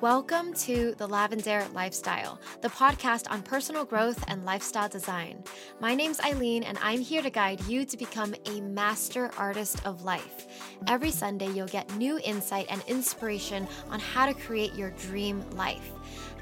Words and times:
Welcome 0.00 0.54
to 0.54 0.94
The 0.96 1.08
Lavendaire 1.08 1.72
Lifestyle, 1.74 2.38
the 2.60 2.68
podcast 2.68 3.28
on 3.32 3.42
personal 3.42 3.84
growth 3.84 4.22
and 4.28 4.44
lifestyle 4.44 4.88
design. 4.88 5.42
My 5.80 5.96
name's 5.96 6.20
Aileen, 6.20 6.62
and 6.62 6.78
I'm 6.80 7.00
here 7.00 7.20
to 7.22 7.30
guide 7.30 7.60
you 7.64 7.84
to 7.84 7.96
become 7.96 8.32
a 8.46 8.60
master 8.60 9.32
artist 9.36 9.84
of 9.84 10.04
life. 10.04 10.46
Every 10.86 11.10
Sunday, 11.10 11.50
you'll 11.50 11.66
get 11.66 11.96
new 11.96 12.20
insight 12.22 12.66
and 12.70 12.80
inspiration 12.86 13.66
on 13.90 13.98
how 13.98 14.26
to 14.26 14.34
create 14.34 14.76
your 14.76 14.90
dream 14.90 15.44
life. 15.56 15.90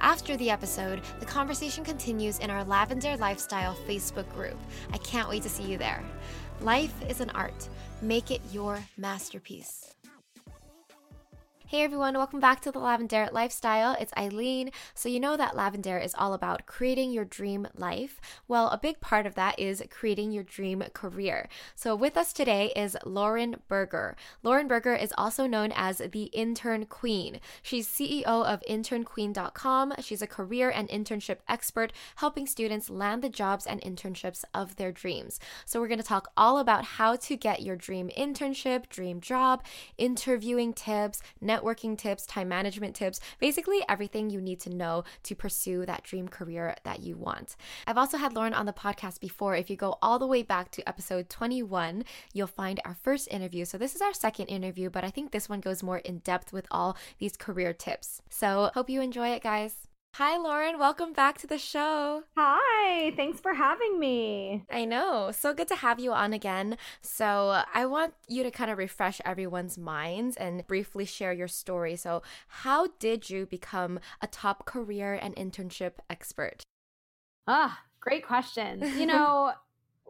After 0.02 0.36
the 0.36 0.50
episode, 0.50 1.00
the 1.18 1.26
conversation 1.26 1.82
continues 1.82 2.40
in 2.40 2.50
our 2.50 2.62
Lavendaire 2.62 3.18
Lifestyle 3.18 3.74
Facebook 3.88 4.30
group. 4.34 4.58
I 4.92 4.98
can't 4.98 5.30
wait 5.30 5.42
to 5.44 5.48
see 5.48 5.64
you 5.64 5.78
there. 5.78 6.04
Life 6.60 6.94
is 7.08 7.22
an 7.22 7.30
art, 7.30 7.70
make 8.02 8.30
it 8.30 8.42
your 8.52 8.78
masterpiece. 8.98 9.95
Hey 11.68 11.82
everyone, 11.82 12.14
welcome 12.14 12.38
back 12.38 12.60
to 12.60 12.70
the 12.70 12.78
Lavendaire 12.78 13.32
Lifestyle. 13.32 13.96
It's 13.98 14.12
Aileen. 14.16 14.70
So, 14.94 15.08
you 15.08 15.18
know 15.18 15.36
that 15.36 15.56
Lavendaire 15.56 16.02
is 16.02 16.14
all 16.16 16.32
about 16.32 16.64
creating 16.64 17.10
your 17.10 17.24
dream 17.24 17.66
life. 17.74 18.20
Well, 18.46 18.68
a 18.68 18.78
big 18.78 19.00
part 19.00 19.26
of 19.26 19.34
that 19.34 19.58
is 19.58 19.82
creating 19.90 20.30
your 20.30 20.44
dream 20.44 20.84
career. 20.94 21.48
So, 21.74 21.96
with 21.96 22.16
us 22.16 22.32
today 22.32 22.72
is 22.76 22.96
Lauren 23.04 23.56
Berger. 23.66 24.14
Lauren 24.44 24.68
Berger 24.68 24.94
is 24.94 25.12
also 25.18 25.48
known 25.48 25.72
as 25.74 25.98
the 25.98 26.26
Intern 26.26 26.86
Queen. 26.86 27.40
She's 27.64 27.88
CEO 27.88 28.22
of 28.26 28.62
internqueen.com. 28.70 29.94
She's 29.98 30.22
a 30.22 30.28
career 30.28 30.70
and 30.70 30.88
internship 30.88 31.38
expert 31.48 31.92
helping 32.14 32.46
students 32.46 32.88
land 32.88 33.22
the 33.22 33.28
jobs 33.28 33.66
and 33.66 33.80
internships 33.80 34.44
of 34.54 34.76
their 34.76 34.92
dreams. 34.92 35.40
So, 35.64 35.80
we're 35.80 35.88
going 35.88 35.98
to 35.98 36.04
talk 36.04 36.30
all 36.36 36.58
about 36.58 36.84
how 36.84 37.16
to 37.16 37.36
get 37.36 37.62
your 37.62 37.74
dream 37.74 38.08
internship, 38.16 38.88
dream 38.88 39.20
job, 39.20 39.64
interviewing 39.98 40.72
tips, 40.72 41.20
networking 41.42 41.55
tips, 41.96 42.26
time 42.26 42.48
management 42.48 42.94
tips, 42.94 43.20
basically 43.38 43.82
everything 43.88 44.30
you 44.30 44.40
need 44.40 44.60
to 44.60 44.70
know 44.70 45.04
to 45.22 45.34
pursue 45.34 45.86
that 45.86 46.02
dream 46.02 46.28
career 46.28 46.74
that 46.84 47.00
you 47.00 47.16
want. 47.16 47.56
I've 47.86 47.98
also 47.98 48.18
had 48.18 48.34
Lauren 48.34 48.54
on 48.54 48.66
the 48.66 48.72
podcast 48.72 49.20
before. 49.20 49.54
If 49.54 49.70
you 49.70 49.76
go 49.76 49.98
all 50.02 50.18
the 50.18 50.26
way 50.26 50.42
back 50.42 50.70
to 50.72 50.88
episode 50.88 51.28
21, 51.28 52.04
you'll 52.32 52.46
find 52.46 52.80
our 52.84 52.96
first 53.02 53.28
interview. 53.30 53.64
So 53.64 53.78
this 53.78 53.94
is 53.94 54.02
our 54.02 54.14
second 54.14 54.46
interview, 54.46 54.90
but 54.90 55.04
I 55.04 55.10
think 55.10 55.30
this 55.30 55.48
one 55.48 55.60
goes 55.60 55.82
more 55.82 55.98
in 55.98 56.18
depth 56.18 56.52
with 56.52 56.66
all 56.70 56.96
these 57.18 57.36
career 57.36 57.72
tips. 57.72 58.22
So 58.28 58.70
hope 58.74 58.90
you 58.90 59.00
enjoy 59.00 59.28
it, 59.28 59.42
guys. 59.42 59.85
Hi, 60.18 60.38
Lauren. 60.38 60.78
Welcome 60.78 61.12
back 61.12 61.36
to 61.40 61.46
the 61.46 61.58
show. 61.58 62.22
Hi. 62.38 63.12
Thanks 63.16 63.38
for 63.38 63.52
having 63.52 64.00
me. 64.00 64.64
I 64.70 64.86
know. 64.86 65.30
So 65.30 65.52
good 65.52 65.68
to 65.68 65.74
have 65.74 66.00
you 66.00 66.14
on 66.14 66.32
again. 66.32 66.78
So, 67.02 67.64
I 67.74 67.84
want 67.84 68.14
you 68.26 68.42
to 68.42 68.50
kind 68.50 68.70
of 68.70 68.78
refresh 68.78 69.20
everyone's 69.26 69.76
minds 69.76 70.34
and 70.38 70.66
briefly 70.66 71.04
share 71.04 71.34
your 71.34 71.48
story. 71.48 71.96
So, 71.96 72.22
how 72.48 72.86
did 72.98 73.28
you 73.28 73.44
become 73.44 74.00
a 74.22 74.26
top 74.26 74.64
career 74.64 75.12
and 75.12 75.36
internship 75.36 75.98
expert? 76.08 76.62
Ah, 77.46 77.82
great 78.00 78.26
question. 78.26 78.80
You 78.98 79.04
know, 79.12 79.52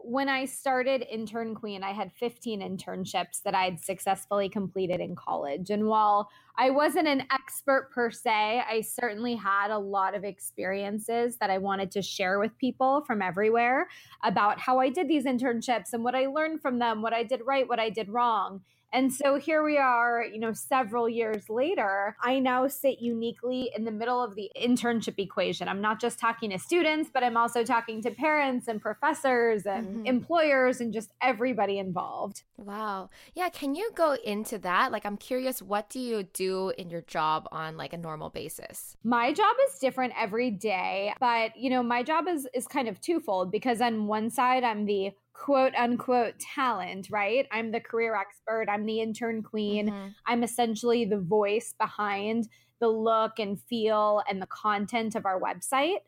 when 0.03 0.29
I 0.29 0.45
started 0.45 1.05
Intern 1.09 1.53
Queen, 1.55 1.83
I 1.83 1.91
had 1.91 2.11
15 2.13 2.61
internships 2.61 3.41
that 3.43 3.55
I'd 3.55 3.83
successfully 3.83 4.47
completed 4.47 4.99
in 5.01 5.15
college. 5.15 5.69
And 5.69 5.87
while 5.87 6.29
I 6.57 6.69
wasn't 6.69 7.07
an 7.07 7.23
expert 7.31 7.89
per 7.93 8.09
se, 8.11 8.63
I 8.69 8.81
certainly 8.81 9.35
had 9.35 9.71
a 9.71 9.77
lot 9.77 10.15
of 10.15 10.23
experiences 10.23 11.37
that 11.37 11.49
I 11.49 11.57
wanted 11.57 11.91
to 11.91 12.01
share 12.01 12.39
with 12.39 12.57
people 12.57 13.03
from 13.05 13.21
everywhere 13.21 13.87
about 14.23 14.59
how 14.59 14.79
I 14.79 14.89
did 14.89 15.07
these 15.07 15.25
internships 15.25 15.93
and 15.93 16.03
what 16.03 16.15
I 16.15 16.27
learned 16.27 16.61
from 16.61 16.79
them, 16.79 17.01
what 17.01 17.13
I 17.13 17.23
did 17.23 17.41
right, 17.45 17.67
what 17.67 17.79
I 17.79 17.89
did 17.89 18.09
wrong. 18.09 18.61
And 18.93 19.13
so 19.13 19.37
here 19.37 19.63
we 19.63 19.77
are, 19.77 20.23
you 20.23 20.39
know, 20.39 20.53
several 20.53 21.09
years 21.09 21.49
later. 21.49 22.15
I 22.21 22.39
now 22.39 22.67
sit 22.67 22.99
uniquely 22.99 23.71
in 23.75 23.83
the 23.83 23.91
middle 23.91 24.23
of 24.23 24.35
the 24.35 24.49
internship 24.59 25.19
equation. 25.19 25.67
I'm 25.67 25.81
not 25.81 25.99
just 25.99 26.19
talking 26.19 26.51
to 26.51 26.59
students, 26.59 27.09
but 27.13 27.23
I'm 27.23 27.37
also 27.37 27.63
talking 27.63 28.01
to 28.03 28.11
parents 28.11 28.67
and 28.67 28.81
professors 28.81 29.65
and 29.65 29.87
mm-hmm. 29.87 30.05
employers 30.05 30.79
and 30.79 30.93
just 30.93 31.11
everybody 31.21 31.79
involved. 31.79 32.43
Wow. 32.57 33.09
Yeah, 33.35 33.49
can 33.49 33.75
you 33.75 33.91
go 33.93 34.15
into 34.23 34.57
that? 34.59 34.91
Like 34.91 35.05
I'm 35.05 35.17
curious 35.17 35.61
what 35.61 35.89
do 35.89 35.99
you 35.99 36.23
do 36.23 36.71
in 36.77 36.89
your 36.89 37.01
job 37.01 37.47
on 37.51 37.77
like 37.77 37.93
a 37.93 37.97
normal 37.97 38.29
basis? 38.29 38.95
My 39.03 39.33
job 39.33 39.55
is 39.67 39.79
different 39.79 40.13
every 40.17 40.51
day, 40.51 41.13
but 41.19 41.57
you 41.57 41.69
know, 41.69 41.83
my 41.83 42.03
job 42.03 42.27
is 42.27 42.47
is 42.53 42.67
kind 42.67 42.87
of 42.87 43.01
twofold 43.01 43.51
because 43.51 43.81
on 43.81 44.07
one 44.07 44.29
side 44.29 44.63
I'm 44.63 44.85
the 44.85 45.11
quote 45.37 45.73
unquote 45.75 46.39
talent, 46.39 47.07
right? 47.11 47.47
I'm 47.51 47.71
the 47.71 47.79
career 47.79 48.15
expert, 48.15 48.67
I'm 48.69 48.85
the 48.85 49.01
intern 49.01 49.43
queen. 49.43 49.89
Mm-hmm. 49.89 50.07
I'm 50.25 50.43
essentially 50.43 51.05
the 51.05 51.19
voice 51.19 51.73
behind 51.79 52.49
the 52.79 52.87
look 52.87 53.39
and 53.39 53.59
feel 53.61 54.21
and 54.29 54.41
the 54.41 54.47
content 54.47 55.15
of 55.15 55.25
our 55.25 55.39
website. 55.39 55.99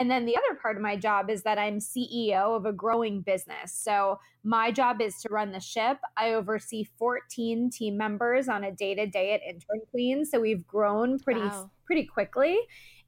And 0.00 0.10
then 0.10 0.26
the 0.26 0.36
other 0.36 0.58
part 0.60 0.76
of 0.76 0.82
my 0.82 0.96
job 0.96 1.30
is 1.30 1.42
that 1.42 1.58
I'm 1.58 1.78
CEO 1.78 2.56
of 2.56 2.66
a 2.66 2.72
growing 2.72 3.22
business. 3.22 3.72
So 3.72 4.20
my 4.44 4.70
job 4.70 5.00
is 5.00 5.20
to 5.22 5.28
run 5.30 5.50
the 5.50 5.60
ship. 5.60 5.98
I 6.16 6.34
oversee 6.34 6.86
14 6.98 7.70
team 7.70 7.96
members 7.96 8.48
on 8.48 8.64
a 8.64 8.70
day 8.70 8.94
to 8.94 9.06
day 9.06 9.32
at 9.32 9.42
Intern 9.42 9.80
Queen. 9.90 10.24
So 10.24 10.40
we've 10.40 10.66
grown 10.66 11.18
pretty 11.18 11.40
wow. 11.40 11.70
pretty 11.86 12.04
quickly 12.04 12.58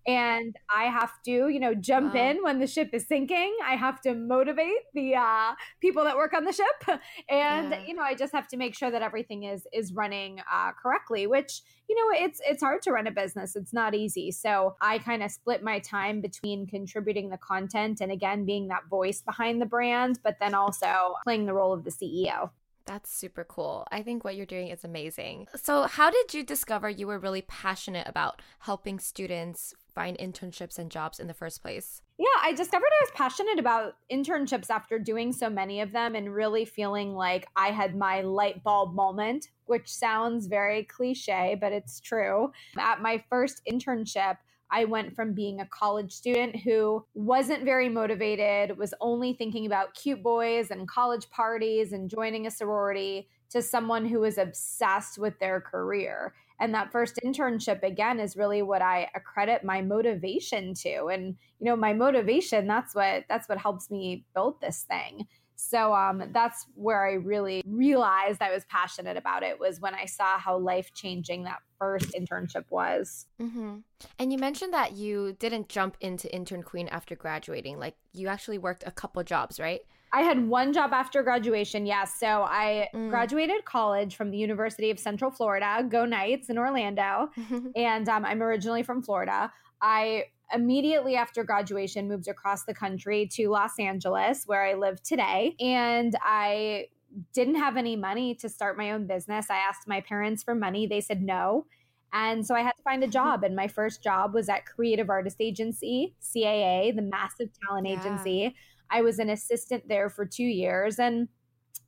and 0.07 0.57
I 0.75 0.85
have 0.85 1.23
to, 1.25 1.49
you 1.49 1.61
know, 1.61 1.75
jump 1.75 2.15
wow. 2.15 2.31
in 2.31 2.43
when 2.43 2.59
the 2.59 2.67
ship 2.67 2.91
is 2.93 3.07
sinking. 3.07 3.57
I 3.65 3.77
have 3.77 4.01
to 4.03 4.15
motivate 4.15 4.85
the 4.95 5.17
uh, 5.17 5.55
people 5.81 6.05
that 6.05 6.17
work 6.17 6.33
on 6.35 6.45
the 6.45 6.53
ship, 6.53 7.01
and 7.29 7.71
yeah. 7.71 7.85
you 7.87 7.95
know, 7.95 8.03
I 8.03 8.15
just 8.15 8.33
have 8.33 8.49
to 8.49 8.57
make 8.57 8.75
sure 8.75 8.91
that 8.91 9.03
everything 9.03 9.45
is 9.45 9.67
is 9.73 9.93
running 9.93 10.41
uh, 10.53 10.73
correctly. 10.73 11.27
Which 11.27 11.63
you 11.89 11.97
know, 11.97 12.25
it's 12.25 12.41
it's 12.47 12.63
hard 12.63 12.83
to 12.83 12.93
run 12.93 13.07
a 13.07 13.11
business. 13.11 13.57
It's 13.57 13.73
not 13.73 13.95
easy. 13.95 14.31
So 14.31 14.77
I 14.81 14.99
kind 14.99 15.23
of 15.23 15.31
split 15.31 15.63
my 15.63 15.79
time 15.81 16.21
between 16.21 16.67
contributing 16.67 17.31
the 17.31 17.39
content 17.39 18.01
and 18.01 18.11
again 18.11 18.45
being 18.45 18.69
that 18.69 18.89
voice 18.89 19.23
behind 19.23 19.61
the 19.61 19.67
brand, 19.67 20.19
but 20.23 20.37
then 20.41 20.55
also 20.55 21.15
playing 21.25 21.47
the 21.47 21.55
role 21.55 21.73
of 21.73 21.85
the 21.85 21.91
CEO. 21.91 22.51
That's 22.87 23.13
super 23.13 23.45
cool. 23.45 23.87
I 23.93 24.03
think 24.03 24.25
what 24.25 24.35
you're 24.35 24.47
doing 24.47 24.69
is 24.69 24.83
amazing. 24.83 25.47
So, 25.55 25.85
how 25.85 26.11
did 26.11 26.35
you 26.35 26.43
discover 26.43 26.89
you 26.89 27.07
were 27.07 27.19
really 27.19 27.43
passionate 27.43 28.09
about 28.09 28.43
helping 28.59 28.99
students 28.99 29.75
find 29.91 30.17
internships 30.19 30.79
and 30.79 30.91
jobs 30.91 31.21
in 31.21 31.27
the 31.27 31.35
first 31.35 31.63
place? 31.63 32.03
Yeah, 32.19 32.27
I 32.43 32.53
discovered 32.53 32.87
I 32.87 33.05
was 33.05 33.13
passionate 33.15 33.59
about 33.59 33.97
internships 34.13 34.71
after 34.71 34.99
doing 34.99 35.33
so 35.33 35.49
many 35.49 35.81
of 35.81 35.93
them 35.93 36.15
and 36.15 36.35
really 36.35 36.65
feeling 36.65 37.15
like 37.15 37.47
I 37.57 37.69
had 37.69 37.97
my 37.97 38.21
light 38.21 38.63
bulb 38.63 38.95
moment, 38.95 39.49
which 39.67 39.89
sounds 39.89 40.47
very 40.47 40.85
cliche, 40.85 41.57
but 41.61 41.73
it's 41.73 42.01
true. 42.01 42.53
At 42.79 43.01
my 43.01 43.23
first 43.29 43.63
internship, 43.71 44.37
I 44.71 44.85
went 44.85 45.17
from 45.17 45.35
being 45.35 45.61
a 45.61 45.67
college 45.67 46.13
student 46.13 46.57
who 46.57 47.05
wasn't 47.15 47.65
very 47.65 47.89
motivated, 47.89 48.79
was 48.79 48.95
only 49.01 49.33
thinking 49.33 49.67
about 49.67 49.95
cute 49.95 50.23
boys 50.23 50.71
and 50.71 50.87
college 50.87 51.29
parties 51.31 51.93
and 51.93 52.09
joining 52.09 52.47
a 52.47 52.51
sorority, 52.51 53.29
to 53.51 53.61
someone 53.61 54.07
who 54.07 54.21
was 54.21 54.39
obsessed 54.39 55.19
with 55.19 55.39
their 55.39 55.61
career 55.61 56.33
and 56.61 56.75
that 56.75 56.93
first 56.93 57.19
internship 57.25 57.83
again 57.83 58.21
is 58.21 58.37
really 58.37 58.63
what 58.63 58.83
i 58.83 59.09
accredit 59.15 59.65
my 59.65 59.81
motivation 59.81 60.75
to. 60.75 61.07
And 61.07 61.37
you 61.59 61.67
know 61.67 61.77
my 61.77 61.93
motivation 61.93 62.67
that's 62.67 62.95
what 62.95 63.25
that's 63.29 63.49
what 63.49 63.59
helps 63.59 63.91
me 63.91 64.25
build 64.35 64.61
this 64.61 64.85
thing. 64.89 65.27
So 65.57 65.95
um, 65.95 66.23
that's 66.33 66.67
where 66.75 67.05
i 67.07 67.13
really 67.13 67.63
realized 67.67 68.41
i 68.41 68.53
was 68.53 68.65
passionate 68.67 69.17
about 69.17 69.43
it 69.43 69.59
was 69.59 69.81
when 69.81 69.95
i 69.95 70.07
saw 70.07 70.39
how 70.39 70.57
life 70.57 70.93
changing 70.95 71.45
that 71.45 71.59
first 71.79 72.13
internship 72.13 72.65
was. 72.71 73.27
Mm-hmm. 73.41 73.79
and 74.19 74.33
you 74.33 74.39
mentioned 74.39 74.73
that 74.75 74.93
you 74.93 75.37
didn't 75.39 75.69
jump 75.69 75.97
into 76.01 76.33
intern 76.35 76.63
queen 76.63 76.89
after 76.89 77.15
graduating. 77.17 77.79
Like 77.79 77.97
you 78.13 78.29
actually 78.29 78.59
worked 78.59 78.85
a 78.87 78.91
couple 78.91 79.23
jobs 79.23 79.59
right 79.59 79.81
I 80.13 80.23
had 80.23 80.49
one 80.49 80.73
job 80.73 80.93
after 80.93 81.23
graduation. 81.23 81.87
Yes. 81.87 82.15
So 82.19 82.43
I 82.43 82.89
mm. 82.95 83.11
graduated 83.11 83.65
college 83.65 84.17
from 84.17 84.31
the 84.31 84.39
University 84.39 84.91
of 84.91 84.99
Central 84.99 85.31
Florida, 85.31 85.85
Go 85.89 86.05
Knights 86.05 86.51
in 86.51 86.59
Orlando. 86.59 87.31
and 87.77 88.09
um, 88.09 88.25
I'm 88.25 88.43
originally 88.43 88.83
from 88.83 89.03
Florida. 89.03 89.53
I 89.81 90.25
immediately 90.53 91.15
after 91.15 91.45
graduation 91.45 92.09
moved 92.09 92.27
across 92.27 92.65
the 92.65 92.75
country 92.75 93.29
to 93.35 93.49
Los 93.49 93.79
Angeles, 93.79 94.45
where 94.47 94.65
I 94.65 94.75
live 94.75 95.01
today. 95.03 95.55
And 95.61 96.17
I 96.23 96.87
didn't 97.33 97.57
have 97.57 97.77
any 97.77 97.97
money 97.97 98.35
to 98.37 98.49
start 98.49 98.77
my 98.77 98.93
own 98.93 99.07
business. 99.07 99.47
I 99.51 99.57
asked 99.57 99.87
my 99.87 100.01
parents 100.01 100.43
for 100.43 100.55
money, 100.55 100.87
they 100.87 101.01
said 101.01 101.23
no. 101.23 101.67
And 102.13 102.45
so 102.45 102.55
I 102.55 102.63
had 102.63 102.73
to 102.77 102.83
find 102.83 103.05
a 103.05 103.09
job. 103.19 103.45
And 103.45 103.55
my 103.55 103.69
first 103.69 104.03
job 104.03 104.35
was 104.35 104.49
at 104.49 104.67
Creative 104.67 105.09
Artist 105.09 105.37
Agency, 105.41 106.15
CAA, 106.21 106.95
the 106.95 107.03
massive 107.03 107.49
talent 107.65 107.87
yeah. 107.87 108.01
agency. 108.01 108.55
I 108.91 109.03
was 109.03 109.19
an 109.19 109.31
assistant 109.31 109.89
there 109.89 110.09
for 110.11 110.25
two 110.27 110.45
years. 110.45 110.99
And, 110.99 111.29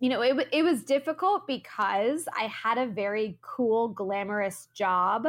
you 0.01 0.09
know, 0.09 0.21
it, 0.23 0.49
it 0.53 0.63
was 0.63 0.83
difficult 0.85 1.47
because 1.47 2.27
I 2.39 2.45
had 2.45 2.79
a 2.79 2.87
very 2.87 3.39
cool, 3.43 3.89
glamorous 3.89 4.69
job. 4.75 5.27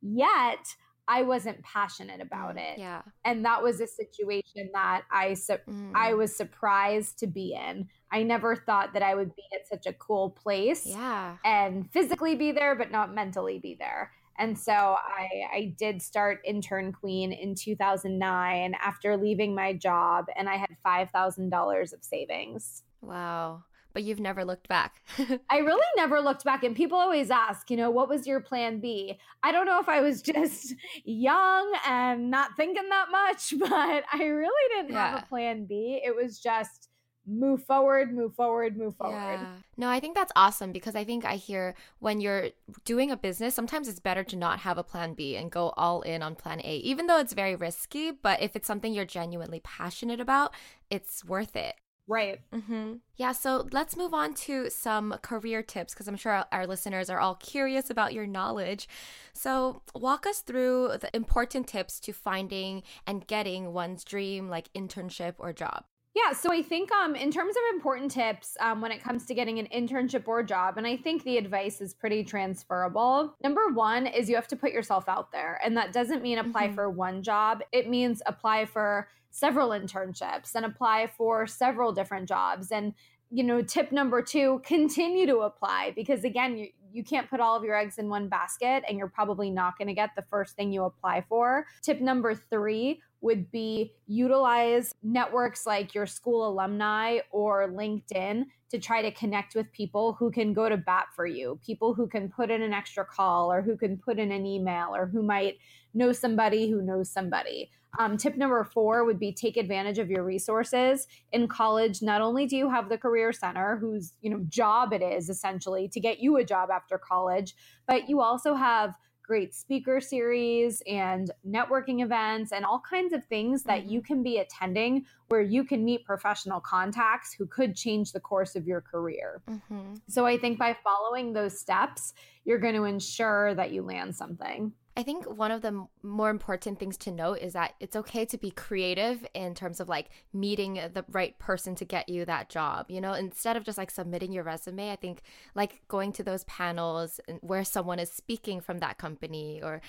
Yet, 0.00 0.74
I 1.10 1.22
wasn't 1.22 1.62
passionate 1.62 2.20
about 2.20 2.56
Mm, 2.56 2.72
it. 2.74 2.78
Yeah. 2.80 3.00
And 3.24 3.44
that 3.46 3.62
was 3.62 3.80
a 3.80 3.86
situation 3.86 4.70
that 4.74 5.04
I 5.10 5.34
su- 5.34 5.56
I 5.94 6.12
Mm. 6.12 6.18
was 6.18 6.36
surprised 6.36 7.18
to 7.20 7.26
be 7.26 7.54
in. 7.54 7.88
I 8.12 8.22
never 8.22 8.54
thought 8.54 8.92
that 8.92 9.02
I 9.02 9.14
would 9.14 9.34
be 9.34 9.42
at 9.54 9.66
such 9.66 9.86
a 9.86 9.92
cool 9.94 10.30
place 10.30 10.84
Yeah. 10.86 11.36
and 11.44 11.90
physically 11.92 12.34
be 12.34 12.52
there, 12.52 12.74
but 12.74 12.90
not 12.90 13.14
mentally 13.14 13.58
be 13.58 13.74
there. 13.74 14.12
And 14.38 14.58
so 14.58 14.72
I, 14.72 15.28
I 15.52 15.74
did 15.76 16.00
start 16.00 16.40
Intern 16.44 16.92
Queen 16.92 17.32
in 17.32 17.54
2009 17.54 18.74
after 18.80 19.16
leaving 19.16 19.54
my 19.54 19.72
job, 19.72 20.26
and 20.36 20.48
I 20.48 20.56
had 20.56 20.76
$5,000 20.86 21.92
of 21.92 22.04
savings. 22.04 22.82
Wow. 23.00 23.64
But 23.92 24.04
you've 24.04 24.20
never 24.20 24.44
looked 24.44 24.68
back. 24.68 25.02
I 25.50 25.58
really 25.58 25.86
never 25.96 26.20
looked 26.20 26.44
back, 26.44 26.62
and 26.62 26.76
people 26.76 26.98
always 26.98 27.30
ask, 27.30 27.70
you 27.70 27.76
know, 27.76 27.90
what 27.90 28.08
was 28.08 28.26
your 28.26 28.38
plan 28.40 28.80
B? 28.80 29.18
I 29.42 29.50
don't 29.50 29.66
know 29.66 29.80
if 29.80 29.88
I 29.88 30.00
was 30.02 30.22
just 30.34 30.74
young 31.04 31.72
and 31.86 32.30
not 32.30 32.56
thinking 32.56 32.88
that 32.90 33.06
much, 33.10 33.54
but 33.58 34.04
I 34.12 34.24
really 34.24 34.76
didn't 34.76 34.94
have 34.94 35.22
a 35.22 35.26
plan 35.26 35.64
B. 35.64 36.00
It 36.04 36.14
was 36.14 36.38
just 36.38 36.87
move 37.28 37.64
forward, 37.64 38.12
move 38.14 38.34
forward, 38.34 38.76
move 38.76 38.96
forward. 38.96 39.14
Yeah. 39.40 39.46
No, 39.76 39.88
I 39.88 40.00
think 40.00 40.14
that's 40.16 40.32
awesome 40.34 40.72
because 40.72 40.96
I 40.96 41.04
think 41.04 41.24
I 41.24 41.36
hear 41.36 41.74
when 41.98 42.20
you're 42.20 42.48
doing 42.84 43.10
a 43.10 43.16
business, 43.16 43.54
sometimes 43.54 43.86
it's 43.88 44.00
better 44.00 44.24
to 44.24 44.36
not 44.36 44.60
have 44.60 44.78
a 44.78 44.82
plan 44.82 45.14
B 45.14 45.36
and 45.36 45.50
go 45.50 45.70
all 45.76 46.00
in 46.02 46.22
on 46.22 46.34
plan 46.34 46.60
A, 46.64 46.76
even 46.78 47.06
though 47.06 47.18
it's 47.18 47.34
very 47.34 47.54
risky. 47.54 48.10
But 48.10 48.40
if 48.40 48.56
it's 48.56 48.66
something 48.66 48.92
you're 48.94 49.04
genuinely 49.04 49.60
passionate 49.60 50.20
about, 50.20 50.54
it's 50.90 51.24
worth 51.24 51.54
it. 51.54 51.74
Right. 52.10 52.40
Mm-hmm. 52.54 52.94
Yeah, 53.16 53.32
so 53.32 53.68
let's 53.70 53.94
move 53.94 54.14
on 54.14 54.32
to 54.34 54.70
some 54.70 55.14
career 55.20 55.62
tips 55.62 55.92
because 55.92 56.08
I'm 56.08 56.16
sure 56.16 56.32
our- 56.32 56.46
our 56.50 56.66
listeners 56.66 57.10
are 57.10 57.20
all 57.20 57.34
curious 57.34 57.90
about 57.90 58.14
your 58.14 58.26
knowledge. 58.26 58.88
So, 59.34 59.82
walk 59.94 60.26
us 60.26 60.40
through 60.40 60.92
the 61.02 61.14
important 61.14 61.66
tips 61.68 62.00
to 62.00 62.14
finding 62.14 62.82
and 63.06 63.26
getting 63.26 63.74
one's 63.74 64.04
dream, 64.04 64.48
like 64.48 64.72
internship 64.72 65.34
or 65.38 65.52
job. 65.52 65.84
Yeah, 66.18 66.32
so 66.32 66.52
I 66.52 66.62
think 66.62 66.90
um, 66.90 67.14
in 67.14 67.30
terms 67.30 67.54
of 67.54 67.76
important 67.76 68.10
tips 68.10 68.56
um, 68.60 68.80
when 68.80 68.90
it 68.90 69.00
comes 69.02 69.24
to 69.26 69.34
getting 69.34 69.60
an 69.60 69.68
internship 69.72 70.26
or 70.26 70.42
job, 70.42 70.76
and 70.76 70.86
I 70.86 70.96
think 70.96 71.22
the 71.22 71.36
advice 71.36 71.80
is 71.80 71.94
pretty 71.94 72.24
transferable. 72.24 73.34
Number 73.42 73.68
one 73.72 74.06
is 74.06 74.28
you 74.28 74.34
have 74.34 74.48
to 74.48 74.56
put 74.56 74.72
yourself 74.72 75.08
out 75.08 75.30
there, 75.30 75.60
and 75.62 75.76
that 75.76 75.92
doesn't 75.92 76.22
mean 76.22 76.38
apply 76.38 76.68
Mhm. 76.68 76.74
for 76.74 76.90
one 76.90 77.22
job. 77.22 77.62
It 77.70 77.88
means 77.88 78.20
apply 78.26 78.64
for 78.64 79.08
several 79.30 79.70
internships 79.70 80.56
and 80.56 80.64
apply 80.64 81.06
for 81.06 81.46
several 81.46 81.92
different 81.92 82.28
jobs. 82.28 82.72
And 82.72 82.94
you 83.30 83.44
know, 83.44 83.60
tip 83.60 83.92
number 83.92 84.22
two: 84.22 84.60
continue 84.64 85.26
to 85.26 85.40
apply 85.40 85.92
because 85.94 86.24
again, 86.24 86.56
you 86.56 86.68
you 86.90 87.04
can't 87.04 87.28
put 87.28 87.38
all 87.38 87.54
of 87.54 87.62
your 87.64 87.76
eggs 87.76 87.98
in 87.98 88.08
one 88.08 88.28
basket, 88.28 88.82
and 88.88 88.96
you're 88.96 89.10
probably 89.10 89.50
not 89.50 89.76
going 89.76 89.88
to 89.88 89.94
get 89.94 90.16
the 90.16 90.22
first 90.22 90.56
thing 90.56 90.72
you 90.72 90.84
apply 90.84 91.20
for. 91.28 91.66
Tip 91.82 92.00
number 92.00 92.34
three 92.34 93.02
would 93.20 93.50
be 93.50 93.92
utilize 94.06 94.94
networks 95.02 95.66
like 95.66 95.94
your 95.94 96.06
school 96.06 96.46
alumni 96.46 97.18
or 97.30 97.68
LinkedIn 97.68 98.44
to 98.70 98.78
try 98.78 99.02
to 99.02 99.10
connect 99.10 99.54
with 99.54 99.70
people 99.72 100.12
who 100.14 100.30
can 100.30 100.52
go 100.52 100.68
to 100.68 100.76
bat 100.76 101.06
for 101.16 101.26
you, 101.26 101.58
people 101.64 101.94
who 101.94 102.06
can 102.06 102.28
put 102.28 102.50
in 102.50 102.62
an 102.62 102.72
extra 102.72 103.04
call 103.04 103.50
or 103.50 103.62
who 103.62 103.76
can 103.76 103.96
put 103.96 104.18
in 104.18 104.30
an 104.30 104.46
email 104.46 104.94
or 104.94 105.06
who 105.06 105.22
might 105.22 105.56
know 105.94 106.12
somebody 106.12 106.70
who 106.70 106.82
knows 106.82 107.10
somebody. 107.10 107.70
Um, 107.98 108.16
tip 108.18 108.36
number 108.36 108.62
four 108.64 109.04
would 109.04 109.18
be 109.18 109.32
take 109.32 109.56
advantage 109.56 109.98
of 109.98 110.10
your 110.10 110.22
resources. 110.22 111.08
In 111.32 111.48
college, 111.48 112.02
not 112.02 112.20
only 112.20 112.46
do 112.46 112.56
you 112.56 112.70
have 112.70 112.88
the 112.88 112.98
Career 112.98 113.32
Center, 113.32 113.76
whose 113.76 114.12
you 114.20 114.30
know 114.30 114.44
job 114.48 114.92
it 114.92 115.02
is 115.02 115.30
essentially 115.30 115.88
to 115.88 115.98
get 115.98 116.20
you 116.20 116.36
a 116.36 116.44
job 116.44 116.70
after 116.70 116.98
college, 116.98 117.56
but 117.86 118.08
you 118.08 118.20
also 118.20 118.54
have 118.54 118.94
great 119.28 119.54
speaker 119.54 120.00
series 120.00 120.82
and 120.86 121.30
networking 121.46 122.02
events 122.02 122.50
and 122.50 122.64
all 122.64 122.80
kinds 122.80 123.12
of 123.12 123.22
things 123.26 123.62
that 123.62 123.84
you 123.84 124.00
can 124.00 124.22
be 124.22 124.38
attending 124.38 125.04
where 125.28 125.42
you 125.42 125.62
can 125.62 125.84
meet 125.84 126.02
professional 126.06 126.60
contacts 126.60 127.34
who 127.34 127.46
could 127.46 127.76
change 127.76 128.12
the 128.12 128.20
course 128.20 128.56
of 128.56 128.66
your 128.66 128.80
career. 128.80 129.42
Mm-hmm. 129.46 129.96
So 130.08 130.24
I 130.24 130.38
think 130.38 130.58
by 130.58 130.74
following 130.82 131.34
those 131.34 131.60
steps, 131.60 132.14
you're 132.46 132.58
going 132.58 132.74
to 132.74 132.84
ensure 132.84 133.54
that 133.54 133.70
you 133.70 133.82
land 133.82 134.16
something. 134.16 134.72
I 134.98 135.04
think 135.04 135.26
one 135.26 135.52
of 135.52 135.62
the 135.62 135.86
more 136.02 136.28
important 136.28 136.80
things 136.80 136.96
to 136.98 137.12
note 137.12 137.38
is 137.38 137.52
that 137.52 137.74
it's 137.78 137.94
okay 137.94 138.24
to 138.24 138.36
be 138.36 138.50
creative 138.50 139.24
in 139.32 139.54
terms 139.54 139.78
of 139.78 139.88
like 139.88 140.08
meeting 140.32 140.74
the 140.74 141.04
right 141.12 141.38
person 141.38 141.76
to 141.76 141.84
get 141.84 142.08
you 142.08 142.24
that 142.24 142.48
job. 142.48 142.86
You 142.90 143.00
know, 143.00 143.12
instead 143.12 143.56
of 143.56 143.62
just 143.62 143.78
like 143.78 143.92
submitting 143.92 144.32
your 144.32 144.42
resume, 144.42 144.90
I 144.90 144.96
think 144.96 145.22
like 145.54 145.82
going 145.86 146.10
to 146.14 146.24
those 146.24 146.42
panels 146.44 147.20
where 147.42 147.62
someone 147.62 148.00
is 148.00 148.10
speaking 148.10 148.60
from 148.60 148.78
that 148.78 148.98
company 148.98 149.60
or 149.62 149.80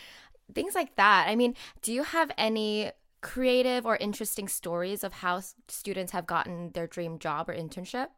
things 0.53 0.75
like 0.75 0.95
that. 0.97 1.25
I 1.27 1.35
mean, 1.35 1.55
do 1.81 1.91
you 1.91 2.03
have 2.03 2.29
any 2.37 2.91
creative 3.21 3.87
or 3.87 3.95
interesting 3.95 4.47
stories 4.47 5.03
of 5.03 5.11
how 5.11 5.41
students 5.67 6.11
have 6.11 6.27
gotten 6.27 6.69
their 6.73 6.85
dream 6.85 7.17
job 7.17 7.49
or 7.49 7.55
internship? 7.55 8.09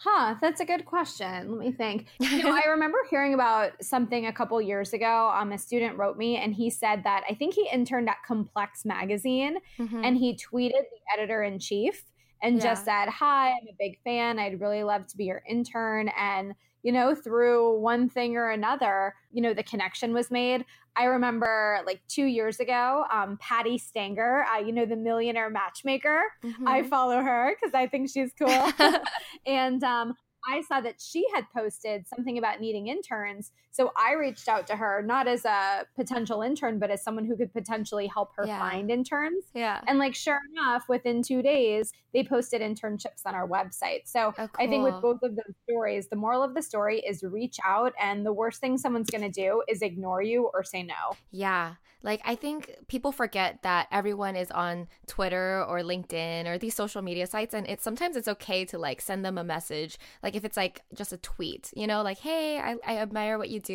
Huh, 0.00 0.36
that's 0.40 0.60
a 0.60 0.64
good 0.64 0.84
question. 0.86 1.50
Let 1.50 1.58
me 1.58 1.72
think. 1.72 2.06
You 2.20 2.44
know, 2.44 2.52
I 2.54 2.68
remember 2.70 2.98
hearing 3.10 3.34
about 3.34 3.72
something 3.82 4.26
a 4.26 4.32
couple 4.32 4.60
years 4.62 4.92
ago. 4.92 5.32
Um, 5.34 5.50
a 5.52 5.58
student 5.58 5.96
wrote 5.98 6.16
me 6.16 6.36
and 6.36 6.54
he 6.54 6.70
said 6.70 7.02
that 7.04 7.24
I 7.28 7.34
think 7.34 7.54
he 7.54 7.68
interned 7.72 8.08
at 8.08 8.16
Complex 8.26 8.84
Magazine 8.84 9.58
Mhm. 9.78 10.04
and 10.06 10.16
he 10.16 10.34
tweeted 10.34 10.72
the 10.90 11.00
editor 11.16 11.42
in 11.42 11.58
chief 11.58 12.04
and 12.40 12.60
just 12.60 12.84
said, 12.84 13.08
Hi, 13.08 13.48
I'm 13.50 13.66
a 13.68 13.74
big 13.78 13.98
fan. 14.04 14.38
I'd 14.38 14.60
really 14.60 14.84
love 14.84 15.06
to 15.08 15.16
be 15.16 15.24
your 15.24 15.42
intern. 15.48 16.08
And, 16.16 16.54
you 16.82 16.92
know, 16.92 17.14
through 17.14 17.78
one 17.80 18.08
thing 18.08 18.36
or 18.36 18.50
another, 18.50 19.14
you 19.32 19.42
know, 19.42 19.52
the 19.54 19.62
connection 19.62 20.12
was 20.12 20.30
made. 20.30 20.64
I 20.96 21.04
remember 21.04 21.80
like 21.86 22.00
two 22.08 22.24
years 22.24 22.60
ago, 22.60 23.04
um, 23.12 23.38
Patti 23.40 23.78
Stanger, 23.78 24.44
uh, 24.44 24.58
you 24.58 24.72
know, 24.72 24.84
the 24.86 24.96
millionaire 24.96 25.50
matchmaker. 25.50 26.22
I 26.66 26.82
Mhm. 26.82 26.88
follow 26.88 27.22
her 27.22 27.54
because 27.54 27.74
I 27.74 27.86
think 27.86 28.10
she's 28.10 28.32
cool. 28.32 28.48
and 29.46 29.82
um, 29.84 30.14
I 30.46 30.62
saw 30.62 30.80
that 30.80 31.00
she 31.00 31.26
had 31.34 31.44
posted 31.54 32.06
something 32.08 32.38
about 32.38 32.60
needing 32.60 32.88
interns. 32.88 33.52
So 33.78 33.92
I 33.96 34.14
reached 34.14 34.48
out 34.48 34.66
to 34.66 34.74
her, 34.74 35.02
not 35.06 35.28
as 35.28 35.44
a 35.44 35.86
potential 35.94 36.42
intern, 36.42 36.80
but 36.80 36.90
as 36.90 37.00
someone 37.00 37.24
who 37.24 37.36
could 37.36 37.52
potentially 37.52 38.08
help 38.08 38.32
her 38.34 38.44
Yeah. 38.44 38.58
find 38.58 38.90
interns. 38.90 39.44
yeah. 39.54 39.80
And 39.86 40.00
like, 40.00 40.16
sure 40.16 40.40
enough, 40.50 40.88
within 40.88 41.22
two 41.22 41.42
days, 41.42 41.92
they 42.12 42.24
posted 42.24 42.60
internships 42.60 43.22
on 43.24 43.36
our 43.36 43.46
website. 43.46 44.08
So 44.08 44.34
Oh, 44.36 44.48
I 44.58 44.66
think 44.66 44.82
with 44.82 45.00
both 45.00 45.22
of 45.22 45.36
those 45.36 45.54
stories, 45.62 46.08
the 46.08 46.16
moral 46.16 46.42
of 46.42 46.54
the 46.56 46.62
story 46.62 46.98
is 47.06 47.22
reach 47.22 47.58
out, 47.64 47.92
and 48.02 48.26
the 48.26 48.32
worst 48.32 48.60
thing 48.60 48.78
someone's 48.78 49.10
going 49.10 49.30
to 49.30 49.40
do 49.46 49.62
is 49.68 49.80
ignore 49.80 50.22
you 50.22 50.50
or 50.52 50.64
say 50.64 50.82
no. 50.82 51.16
Yeah. 51.30 51.74
Like 52.02 52.20
I 52.24 52.36
think 52.36 52.76
people 52.86 53.10
forget 53.10 53.62
that 53.62 53.88
everyone 53.90 54.36
is 54.36 54.52
on 54.52 54.86
Twitter 55.08 55.64
or 55.64 55.80
LinkedIn 55.80 56.46
or 56.46 56.56
these 56.56 56.76
social 56.76 57.02
media 57.02 57.26
sites 57.26 57.54
and 57.54 57.66
it's 57.66 57.82
sometimes 57.82 58.14
it's 58.14 58.28
okay 58.28 58.64
to 58.66 58.78
like 58.78 59.00
send 59.00 59.24
them 59.24 59.36
a 59.36 59.42
message. 59.42 59.98
Like 60.22 60.36
if 60.36 60.44
it's 60.44 60.56
like 60.56 60.82
just 60.94 61.12
a 61.12 61.16
tweet, 61.16 61.72
you 61.74 61.88
know, 61.88 62.02
like, 62.02 62.18
hey, 62.18 62.60
I, 62.60 62.76
I 62.86 62.98
admire 62.98 63.36
what 63.36 63.48
you 63.50 63.58
do. 63.58 63.67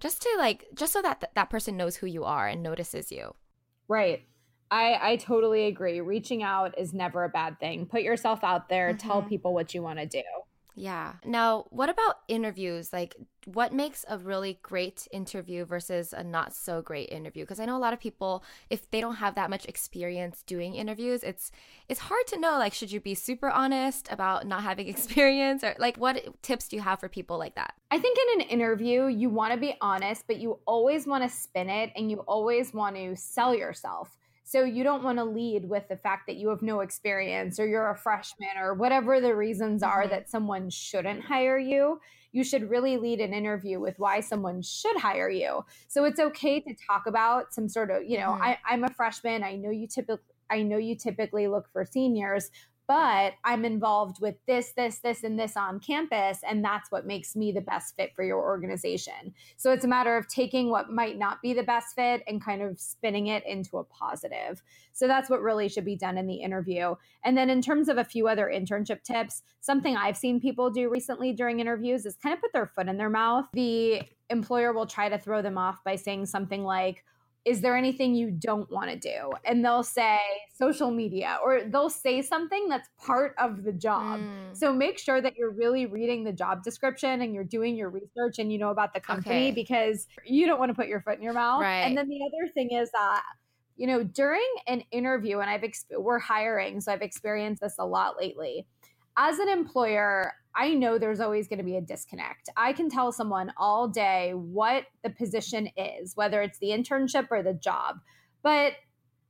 Just 0.00 0.22
to 0.22 0.28
like 0.38 0.66
just 0.74 0.92
so 0.92 1.02
that 1.02 1.20
th- 1.20 1.32
that 1.34 1.50
person 1.50 1.76
knows 1.76 1.96
who 1.96 2.06
you 2.06 2.24
are 2.24 2.48
and 2.48 2.62
notices 2.62 3.10
you. 3.12 3.34
Right. 3.88 4.22
I, 4.70 5.12
I 5.12 5.16
totally 5.16 5.66
agree. 5.66 6.00
Reaching 6.00 6.42
out 6.42 6.78
is 6.78 6.94
never 6.94 7.24
a 7.24 7.28
bad 7.28 7.60
thing. 7.60 7.84
Put 7.86 8.02
yourself 8.02 8.42
out 8.42 8.68
there, 8.70 8.94
tell 8.94 9.22
Mhm. 9.22 9.28
people 9.28 9.52
what 9.52 9.74
you 9.74 9.82
want 9.82 9.98
to 9.98 10.06
do. 10.06 10.22
Yeah. 10.74 11.14
Now, 11.24 11.66
what 11.70 11.88
about 11.88 12.20
interviews? 12.28 12.92
Like, 12.92 13.16
what 13.44 13.72
makes 13.72 14.04
a 14.08 14.18
really 14.18 14.58
great 14.62 15.08
interview 15.10 15.64
versus 15.64 16.12
a 16.12 16.22
not 16.22 16.54
so 16.54 16.80
great 16.80 17.10
interview? 17.10 17.44
Because 17.44 17.60
I 17.60 17.64
know 17.64 17.76
a 17.76 17.78
lot 17.78 17.92
of 17.92 18.00
people, 18.00 18.44
if 18.70 18.90
they 18.90 19.00
don't 19.00 19.16
have 19.16 19.34
that 19.34 19.50
much 19.50 19.66
experience 19.66 20.42
doing 20.46 20.74
interviews, 20.74 21.22
it's 21.22 21.50
it's 21.88 22.00
hard 22.00 22.26
to 22.28 22.38
know. 22.38 22.52
Like, 22.58 22.72
should 22.72 22.92
you 22.92 23.00
be 23.00 23.14
super 23.14 23.50
honest 23.50 24.08
about 24.10 24.46
not 24.46 24.62
having 24.62 24.88
experience, 24.94 25.64
or 25.64 25.74
like, 25.78 25.96
what 25.96 26.42
tips 26.42 26.68
do 26.68 26.76
you 26.76 26.82
have 26.82 27.00
for 27.00 27.08
people 27.08 27.38
like 27.38 27.56
that? 27.56 27.74
I 27.90 27.98
think 27.98 28.18
in 28.18 28.40
an 28.40 28.48
interview, 28.48 29.06
you 29.06 29.28
want 29.28 29.52
to 29.52 29.58
be 29.58 29.76
honest, 29.80 30.26
but 30.26 30.38
you 30.38 30.58
always 30.66 31.06
want 31.06 31.22
to 31.22 31.28
spin 31.28 31.68
it 31.68 31.92
and 31.96 32.10
you 32.10 32.18
always 32.20 32.72
want 32.72 32.96
to 32.96 33.16
sell 33.16 33.54
yourself. 33.54 34.16
So 34.52 34.64
you 34.64 34.84
don't 34.84 35.02
want 35.02 35.16
to 35.16 35.24
lead 35.24 35.66
with 35.66 35.88
the 35.88 35.96
fact 35.96 36.26
that 36.26 36.36
you 36.36 36.50
have 36.50 36.60
no 36.60 36.80
experience 36.80 37.58
or 37.58 37.66
you're 37.66 37.88
a 37.88 37.96
freshman 37.96 38.58
or 38.60 38.74
whatever 38.74 39.18
the 39.18 39.34
reasons 39.34 39.82
are 39.82 40.02
Mhm. 40.04 40.10
that 40.10 40.28
someone 40.28 40.68
shouldn't 40.68 41.24
hire 41.24 41.56
you. 41.56 42.02
You 42.32 42.44
should 42.44 42.68
really 42.68 42.98
lead 42.98 43.22
an 43.22 43.32
interview 43.32 43.80
with 43.80 43.98
why 43.98 44.20
someone 44.20 44.60
should 44.60 44.98
hire 44.98 45.30
you. 45.30 45.64
So 45.88 46.04
it's 46.04 46.20
okay 46.20 46.60
to 46.60 46.74
talk 46.86 47.06
about 47.06 47.54
some 47.54 47.66
sort 47.66 47.90
of, 47.90 48.04
you 48.04 48.18
know, 48.18 48.32
Mhm. 48.32 48.42
I, 48.42 48.58
I'm 48.66 48.84
a 48.84 48.90
freshman. 48.90 49.42
I 49.42 49.56
know 49.56 49.70
you 49.70 49.86
typically 49.86 50.22
I 50.50 50.62
know 50.62 50.76
you 50.76 50.94
typically 50.96 51.48
look 51.48 51.66
for 51.72 51.82
seniors, 51.86 52.50
but 52.92 53.32
I'm 53.42 53.64
involved 53.64 54.20
with 54.20 54.34
this, 54.46 54.72
this, 54.72 54.98
this, 54.98 55.24
and 55.24 55.38
this 55.38 55.56
on 55.56 55.80
campus. 55.80 56.40
And 56.46 56.62
that's 56.62 56.90
what 56.90 57.06
makes 57.06 57.34
me 57.34 57.50
the 57.50 57.62
best 57.62 57.96
fit 57.96 58.14
for 58.14 58.22
your 58.22 58.42
organization. 58.42 59.32
So 59.56 59.72
it's 59.72 59.86
a 59.86 59.88
matter 59.88 60.14
of 60.14 60.28
taking 60.28 60.68
what 60.68 60.90
might 60.90 61.18
not 61.18 61.40
be 61.40 61.54
the 61.54 61.62
best 61.62 61.94
fit 61.94 62.22
and 62.26 62.44
kind 62.44 62.60
of 62.60 62.78
spinning 62.78 63.28
it 63.28 63.46
into 63.46 63.78
a 63.78 63.84
positive. 63.84 64.62
So 64.92 65.06
that's 65.06 65.30
what 65.30 65.40
really 65.40 65.70
should 65.70 65.86
be 65.86 65.96
done 65.96 66.18
in 66.18 66.26
the 66.26 66.34
interview. 66.34 66.94
And 67.24 67.34
then 67.34 67.48
in 67.48 67.62
terms 67.62 67.88
of 67.88 67.96
a 67.96 68.04
few 68.04 68.28
other 68.28 68.52
internship 68.54 69.02
tips, 69.04 69.40
something 69.62 69.96
I've 69.96 70.18
seen 70.18 70.38
people 70.38 70.68
do 70.68 70.90
recently 70.90 71.32
during 71.32 71.60
interviews 71.60 72.04
is 72.04 72.16
kind 72.16 72.34
of 72.34 72.42
put 72.42 72.52
their 72.52 72.66
foot 72.66 72.88
in 72.88 72.98
their 72.98 73.08
mouth. 73.08 73.46
The 73.54 74.02
employer 74.28 74.74
will 74.74 74.86
try 74.86 75.08
to 75.08 75.16
throw 75.16 75.40
them 75.40 75.56
off 75.56 75.82
by 75.82 75.96
saying 75.96 76.26
something 76.26 76.62
like, 76.62 77.06
is 77.44 77.60
there 77.60 77.76
anything 77.76 78.14
you 78.14 78.30
don't 78.30 78.70
want 78.70 78.90
to 78.90 78.96
do? 78.96 79.32
And 79.44 79.64
they'll 79.64 79.82
say 79.82 80.18
social 80.54 80.90
media, 80.90 81.38
or 81.42 81.62
they'll 81.66 81.90
say 81.90 82.22
something 82.22 82.68
that's 82.68 82.88
part 83.04 83.34
of 83.38 83.64
the 83.64 83.72
job. 83.72 84.20
Mm. 84.20 84.56
So 84.56 84.72
make 84.72 84.98
sure 84.98 85.20
that 85.20 85.34
you're 85.36 85.50
really 85.50 85.86
reading 85.86 86.22
the 86.22 86.32
job 86.32 86.62
description 86.62 87.20
and 87.20 87.34
you're 87.34 87.44
doing 87.44 87.76
your 87.76 87.90
research 87.90 88.38
and 88.38 88.52
you 88.52 88.58
know 88.58 88.70
about 88.70 88.94
the 88.94 89.00
company 89.00 89.48
okay. 89.48 89.50
because 89.50 90.06
you 90.24 90.46
don't 90.46 90.60
want 90.60 90.70
to 90.70 90.74
put 90.74 90.86
your 90.86 91.00
foot 91.00 91.16
in 91.16 91.22
your 91.22 91.32
mouth. 91.32 91.62
Right. 91.62 91.80
And 91.80 91.96
then 91.96 92.08
the 92.08 92.20
other 92.24 92.52
thing 92.52 92.70
is 92.72 92.90
that 92.92 93.22
you 93.76 93.86
know 93.86 94.04
during 94.04 94.46
an 94.66 94.82
interview 94.90 95.38
and 95.38 95.48
i've 95.48 95.62
exp- 95.62 95.98
we're 95.98 96.18
hiring 96.18 96.78
so 96.78 96.92
i've 96.92 97.00
experienced 97.00 97.62
this 97.62 97.76
a 97.78 97.86
lot 97.86 98.18
lately 98.18 98.66
as 99.16 99.38
an 99.38 99.48
employer 99.48 100.32
I 100.54 100.74
know 100.74 100.98
there's 100.98 101.20
always 101.20 101.48
going 101.48 101.58
to 101.58 101.64
be 101.64 101.76
a 101.76 101.80
disconnect. 101.80 102.50
I 102.56 102.72
can 102.72 102.90
tell 102.90 103.12
someone 103.12 103.52
all 103.56 103.88
day 103.88 104.32
what 104.34 104.84
the 105.02 105.10
position 105.10 105.68
is, 105.76 106.14
whether 106.14 106.42
it's 106.42 106.58
the 106.58 106.68
internship 106.68 107.28
or 107.30 107.42
the 107.42 107.54
job. 107.54 108.00
But 108.42 108.74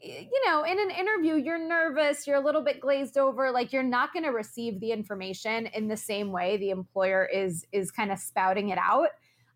you 0.01 0.43
know, 0.47 0.65
in 0.65 0.81
an 0.81 0.91
interview, 0.91 1.37
you're 1.37 1.65
nervous, 1.65 2.27
you're 2.27 2.37
a 2.37 2.45
little 2.45 2.65
bit 2.65 2.81
glazed 2.81 3.17
over, 3.17 3.53
like 3.53 3.73
you're 3.73 3.85
not 3.85 4.13
going 4.13 4.25
to 4.25 4.31
receive 4.31 4.81
the 4.81 4.91
information 4.91 5.67
in 5.67 5.87
the 5.87 5.97
same 5.97 6.33
way 6.33 6.57
the 6.57 6.71
employer 6.71 7.25
is 7.25 7.65
is 7.71 7.93
kind 7.93 8.11
of 8.11 8.19
spouting 8.19 8.71
it 8.71 8.79
out. 8.79 9.11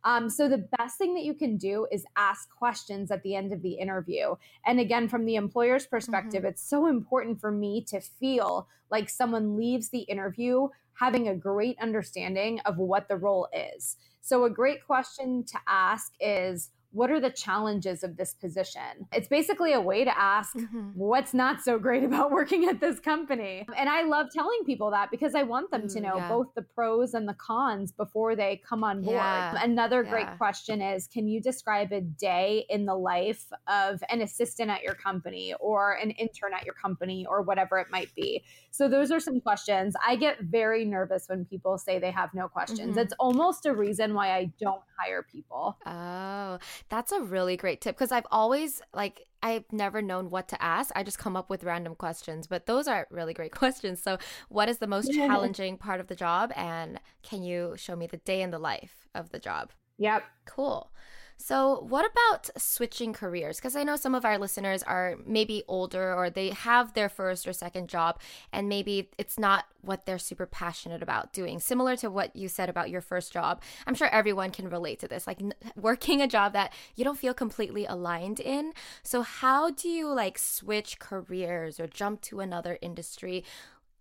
Um, 0.07 0.31
so 0.31 0.49
the 0.49 0.69
best 0.79 0.99
thing 0.99 1.15
that 1.15 1.25
you 1.25 1.35
can 1.35 1.57
do 1.57 1.89
is 1.91 2.07
ask 2.17 2.49
questions 2.49 3.11
at 3.11 3.25
the 3.25 3.35
end 3.35 3.53
of 3.53 3.61
the 3.61 3.73
interview. 3.73 4.37
And 4.65 4.79
again, 4.79 5.09
from 5.09 5.27
the 5.27 5.35
employer's 5.35 5.85
perspective, 5.85 6.43
mm-hmm. 6.43 6.51
it's 6.51 6.63
so 6.63 6.87
important 6.87 7.41
for 7.41 7.51
me 7.51 7.85
to 7.89 8.01
feel 8.01 8.69
like 8.89 9.11
someone 9.11 9.57
leaves 9.57 9.89
the 9.89 10.03
interview 10.03 10.69
having 10.95 11.29
a 11.29 11.35
great 11.35 11.77
understanding 11.83 12.61
of 12.61 12.79
what 12.79 13.09
the 13.09 13.17
role 13.17 13.49
is. 13.53 13.97
So, 14.23 14.45
a 14.45 14.51
great 14.51 14.87
question 14.87 15.45
to 15.45 15.59
ask 15.67 16.13
is 16.21 16.71
what 16.97 17.11
are 17.11 17.21
the 17.21 17.31
challenges 17.31 18.03
of 18.03 18.17
this 18.17 18.33
position? 18.33 19.07
It's 19.13 19.29
basically 19.29 19.75
a 19.75 19.81
way 19.81 20.03
to 20.03 20.19
ask 20.19 20.57
mm-hmm. 20.57 20.93
what's 20.95 21.35
not 21.35 21.61
so 21.61 21.79
great 21.79 22.03
about 22.05 22.31
working 22.31 22.65
at 22.65 22.81
this 22.81 22.99
company. 23.01 23.67
And 23.77 23.91
I 23.91 24.03
love 24.03 24.29
telling 24.33 24.65
people 24.65 24.91
that 24.93 25.11
because 25.11 25.35
I 25.35 25.43
want 25.43 25.71
them 25.71 25.89
to 25.89 26.01
know 26.01 26.17
yeah. 26.17 26.29
both 26.29 26.47
the 26.55 26.63
pros 26.63 27.13
and 27.13 27.29
the 27.29 27.35
cons 27.35 27.93
before 27.93 28.35
they 28.35 28.63
come 28.67 28.83
on 28.83 29.03
board. 29.03 29.17
Yeah. 29.17 29.63
Another 29.63 30.03
yeah. 30.03 30.11
great 30.11 30.39
question 30.39 30.81
is 30.81 31.07
Can 31.07 31.29
you 31.29 31.41
describe 31.41 31.93
a 31.93 32.01
day 32.01 32.65
in 32.71 32.87
the 32.87 32.95
life 32.95 33.45
of 33.69 34.03
an 34.09 34.23
assistant 34.23 34.71
at 34.71 34.83
your 34.83 34.95
company 34.95 35.55
or 35.61 35.93
an 35.93 36.13
intern 36.13 36.53
at 36.55 36.65
your 36.65 36.75
company 36.75 37.27
or 37.29 37.43
whatever 37.43 37.79
it 37.79 37.89
might 37.91 38.15
be? 38.15 38.43
So, 38.71 38.89
those 38.89 39.11
are 39.11 39.21
some 39.21 39.41
questions. 39.41 39.95
I 40.07 40.17
get 40.17 40.41
very 40.41 40.87
nervous 40.87 41.27
when 41.29 41.45
people 41.45 41.77
say 41.77 41.99
they 41.99 42.11
have 42.11 42.33
no 42.33 42.49
questions. 42.49 42.91
Mm-hmm. 42.91 42.99
It's 43.01 43.15
almost 43.19 43.67
a 43.67 43.75
reason 43.75 44.15
why 44.15 44.33
I 44.33 44.51
don't 44.59 44.83
hire 44.99 45.23
people. 45.23 45.77
Oh, 45.87 46.59
that's 46.89 47.13
a 47.13 47.21
really 47.21 47.57
great 47.57 47.81
tip 47.81 47.97
because 47.97 48.13
I've 48.13 48.27
always 48.31 48.81
like 48.95 49.27
I've 49.43 49.71
never 49.73 50.03
known 50.03 50.31
what 50.31 50.49
to 50.49 50.63
ask. 50.63 50.91
I 50.97 51.03
just 51.03 51.19
come 51.19 51.37
up 51.37 51.51
with 51.51 51.63
random 51.65 51.95
questions, 51.95 52.47
but 52.47 52.67
those 52.67 52.89
are 52.89 53.07
really 53.11 53.35
great 53.35 53.53
questions. 53.55 54.03
So, 54.03 54.19
what 54.49 54.69
is 54.69 54.79
the 54.79 54.87
most 54.87 55.15
yeah. 55.15 55.27
challenging 55.27 55.77
part 55.77 56.01
of 56.01 56.09
the 56.09 56.17
job 56.17 56.53
and 56.57 57.01
can 57.23 57.43
you 57.43 57.75
show 57.77 57.97
me 57.97 58.07
the 58.07 58.17
day 58.19 58.43
in 58.43 58.51
the 58.51 58.59
life 58.59 59.09
of 59.15 59.31
the 59.31 59.39
job? 59.39 59.73
Yep. 59.99 60.25
Cool. 60.47 60.91
So, 61.39 61.85
what 61.89 62.11
about 62.11 62.51
switching 62.57 63.13
careers? 63.13 63.57
Because 63.57 63.77
I 63.77 63.83
know 63.83 63.97
some 63.97 64.15
of 64.15 64.25
our 64.25 64.39
listeners 64.39 64.83
are 64.83 65.17
maybe 65.27 65.63
older 65.69 66.15
or 66.15 66.31
they 66.31 66.51
have 66.51 66.95
their 66.95 67.09
first 67.09 67.47
or 67.47 67.53
second 67.53 67.89
job, 67.89 68.19
and 68.53 68.69
maybe 68.69 69.11
it's 69.19 69.39
not 69.39 69.67
what 69.83 70.07
they're 70.07 70.19
super 70.19 70.47
passionate 70.47 71.03
about 71.03 71.33
doing. 71.33 71.61
Similar 71.61 71.95
to 71.97 72.11
what 72.11 72.35
you 72.35 72.49
said 72.49 72.69
about 72.69 72.91
your 72.91 73.01
first 73.01 73.33
job, 73.33 73.63
I'm 73.87 73.95
sure 73.95 74.09
everyone 74.09 74.51
can 74.51 74.71
relate 74.71 74.99
to 75.01 75.09
this 75.09 75.27
like 75.27 75.41
working 75.77 76.23
a 76.23 76.27
job 76.27 76.55
that 76.55 76.73
you 76.95 77.05
don't 77.05 77.19
feel 77.19 77.35
completely 77.35 77.85
aligned 77.85 78.41
in. 78.41 78.73
So, 79.03 79.23
how 79.23 79.71
do 79.71 79.89
you 79.89 80.09
like 80.09 80.39
switch 80.39 80.99
careers 80.99 81.79
or 81.79 81.87
jump 81.87 82.23
to 82.23 82.41
another 82.41 82.79
industry? 82.81 83.45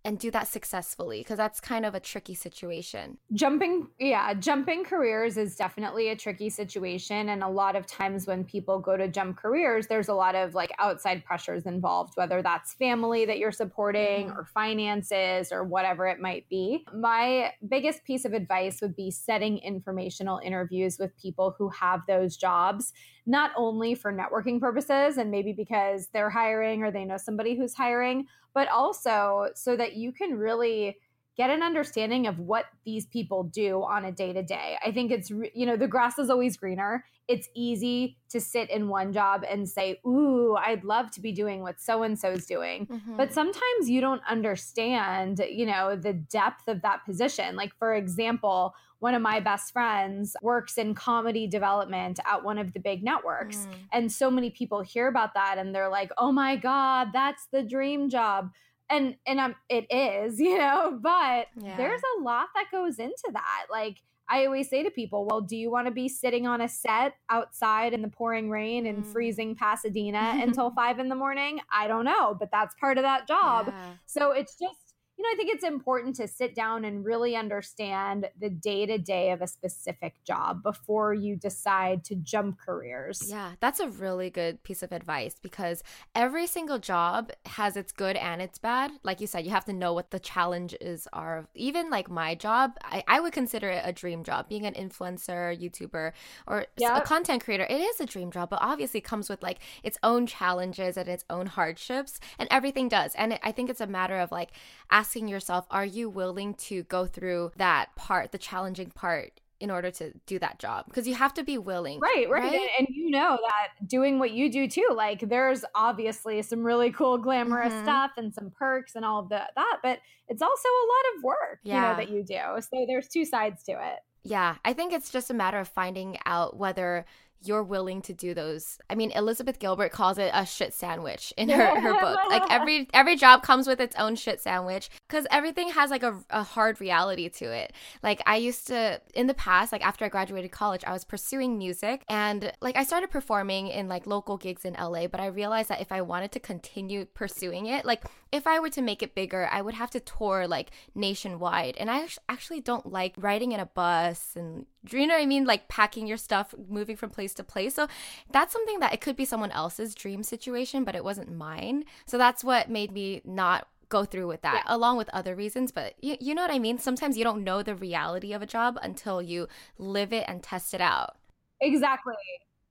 And 0.06 0.20
do 0.20 0.30
that 0.30 0.46
successfully 0.46 1.18
because 1.18 1.36
that's 1.36 1.60
kind 1.60 1.84
of 1.84 1.96
a 1.96 2.00
tricky 2.00 2.34
situation. 2.34 3.18
Jumping, 3.34 3.88
yeah, 3.98 4.32
jumping 4.34 4.84
careers 4.84 5.36
is 5.36 5.56
definitely 5.56 6.10
a 6.10 6.16
tricky 6.16 6.48
situation. 6.48 7.30
And 7.30 7.42
a 7.42 7.48
lot 7.48 7.74
of 7.74 7.86
times 7.86 8.24
when 8.24 8.44
people 8.44 8.78
go 8.78 8.96
to 8.96 9.08
jump 9.08 9.36
careers, 9.36 9.88
there's 9.88 10.06
a 10.06 10.14
lot 10.14 10.36
of 10.36 10.54
like 10.54 10.70
outside 10.78 11.24
pressures 11.24 11.66
involved, 11.66 12.12
whether 12.14 12.40
that's 12.40 12.74
family 12.74 13.24
that 13.24 13.38
you're 13.38 13.50
supporting 13.50 14.28
mm-hmm. 14.28 14.38
or 14.38 14.44
finances 14.44 15.50
or 15.50 15.64
whatever 15.64 16.06
it 16.06 16.20
might 16.20 16.48
be. 16.48 16.86
My 16.94 17.52
biggest 17.68 18.04
piece 18.04 18.24
of 18.24 18.32
advice 18.32 18.80
would 18.80 18.94
be 18.94 19.10
setting 19.10 19.58
informational 19.58 20.38
interviews 20.38 21.00
with 21.00 21.18
people 21.20 21.56
who 21.58 21.68
have 21.70 22.02
those 22.06 22.36
jobs 22.36 22.92
not 23.26 23.50
only 23.56 23.94
for 23.94 24.12
networking 24.12 24.60
purposes 24.60 25.18
and 25.18 25.30
maybe 25.30 25.52
because 25.52 26.08
they're 26.12 26.30
hiring 26.30 26.82
or 26.82 26.90
they 26.90 27.04
know 27.04 27.16
somebody 27.16 27.56
who's 27.56 27.74
hiring, 27.74 28.26
but 28.54 28.68
also 28.68 29.48
so 29.54 29.76
that 29.76 29.96
you 29.96 30.12
can 30.12 30.34
really 30.34 30.96
get 31.36 31.50
an 31.50 31.62
understanding 31.62 32.26
of 32.26 32.38
what 32.38 32.64
these 32.84 33.06
people 33.06 33.42
do 33.44 33.82
on 33.82 34.06
a 34.06 34.12
day 34.12 34.32
to 34.32 34.42
day. 34.42 34.78
I 34.84 34.90
think 34.90 35.10
it's, 35.10 35.28
you 35.28 35.66
know, 35.66 35.76
the 35.76 35.86
grass 35.86 36.18
is 36.18 36.30
always 36.30 36.56
greener. 36.56 37.04
It's 37.28 37.48
easy 37.54 38.16
to 38.30 38.40
sit 38.40 38.70
in 38.70 38.88
one 38.88 39.12
job 39.12 39.44
and 39.48 39.68
say, 39.68 40.00
Ooh, 40.06 40.56
I'd 40.56 40.84
love 40.84 41.10
to 41.10 41.20
be 41.20 41.32
doing 41.32 41.60
what 41.60 41.80
so 41.80 42.04
and 42.04 42.18
so 42.18 42.30
is 42.30 42.46
doing. 42.46 42.86
Mm-hmm. 42.86 43.16
But 43.16 43.34
sometimes 43.34 43.90
you 43.90 44.00
don't 44.00 44.22
understand, 44.28 45.44
you 45.50 45.66
know, 45.66 45.96
the 45.96 46.14
depth 46.14 46.68
of 46.68 46.80
that 46.82 47.04
position. 47.04 47.54
Like, 47.54 47.74
for 47.78 47.94
example, 47.94 48.74
one 48.98 49.14
of 49.14 49.22
my 49.22 49.40
best 49.40 49.72
friends 49.72 50.36
works 50.42 50.78
in 50.78 50.94
comedy 50.94 51.46
development 51.46 52.18
at 52.24 52.42
one 52.42 52.58
of 52.58 52.72
the 52.72 52.80
big 52.80 53.02
networks. 53.02 53.58
Mm. 53.58 53.74
And 53.92 54.12
so 54.12 54.30
many 54.30 54.50
people 54.50 54.82
hear 54.82 55.08
about 55.08 55.34
that 55.34 55.58
and 55.58 55.74
they're 55.74 55.90
like, 55.90 56.10
oh 56.18 56.32
my 56.32 56.56
God, 56.56 57.08
that's 57.12 57.46
the 57.52 57.62
dream 57.62 58.08
job. 58.08 58.50
And 58.88 59.16
and 59.26 59.40
um, 59.40 59.54
it 59.68 59.86
is, 59.90 60.40
you 60.40 60.58
know, 60.58 60.98
but 61.00 61.48
yeah. 61.60 61.76
there's 61.76 62.02
a 62.18 62.22
lot 62.22 62.48
that 62.54 62.66
goes 62.72 62.98
into 62.98 63.30
that. 63.32 63.66
Like 63.70 63.98
I 64.28 64.46
always 64.46 64.68
say 64.68 64.82
to 64.82 64.90
people, 64.90 65.26
well, 65.26 65.40
do 65.40 65.56
you 65.56 65.70
want 65.70 65.86
to 65.86 65.92
be 65.92 66.08
sitting 66.08 66.46
on 66.46 66.60
a 66.60 66.68
set 66.68 67.14
outside 67.30 67.92
in 67.92 68.02
the 68.02 68.08
pouring 68.08 68.50
rain 68.50 68.86
and 68.86 69.04
mm. 69.04 69.12
freezing 69.12 69.54
Pasadena 69.54 70.34
until 70.42 70.70
five 70.70 70.98
in 70.98 71.08
the 71.08 71.14
morning? 71.14 71.60
I 71.70 71.86
don't 71.86 72.04
know, 72.04 72.34
but 72.34 72.50
that's 72.50 72.74
part 72.80 72.98
of 72.98 73.04
that 73.04 73.28
job. 73.28 73.66
Yeah. 73.68 73.92
So 74.06 74.32
it's 74.32 74.58
just 74.58 74.85
you 75.16 75.22
know, 75.22 75.28
I 75.32 75.36
think 75.36 75.54
it's 75.54 75.64
important 75.64 76.16
to 76.16 76.28
sit 76.28 76.54
down 76.54 76.84
and 76.84 77.04
really 77.04 77.34
understand 77.34 78.28
the 78.38 78.50
day 78.50 78.84
to 78.84 78.98
day 78.98 79.30
of 79.30 79.40
a 79.40 79.46
specific 79.46 80.22
job 80.24 80.62
before 80.62 81.14
you 81.14 81.36
decide 81.36 82.04
to 82.04 82.14
jump 82.16 82.58
careers. 82.58 83.22
Yeah, 83.26 83.52
that's 83.60 83.80
a 83.80 83.88
really 83.88 84.28
good 84.28 84.62
piece 84.62 84.82
of 84.82 84.92
advice 84.92 85.36
because 85.40 85.82
every 86.14 86.46
single 86.46 86.78
job 86.78 87.30
has 87.46 87.78
its 87.78 87.92
good 87.92 88.16
and 88.16 88.42
its 88.42 88.58
bad. 88.58 88.90
Like 89.02 89.22
you 89.22 89.26
said, 89.26 89.46
you 89.46 89.52
have 89.52 89.64
to 89.66 89.72
know 89.72 89.94
what 89.94 90.10
the 90.10 90.20
challenges 90.20 91.08
are. 91.14 91.46
Even 91.54 91.88
like 91.88 92.10
my 92.10 92.34
job, 92.34 92.76
I, 92.82 93.02
I 93.08 93.20
would 93.20 93.32
consider 93.32 93.70
it 93.70 93.82
a 93.84 93.92
dream 93.92 94.22
job. 94.22 94.50
Being 94.50 94.66
an 94.66 94.74
influencer, 94.74 95.58
YouTuber, 95.58 96.12
or 96.46 96.66
yep. 96.76 96.98
a 96.98 97.00
content 97.00 97.42
creator, 97.42 97.64
it 97.64 97.80
is 97.80 98.00
a 98.00 98.06
dream 98.06 98.30
job, 98.30 98.50
but 98.50 98.58
obviously 98.60 99.00
comes 99.00 99.30
with 99.30 99.42
like 99.42 99.60
its 99.82 99.96
own 100.02 100.26
challenges 100.26 100.98
and 100.98 101.08
its 101.08 101.24
own 101.30 101.46
hardships, 101.46 102.20
and 102.38 102.48
everything 102.50 102.90
does. 102.90 103.14
And 103.14 103.32
it, 103.32 103.40
I 103.42 103.52
think 103.52 103.70
it's 103.70 103.80
a 103.80 103.86
matter 103.86 104.18
of 104.18 104.30
like 104.30 104.50
asking 104.90 105.05
asking 105.06 105.28
yourself, 105.28 105.66
are 105.70 105.84
you 105.84 106.10
willing 106.10 106.52
to 106.54 106.82
go 106.84 107.06
through 107.06 107.52
that 107.56 107.94
part, 107.94 108.32
the 108.32 108.38
challenging 108.38 108.90
part? 108.90 109.40
in 109.58 109.70
order 109.70 109.90
to 109.90 110.12
do 110.26 110.38
that 110.38 110.58
job 110.58 110.84
because 110.84 111.08
you 111.08 111.14
have 111.14 111.32
to 111.32 111.42
be 111.42 111.56
willing 111.56 111.98
right 111.98 112.28
right, 112.28 112.42
right? 112.42 112.68
And, 112.78 112.86
you 112.90 113.10
know 113.10 113.38
that 113.40 113.88
doing 113.88 114.18
what 114.18 114.32
you 114.32 114.52
do 114.52 114.68
too 114.68 114.86
like 114.94 115.26
there's 115.30 115.64
obviously 115.74 116.42
some 116.42 116.62
really 116.62 116.90
cool 116.92 117.16
glamorous 117.16 117.72
mm-hmm. 117.72 117.84
stuff 117.84 118.10
and 118.18 118.34
some 118.34 118.50
perks 118.50 118.96
and 118.96 119.02
all 119.02 119.20
of 119.20 119.30
the, 119.30 119.40
that 119.56 119.78
but 119.82 119.98
it's 120.28 120.42
also 120.42 120.68
a 120.68 120.86
lot 120.86 121.16
of 121.16 121.24
work 121.24 121.60
yeah. 121.62 121.74
you 121.74 121.80
know 121.80 121.96
that 121.96 122.10
you 122.10 122.22
do 122.22 122.60
so 122.60 122.84
there's 122.86 123.08
two 123.08 123.24
sides 123.24 123.62
to 123.62 123.72
it 123.72 124.00
yeah 124.24 124.56
i 124.62 124.74
think 124.74 124.92
it's 124.92 125.08
just 125.08 125.30
a 125.30 125.34
matter 125.34 125.58
of 125.58 125.68
finding 125.68 126.18
out 126.26 126.58
whether 126.58 127.06
you're 127.42 127.62
willing 127.62 128.02
to 128.02 128.12
do 128.12 128.34
those. 128.34 128.78
I 128.90 128.94
mean, 128.94 129.10
Elizabeth 129.12 129.58
Gilbert 129.58 129.92
calls 129.92 130.18
it 130.18 130.30
a 130.34 130.44
shit 130.46 130.74
sandwich 130.74 131.32
in 131.36 131.48
her, 131.50 131.80
her 131.80 131.92
book. 132.00 132.18
Like 132.28 132.42
every 132.50 132.88
every 132.92 133.16
job 133.16 133.42
comes 133.42 133.66
with 133.66 133.80
its 133.80 133.96
own 133.96 134.16
shit 134.16 134.40
sandwich 134.40 134.90
because 135.08 135.26
everything 135.30 135.70
has 135.70 135.90
like 135.90 136.02
a, 136.02 136.18
a 136.30 136.42
hard 136.42 136.80
reality 136.80 137.28
to 137.28 137.44
it. 137.44 137.72
Like 138.02 138.22
I 138.26 138.36
used 138.36 138.66
to 138.68 139.00
in 139.14 139.26
the 139.26 139.34
past, 139.34 139.72
like 139.72 139.86
after 139.86 140.04
I 140.04 140.08
graduated 140.08 140.50
college, 140.50 140.84
I 140.86 140.92
was 140.92 141.04
pursuing 141.04 141.58
music 141.58 142.02
and 142.08 142.52
like 142.60 142.76
I 142.76 142.84
started 142.84 143.10
performing 143.10 143.68
in 143.68 143.88
like 143.88 144.06
local 144.06 144.36
gigs 144.36 144.64
in 144.64 144.74
LA, 144.74 145.06
but 145.06 145.20
I 145.20 145.26
realized 145.26 145.68
that 145.68 145.80
if 145.80 145.92
I 145.92 146.02
wanted 146.02 146.32
to 146.32 146.40
continue 146.40 147.04
pursuing 147.04 147.66
it, 147.66 147.84
like 147.84 148.04
if 148.32 148.46
I 148.46 148.60
were 148.60 148.70
to 148.70 148.82
make 148.82 149.02
it 149.02 149.14
bigger, 149.14 149.48
I 149.50 149.62
would 149.62 149.74
have 149.74 149.90
to 149.90 150.00
tour 150.00 150.46
like 150.46 150.70
nationwide. 150.94 151.76
And 151.76 151.90
I 151.90 152.06
actually 152.28 152.60
don't 152.60 152.92
like 152.92 153.14
riding 153.16 153.52
in 153.52 153.60
a 153.60 153.66
bus 153.66 154.32
and 154.36 154.66
do 154.88 154.98
you 154.98 155.06
know 155.06 155.14
what 155.14 155.22
I 155.22 155.26
mean? 155.26 155.44
Like 155.44 155.68
packing 155.68 156.06
your 156.06 156.16
stuff, 156.16 156.54
moving 156.68 156.96
from 156.96 157.10
place 157.10 157.34
to 157.34 157.44
place. 157.44 157.74
So 157.74 157.88
that's 158.30 158.52
something 158.52 158.80
that 158.80 158.92
it 158.92 159.00
could 159.00 159.16
be 159.16 159.24
someone 159.24 159.50
else's 159.50 159.94
dream 159.94 160.22
situation, 160.22 160.84
but 160.84 160.94
it 160.94 161.04
wasn't 161.04 161.34
mine. 161.34 161.84
So 162.06 162.18
that's 162.18 162.42
what 162.42 162.70
made 162.70 162.92
me 162.92 163.22
not 163.24 163.68
go 163.88 164.04
through 164.04 164.26
with 164.26 164.42
that, 164.42 164.64
yeah. 164.66 164.74
along 164.74 164.96
with 164.96 165.08
other 165.10 165.34
reasons. 165.34 165.72
But 165.72 165.94
you, 166.00 166.16
you 166.20 166.34
know 166.34 166.42
what 166.42 166.50
I 166.50 166.58
mean? 166.58 166.78
Sometimes 166.78 167.16
you 167.16 167.24
don't 167.24 167.44
know 167.44 167.62
the 167.62 167.74
reality 167.74 168.32
of 168.32 168.42
a 168.42 168.46
job 168.46 168.78
until 168.82 169.22
you 169.22 169.48
live 169.78 170.12
it 170.12 170.24
and 170.28 170.42
test 170.42 170.74
it 170.74 170.80
out. 170.80 171.16
Exactly. 171.60 172.14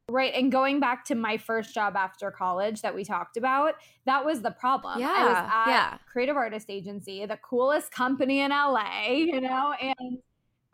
Right. 0.08 0.34
And 0.36 0.52
going 0.52 0.80
back 0.80 1.04
to 1.06 1.16
my 1.16 1.38
first 1.38 1.74
job 1.74 1.96
after 1.96 2.30
college 2.30 2.82
that 2.82 2.94
we 2.94 3.04
talked 3.04 3.38
about, 3.38 3.76
that 4.06 4.24
was 4.24 4.42
the 4.42 4.52
problem. 4.52 5.00
Yeah. 5.00 5.14
I 5.16 5.26
was 5.26 5.38
at 5.38 5.68
yeah. 5.68 5.98
creative 6.12 6.36
artist 6.36 6.68
agency, 6.70 7.26
the 7.26 7.38
coolest 7.38 7.92
company 7.92 8.42
in 8.42 8.52
LA, 8.52 9.08
you 9.14 9.42
know, 9.42 9.74
and 9.82 10.20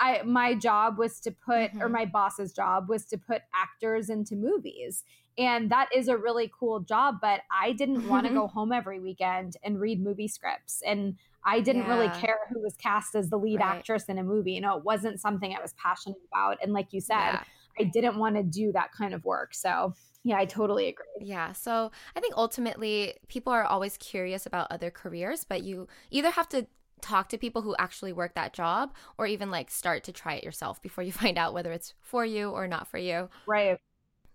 I 0.01 0.21
my 0.23 0.55
job 0.55 0.97
was 0.97 1.19
to 1.21 1.31
put 1.31 1.71
mm-hmm. 1.71 1.81
or 1.81 1.89
my 1.89 2.05
boss's 2.05 2.51
job 2.51 2.89
was 2.89 3.05
to 3.05 3.17
put 3.17 3.43
actors 3.53 4.09
into 4.09 4.35
movies. 4.35 5.03
And 5.37 5.71
that 5.71 5.87
is 5.95 6.09
a 6.09 6.17
really 6.17 6.51
cool 6.59 6.81
job, 6.81 7.19
but 7.21 7.41
I 7.49 7.71
didn't 7.71 8.07
want 8.09 8.27
to 8.27 8.33
go 8.33 8.47
home 8.47 8.73
every 8.73 8.99
weekend 8.99 9.55
and 9.63 9.79
read 9.79 10.03
movie 10.03 10.27
scripts. 10.27 10.81
And 10.85 11.15
I 11.45 11.61
didn't 11.61 11.83
yeah. 11.83 11.95
really 11.95 12.19
care 12.19 12.37
who 12.49 12.61
was 12.61 12.75
cast 12.75 13.15
as 13.15 13.29
the 13.29 13.37
lead 13.37 13.61
right. 13.61 13.77
actress 13.77 14.05
in 14.05 14.17
a 14.17 14.23
movie. 14.23 14.51
You 14.51 14.61
know, 14.61 14.77
it 14.77 14.83
wasn't 14.83 15.21
something 15.21 15.55
I 15.55 15.61
was 15.61 15.73
passionate 15.81 16.19
about. 16.29 16.57
And 16.61 16.73
like 16.73 16.91
you 16.91 16.99
said, 16.99 17.15
yeah 17.15 17.43
I 17.79 17.83
didn't 17.83 18.17
want 18.17 18.35
to 18.35 18.43
do 18.43 18.71
that 18.73 18.91
kind 18.91 19.13
of 19.13 19.23
work. 19.25 19.53
So, 19.53 19.93
yeah, 20.23 20.37
I 20.37 20.45
totally 20.45 20.87
agree. 20.87 21.05
Yeah. 21.19 21.51
So, 21.51 21.91
I 22.15 22.19
think 22.19 22.35
ultimately 22.37 23.15
people 23.27 23.53
are 23.53 23.63
always 23.63 23.97
curious 23.97 24.45
about 24.45 24.67
other 24.71 24.91
careers, 24.91 25.43
but 25.43 25.63
you 25.63 25.87
either 26.11 26.31
have 26.31 26.49
to 26.49 26.67
talk 27.01 27.29
to 27.29 27.37
people 27.37 27.61
who 27.61 27.75
actually 27.77 28.13
work 28.13 28.35
that 28.35 28.53
job 28.53 28.93
or 29.17 29.27
even 29.27 29.51
like 29.51 29.69
start 29.69 30.03
to 30.05 30.11
try 30.11 30.35
it 30.35 30.43
yourself 30.43 30.81
before 30.81 31.03
you 31.03 31.11
find 31.23 31.37
out 31.37 31.53
whether 31.53 31.71
it's 31.71 31.93
for 31.99 32.25
you 32.25 32.49
or 32.49 32.67
not 32.67 32.87
for 32.87 32.97
you. 32.97 33.29
Right. 33.45 33.77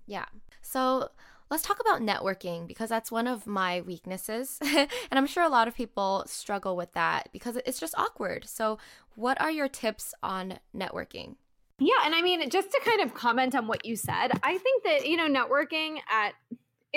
Yeah. 0.07 0.27
So, 0.63 1.11
let's 1.51 1.63
talk 1.63 1.81
about 1.81 2.01
networking 2.01 2.67
because 2.67 2.89
that's 2.89 3.13
one 3.13 3.27
of 3.27 3.47
my 3.47 3.81
weaknesses. 3.83 4.59
and 4.63 4.89
I'm 5.13 5.27
sure 5.27 5.45
a 5.45 5.49
lot 5.49 5.69
of 5.69 5.77
people 5.77 6.25
struggle 6.27 6.77
with 6.77 6.93
that 6.95 7.29
because 7.33 7.57
it's 7.65 7.79
just 7.79 7.95
awkward. 7.97 8.47
So, 8.47 8.79
what 9.15 9.41
are 9.41 9.51
your 9.51 9.69
tips 9.69 10.15
on 10.23 10.59
networking? 10.75 11.37
Yeah, 11.79 11.95
and 12.05 12.15
I 12.15 12.23
mean, 12.23 12.49
just 12.49 12.71
to 12.71 12.81
kind 12.85 13.03
of 13.03 13.15
comment 13.15 13.55
on 13.55 13.67
what 13.67 13.85
you 13.85 13.97
said, 13.97 14.33
I 14.43 14.59
think 14.59 14.85
that 14.85 15.07
you 15.07 15.17
know, 15.17 15.29
networking 15.29 15.99
at 16.11 16.35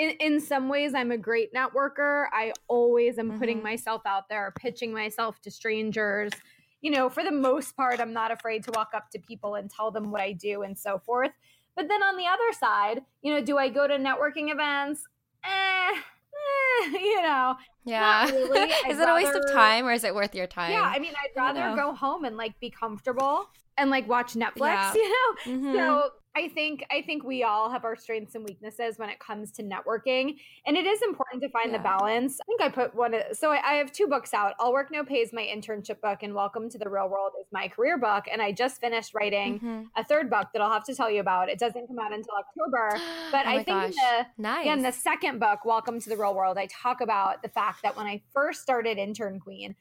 in, 0.00 0.10
in 0.18 0.40
some 0.40 0.70
ways, 0.70 0.94
I'm 0.94 1.10
a 1.10 1.18
great 1.18 1.52
networker. 1.52 2.24
I 2.32 2.54
always 2.68 3.18
am 3.18 3.28
mm-hmm. 3.28 3.38
putting 3.38 3.62
myself 3.62 4.00
out 4.06 4.30
there, 4.30 4.50
pitching 4.58 4.94
myself 4.94 5.42
to 5.42 5.50
strangers. 5.50 6.32
You 6.80 6.90
know, 6.90 7.10
for 7.10 7.22
the 7.22 7.30
most 7.30 7.76
part, 7.76 8.00
I'm 8.00 8.14
not 8.14 8.32
afraid 8.32 8.64
to 8.64 8.70
walk 8.74 8.92
up 8.94 9.10
to 9.10 9.18
people 9.18 9.56
and 9.56 9.70
tell 9.70 9.90
them 9.90 10.10
what 10.10 10.22
I 10.22 10.32
do 10.32 10.62
and 10.62 10.78
so 10.78 10.98
forth. 10.98 11.32
But 11.76 11.88
then 11.88 12.02
on 12.02 12.16
the 12.16 12.24
other 12.24 12.58
side, 12.58 13.02
you 13.20 13.34
know, 13.34 13.42
do 13.44 13.58
I 13.58 13.68
go 13.68 13.86
to 13.86 13.98
networking 13.98 14.50
events? 14.50 15.04
Eh, 15.44 15.48
eh 15.48 16.86
you 16.92 17.20
know, 17.20 17.56
yeah. 17.84 18.24
Really. 18.24 18.60
is 18.88 18.96
it 18.96 19.00
rather, 19.00 19.10
a 19.10 19.14
waste 19.14 19.34
of 19.34 19.52
time 19.52 19.84
or 19.84 19.92
is 19.92 20.02
it 20.02 20.14
worth 20.14 20.34
your 20.34 20.46
time? 20.46 20.70
Yeah, 20.72 20.82
I 20.82 20.98
mean, 20.98 21.12
I'd 21.12 21.38
rather 21.38 21.76
go 21.76 21.92
home 21.92 22.24
and 22.24 22.38
like 22.38 22.58
be 22.58 22.70
comfortable 22.70 23.50
and 23.76 23.90
like 23.90 24.08
watch 24.08 24.32
Netflix, 24.32 24.94
yeah. 24.94 24.94
you 24.96 25.10
know? 25.10 25.34
Mm-hmm. 25.46 25.74
So 25.74 26.10
I 26.36 26.48
think 26.48 26.84
I 26.90 27.02
think 27.02 27.24
we 27.24 27.42
all 27.42 27.70
have 27.70 27.84
our 27.84 27.96
strengths 27.96 28.36
and 28.36 28.44
weaknesses 28.44 28.98
when 28.98 29.08
it 29.08 29.18
comes 29.18 29.50
to 29.52 29.64
networking, 29.64 30.36
and 30.64 30.76
it 30.76 30.86
is 30.86 31.02
important 31.02 31.42
to 31.42 31.48
find 31.48 31.72
yeah. 31.72 31.78
the 31.78 31.82
balance. 31.82 32.38
I 32.40 32.44
think 32.46 32.60
I 32.62 32.68
put 32.68 32.94
one. 32.94 33.14
So 33.32 33.50
I, 33.50 33.60
I, 33.64 33.74
have 33.74 33.90
two 33.90 34.06
books 34.06 34.32
out. 34.32 34.54
All 34.60 34.72
Work 34.72 34.92
No 34.92 35.04
Pay 35.04 35.16
is 35.16 35.32
my 35.32 35.42
internship 35.42 36.00
book, 36.00 36.22
and 36.22 36.32
Welcome 36.32 36.70
to 36.70 36.78
the 36.78 36.88
Real 36.88 37.08
World 37.08 37.32
is 37.40 37.46
my 37.50 37.66
career 37.66 37.98
book. 37.98 38.26
And 38.30 38.40
I 38.40 38.52
just 38.52 38.80
finished 38.80 39.12
writing 39.12 39.56
mm-hmm. 39.56 39.82
a 39.96 40.04
third 40.04 40.30
book 40.30 40.48
that 40.52 40.62
I'll 40.62 40.72
have 40.72 40.84
to 40.84 40.94
tell 40.94 41.10
you 41.10 41.20
about. 41.20 41.48
It 41.48 41.58
doesn't 41.58 41.88
come 41.88 41.98
out 41.98 42.12
until 42.12 42.34
October, 42.38 42.90
but 43.32 43.46
oh 43.46 43.50
I 43.50 43.64
think 43.64 43.66
gosh. 43.66 43.94
the 43.94 44.26
nice. 44.38 44.62
again 44.62 44.82
the 44.82 44.92
second 44.92 45.40
book, 45.40 45.64
Welcome 45.64 45.98
to 46.00 46.08
the 46.08 46.16
Real 46.16 46.34
World, 46.34 46.58
I 46.58 46.66
talk 46.66 47.00
about 47.00 47.42
the 47.42 47.48
fact 47.48 47.82
that 47.82 47.96
when 47.96 48.06
I 48.06 48.22
first 48.32 48.62
started 48.62 48.98
Intern 48.98 49.40
Queen 49.40 49.74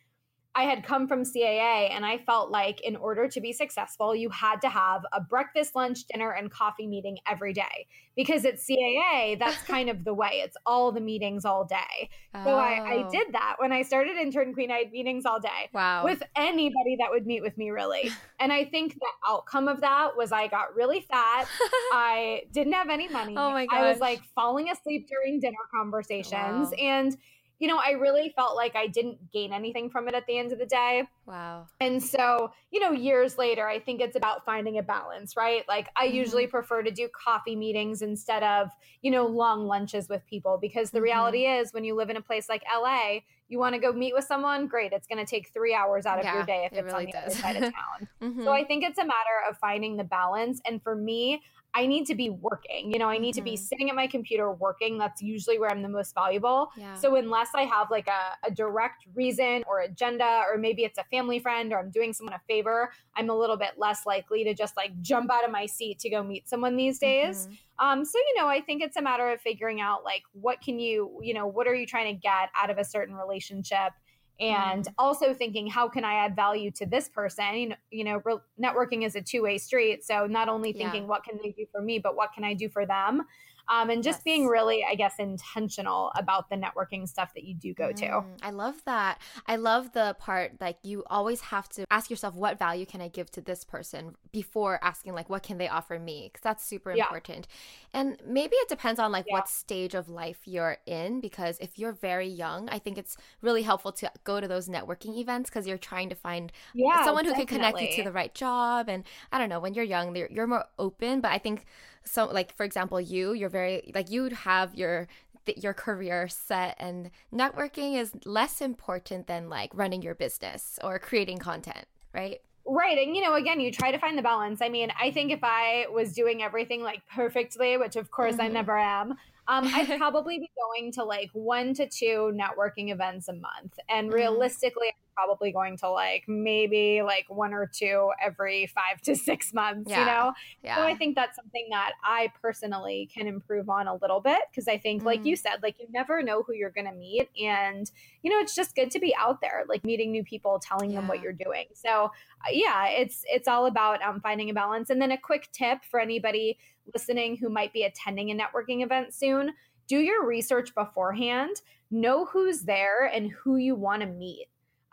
I 0.56 0.64
had 0.64 0.84
come 0.84 1.08
from 1.08 1.24
CAA 1.24 1.92
and 1.92 2.06
I 2.06 2.18
felt 2.18 2.50
like 2.50 2.82
in 2.82 2.96
order 2.96 3.28
to 3.28 3.40
be 3.40 3.54
successful, 3.54 4.16
you 4.16 4.30
had 4.30 4.60
to 4.62 4.70
have 4.70 5.06
a 5.14 5.22
breakfast, 5.22 5.76
lunch, 5.76 6.06
dinner, 6.06 6.32
and 6.32 6.50
coffee 6.50 6.88
meeting 6.88 7.20
every 7.30 7.54
day. 7.54 7.86
Because 8.16 8.44
at 8.46 8.56
CAA, 8.56 9.38
that's 9.38 9.62
kind 9.68 9.90
of 9.90 10.04
the 10.04 10.14
way. 10.14 10.42
It's 10.44 10.58
all 10.66 10.92
the 10.92 11.02
meetings 11.02 11.46
all 11.46 11.66
day. 11.66 12.10
Oh. 12.34 12.44
So 12.44 12.56
I, 12.56 12.72
I, 12.72 13.04
oh. 13.06 13.12
did 13.12 13.28
that. 13.34 13.58
When 13.60 13.72
I 13.72 13.84
started 13.84 14.18
Intern 14.18 14.54
Queen, 14.54 14.72
I 14.72 14.80
had 14.80 14.92
meetings 14.92 15.26
all 15.26 15.40
day. 15.40 15.70
Wow. 15.72 16.04
With 16.04 16.24
anybody 16.36 16.98
that 17.00 17.12
would 17.12 17.28
meet 17.28 17.44
with 17.44 17.58
me, 17.58 17.70
really. 17.70 18.12
and 18.40 18.52
I 18.52 18.66
think 18.66 18.96
the 18.96 19.08
outcome 19.28 19.68
of 19.68 19.82
that 19.82 20.18
was 20.18 20.32
I 20.32 20.48
got 20.48 20.76
really 20.76 21.02
fat. 21.02 21.46
I 21.94 22.42
didn't 22.52 22.74
have 22.74 22.90
any 22.90 23.08
money. 23.08 23.36
Oh 23.38 23.52
my 23.52 23.68
gosh. 23.68 23.80
I 23.80 23.90
was 23.90 24.00
like 24.00 24.22
falling 24.34 24.72
asleep 24.72 25.08
during 25.08 25.40
dinner 25.40 25.58
conversations. 25.72 26.34
Wow. 26.70 26.74
And 26.80 27.16
you 27.60 27.68
know, 27.68 27.78
I 27.78 27.92
really 27.92 28.34
felt 28.36 28.56
like 28.56 28.76
I 28.76 28.88
didn't 28.88 29.32
gain 29.32 29.52
anything 29.52 29.90
from 29.90 30.08
it 30.08 30.16
at 30.16 30.26
the 30.28 30.38
end 30.38 30.54
of 30.54 30.60
the 30.60 30.66
day. 30.66 31.04
Wow. 31.26 31.68
And 31.82 32.02
so, 32.02 32.52
you 32.72 32.80
know, 32.80 32.92
years 32.92 33.38
later, 33.38 33.68
I 33.68 33.80
think 33.80 34.00
it's 34.00 34.16
about 34.16 34.46
finding 34.46 34.78
a 34.78 34.84
balance, 34.84 35.36
right? 35.36 35.64
Like, 35.68 35.90
I 35.98 36.08
mm-hmm. 36.08 36.16
usually 36.16 36.48
prefer 36.48 36.82
to 36.84 36.92
do 36.92 37.10
coffee 37.10 37.58
meetings 37.58 38.02
instead 38.02 38.44
of, 38.44 38.70
you 39.02 39.12
know, 39.12 39.26
long 39.26 39.68
lunches 39.68 40.08
with 40.08 40.26
people 40.26 40.58
because 40.60 40.92
the 40.92 41.00
mm-hmm. 41.00 41.04
reality 41.04 41.46
is 41.46 41.74
when 41.74 41.84
you 41.84 41.96
live 41.96 42.10
in 42.10 42.16
a 42.16 42.22
place 42.22 42.48
like 42.48 42.64
LA, 42.74 43.20
you 43.50 43.60
want 43.60 43.76
to 43.76 43.82
go 43.82 43.92
meet 43.92 44.14
with 44.14 44.26
someone, 44.26 44.68
great. 44.68 44.94
It's 44.94 45.08
going 45.08 45.24
to 45.24 45.30
take 45.30 45.50
three 45.50 45.74
hours 45.74 46.06
out 46.06 46.20
of 46.20 46.26
yeah, 46.26 46.36
your 46.36 46.46
day 46.46 46.66
if 46.66 46.72
it 46.72 46.86
it's 46.86 46.94
really 46.94 47.08
on 47.08 47.12
the 47.12 47.12
does. 47.12 47.24
other 47.24 47.36
side 47.36 47.56
of 47.58 47.62
town. 47.64 48.08
mm-hmm. 48.22 48.44
So 48.44 48.52
I 48.52 48.64
think 48.64 48.84
it's 48.86 49.00
a 49.00 49.06
matter 49.06 49.50
of 49.50 49.58
finding 49.58 49.98
the 49.98 50.04
balance. 50.04 50.62
And 50.66 50.82
for 50.82 50.96
me, 50.96 51.42
I 51.76 51.86
need 51.86 52.06
to 52.08 52.16
be 52.16 52.30
working. 52.30 52.92
You 52.92 52.98
know, 52.98 53.10
I 53.10 53.18
need 53.18 53.36
mm-hmm. 53.36 53.40
to 53.40 53.44
be 53.44 53.52
mm-hmm. 53.52 53.64
sitting 53.64 53.90
at 53.90 53.96
my 53.96 54.08
computer 54.08 54.52
working. 54.52 54.98
That's 54.98 55.22
usually 55.22 55.60
where 55.60 55.70
I'm 55.70 55.82
the 55.82 55.90
most 55.90 56.16
valuable. 56.16 56.70
Yeah. 56.76 56.96
So 56.96 57.16
unless 57.16 57.50
I 57.56 57.64
have 57.64 57.92
like 57.92 58.08
a, 58.08 58.48
a, 58.48 58.52
direct 58.52 59.06
reason 59.14 59.64
or 59.68 59.82
agenda, 59.82 60.44
or 60.50 60.58
maybe 60.58 60.84
it's 60.84 60.98
a 60.98 61.04
family 61.06 61.40
friend 61.40 61.72
or 61.72 61.80
I'm 61.80 61.92
doing 61.92 62.12
someone 62.12 62.34
a 62.34 62.42
favor, 62.48 62.92
I'm 63.16 63.30
a 63.30 63.38
little 63.38 63.58
bit 63.58 63.72
less 63.78 64.06
likely 64.06 64.44
to 64.46 64.54
just 64.54 64.76
like 64.76 65.00
jump 65.02 65.32
out 65.32 65.46
of 65.46 65.52
my 65.52 65.66
seat 65.66 66.00
to 66.00 66.10
go 66.10 66.24
meet 66.24 66.50
someone 66.50 66.76
these 66.76 66.98
days. 66.98 67.46
Mm-hmm. 67.46 67.88
Um, 67.88 68.06
so 68.06 68.18
you 68.18 68.42
know, 68.42 68.48
I 68.48 68.62
think 68.62 68.82
it's 68.82 68.98
a 68.98 69.02
matter 69.02 69.30
of 69.30 69.40
figuring 69.40 69.80
out 69.80 70.04
like 70.04 70.24
what 70.34 70.62
can 70.62 70.80
you, 70.80 71.20
you 71.22 71.34
know, 71.34 71.48
what 71.48 71.68
are 71.68 71.76
you 71.76 71.86
trying 71.86 72.14
to 72.14 72.20
get 72.20 72.50
out 72.60 72.70
of 72.70 72.78
a 72.78 72.84
certain 72.84 73.16
relationship 73.16 73.94
and 74.40 74.86
mm. 74.86 74.94
also 74.98 75.34
thinking 75.34 75.68
how 75.68 75.88
can 75.88 76.04
i 76.04 76.14
add 76.14 76.36
value 76.36 76.72
to 76.72 76.86
this 76.86 77.10
person 77.10 77.76
you 77.92 78.04
know 78.04 78.22
re- 78.24 78.38
networking 78.62 79.06
is 79.06 79.16
a 79.16 79.22
two-way 79.22 79.58
street 79.58 80.04
so 80.04 80.26
not 80.26 80.48
only 80.48 80.72
thinking 80.72 81.04
yeah. 81.04 81.08
what 81.08 81.24
can 81.24 81.38
they 81.44 81.52
do 81.52 81.66
for 81.72 81.82
me 81.82 82.00
but 82.00 82.16
what 82.16 82.32
can 82.34 82.44
i 82.44 82.54
do 82.54 82.70
for 82.70 82.86
them 82.86 83.24
um, 83.70 83.90
and 83.90 84.04
just 84.04 84.20
yes. 84.20 84.24
being 84.24 84.48
really, 84.48 84.84
I 84.90 84.96
guess, 84.96 85.16
intentional 85.20 86.12
about 86.16 86.50
the 86.50 86.56
networking 86.56 87.08
stuff 87.08 87.34
that 87.36 87.44
you 87.44 87.54
do 87.54 87.74
go 87.74 87.92
to. 87.92 88.06
Mm, 88.06 88.26
I 88.42 88.50
love 88.50 88.84
that. 88.86 89.22
I 89.48 89.56
love 89.56 89.94
the 89.94 90.16
part 90.20 90.54
like 90.60 90.78
you 90.84 91.04
always 91.10 91.42
have 91.42 91.70
to 91.70 91.86
ask 91.92 92.10
yourself, 92.10 92.34
what 92.36 92.58
value 92.58 92.86
can 92.86 93.02
I 93.02 93.08
give 93.08 93.30
to 93.32 93.42
this 93.42 93.64
person 93.64 94.16
before 94.32 94.80
asking, 94.84 95.14
like, 95.14 95.30
what 95.30 95.44
can 95.44 95.58
they 95.58 95.68
offer 95.68 96.00
me? 96.00 96.30
Because 96.32 96.44
that's 96.44 96.64
super 96.66 96.94
yeah. 96.94 97.04
important. 97.04 97.48
And 97.94 98.18
maybe 98.26 98.56
it 98.56 98.70
depends 98.70 99.00
on 99.00 99.12
like 99.12 99.26
yeah. 99.28 99.34
what 99.34 99.50
stage 99.50 99.94
of 99.94 100.10
life 100.10 100.42
you're 100.46 100.78
in. 100.86 101.22
Because 101.22 101.58
if 101.60 101.78
you're 101.78 101.94
very 101.94 102.28
young, 102.28 102.70
I 102.70 102.80
think 102.80 102.98
it's 102.98 103.18
really 103.42 103.62
helpful 103.62 103.92
to 103.94 104.12
go 104.24 104.40
to 104.40 104.48
those 104.48 104.68
networking 104.68 105.18
events 105.18 105.50
because 105.50 105.68
you're 105.68 105.78
trying 105.78 106.10
to 106.10 106.16
find 106.16 106.52
yeah, 106.74 107.04
someone 107.04 107.26
who 107.26 107.32
definitely. 107.32 107.46
can 107.46 107.72
connect 107.72 107.82
you 107.82 107.98
to 107.98 108.04
the 108.04 108.12
right 108.12 108.34
job. 108.34 108.90
And 108.90 109.04
I 109.32 109.38
don't 109.38 109.50
know, 109.50 109.60
when 109.60 109.74
you're 109.74 109.86
young, 109.86 110.16
you're 110.16 110.48
more 110.48 110.66
open. 110.78 111.22
But 111.22 111.32
I 111.32 111.38
think 111.38 111.66
so 112.04 112.26
like 112.26 112.56
for 112.56 112.64
example 112.64 113.00
you 113.00 113.34
you're 113.34 113.50
very 113.50 113.92
like 113.94 114.10
you'd 114.10 114.34
have 114.34 114.76
your 114.76 115.08
your 115.56 115.74
career 115.74 116.28
set 116.28 116.76
and 116.80 117.10
networking 117.34 118.00
is 118.00 118.12
less 118.24 118.62
important 118.62 119.26
than 119.26 119.50
like 119.50 119.72
running 119.74 120.02
your 120.02 120.14
business 120.14 120.78
or 120.84 121.00
creating 121.00 121.38
content 121.38 121.86
right 122.14 122.42
Right. 122.72 123.00
And, 123.00 123.16
you 123.16 123.24
know, 123.24 123.34
again, 123.34 123.60
you 123.60 123.72
try 123.72 123.92
to 123.92 123.98
find 123.98 124.16
the 124.16 124.22
balance. 124.22 124.62
I 124.62 124.70
mean, 124.70 124.90
I 125.02 125.10
think 125.10 125.32
if 125.32 125.40
I 125.42 125.88
was 125.92 126.14
doing 126.14 126.44
everything 126.44 126.84
like 126.84 127.02
perfectly, 127.14 127.78
which 127.78 127.96
of 127.96 128.12
course 128.12 128.34
mm-hmm. 128.34 128.44
I 128.44 128.48
never 128.48 128.78
am, 128.78 129.12
um, 129.48 129.68
I'd 129.74 129.88
probably 129.98 130.38
be 130.38 130.52
going 130.56 130.92
to 130.94 131.04
like 131.04 131.32
one 131.34 131.74
to 131.74 131.88
two 131.88 132.32
networking 132.36 132.92
events 132.92 133.28
a 133.28 133.34
month. 133.34 133.80
And 133.90 134.08
mm-hmm. 134.08 134.16
realistically, 134.16 134.88
I'm 134.90 135.09
probably 135.20 135.52
going 135.52 135.76
to 135.76 135.90
like 135.90 136.24
maybe 136.28 137.02
like 137.02 137.26
one 137.28 137.54
or 137.54 137.70
two 137.72 138.10
every 138.24 138.68
five 138.68 139.02
to 139.02 139.16
six 139.16 139.54
months, 139.54 139.90
yeah. 139.90 140.00
you 140.00 140.06
know? 140.06 140.34
Yeah. 140.64 140.78
So 140.78 140.84
I 140.84 140.96
think 140.96 141.16
that's 141.16 141.36
something 141.36 141.68
that 141.72 141.92
I 142.04 142.32
personally 142.42 143.10
can 143.14 143.28
improve 143.28 143.70
on 143.70 143.88
a 143.88 143.96
little 143.96 144.22
bit 144.22 144.40
because 144.50 144.68
I 144.68 144.78
think, 144.78 145.00
mm-hmm. 145.00 145.08
like 145.08 145.26
you 145.26 145.36
mm-hmm. 145.36 145.42
said, 145.42 145.62
like 145.62 145.76
you 145.80 145.88
never 145.92 146.24
know 146.24 146.44
who 146.44 146.54
you're 146.54 146.70
going 146.70 146.88
to 146.88 146.94
meet. 146.94 147.30
And, 147.42 147.90
you 148.24 148.32
know, 148.32 148.40
it's 148.40 148.56
just 148.56 148.76
good 148.76 148.92
to 148.92 149.00
be 149.00 149.14
out 149.16 149.42
there, 149.42 149.66
like 149.68 149.84
meeting 149.84 150.12
new 150.12 150.24
people, 150.24 150.58
telling 150.60 150.92
yeah. 150.92 151.00
them 151.00 151.10
what 151.10 151.22
you're 151.22 151.34
doing. 151.34 151.66
So, 151.74 152.06
uh, 152.06 152.52
yeah, 152.52 152.88
it's, 152.88 153.26
it's 153.28 153.48
all 153.48 153.66
about 153.66 154.02
um, 154.02 154.22
finding 154.22 154.50
a 154.50 154.54
balance. 154.54 154.90
And 154.90 155.02
then 155.02 155.12
a 155.12 155.18
quick 155.18 155.50
tip 155.52 155.84
for 155.84 156.00
anybody 156.00 156.58
listening 156.94 157.36
who 157.36 157.50
might 157.50 157.74
be 157.74 157.84
attending 157.84 158.32
a 158.32 158.36
networking 158.36 158.84
event 158.84 159.14
soon, 159.14 159.52
do 159.88 160.00
your 160.00 160.26
research 160.26 160.74
beforehand. 160.74 161.58
Know 161.92 162.26
who's 162.26 162.62
there 162.62 163.06
and 163.06 163.32
who 163.32 163.58
you 163.58 163.74
want 163.74 164.04
to 164.04 164.08
meet. 164.08 164.46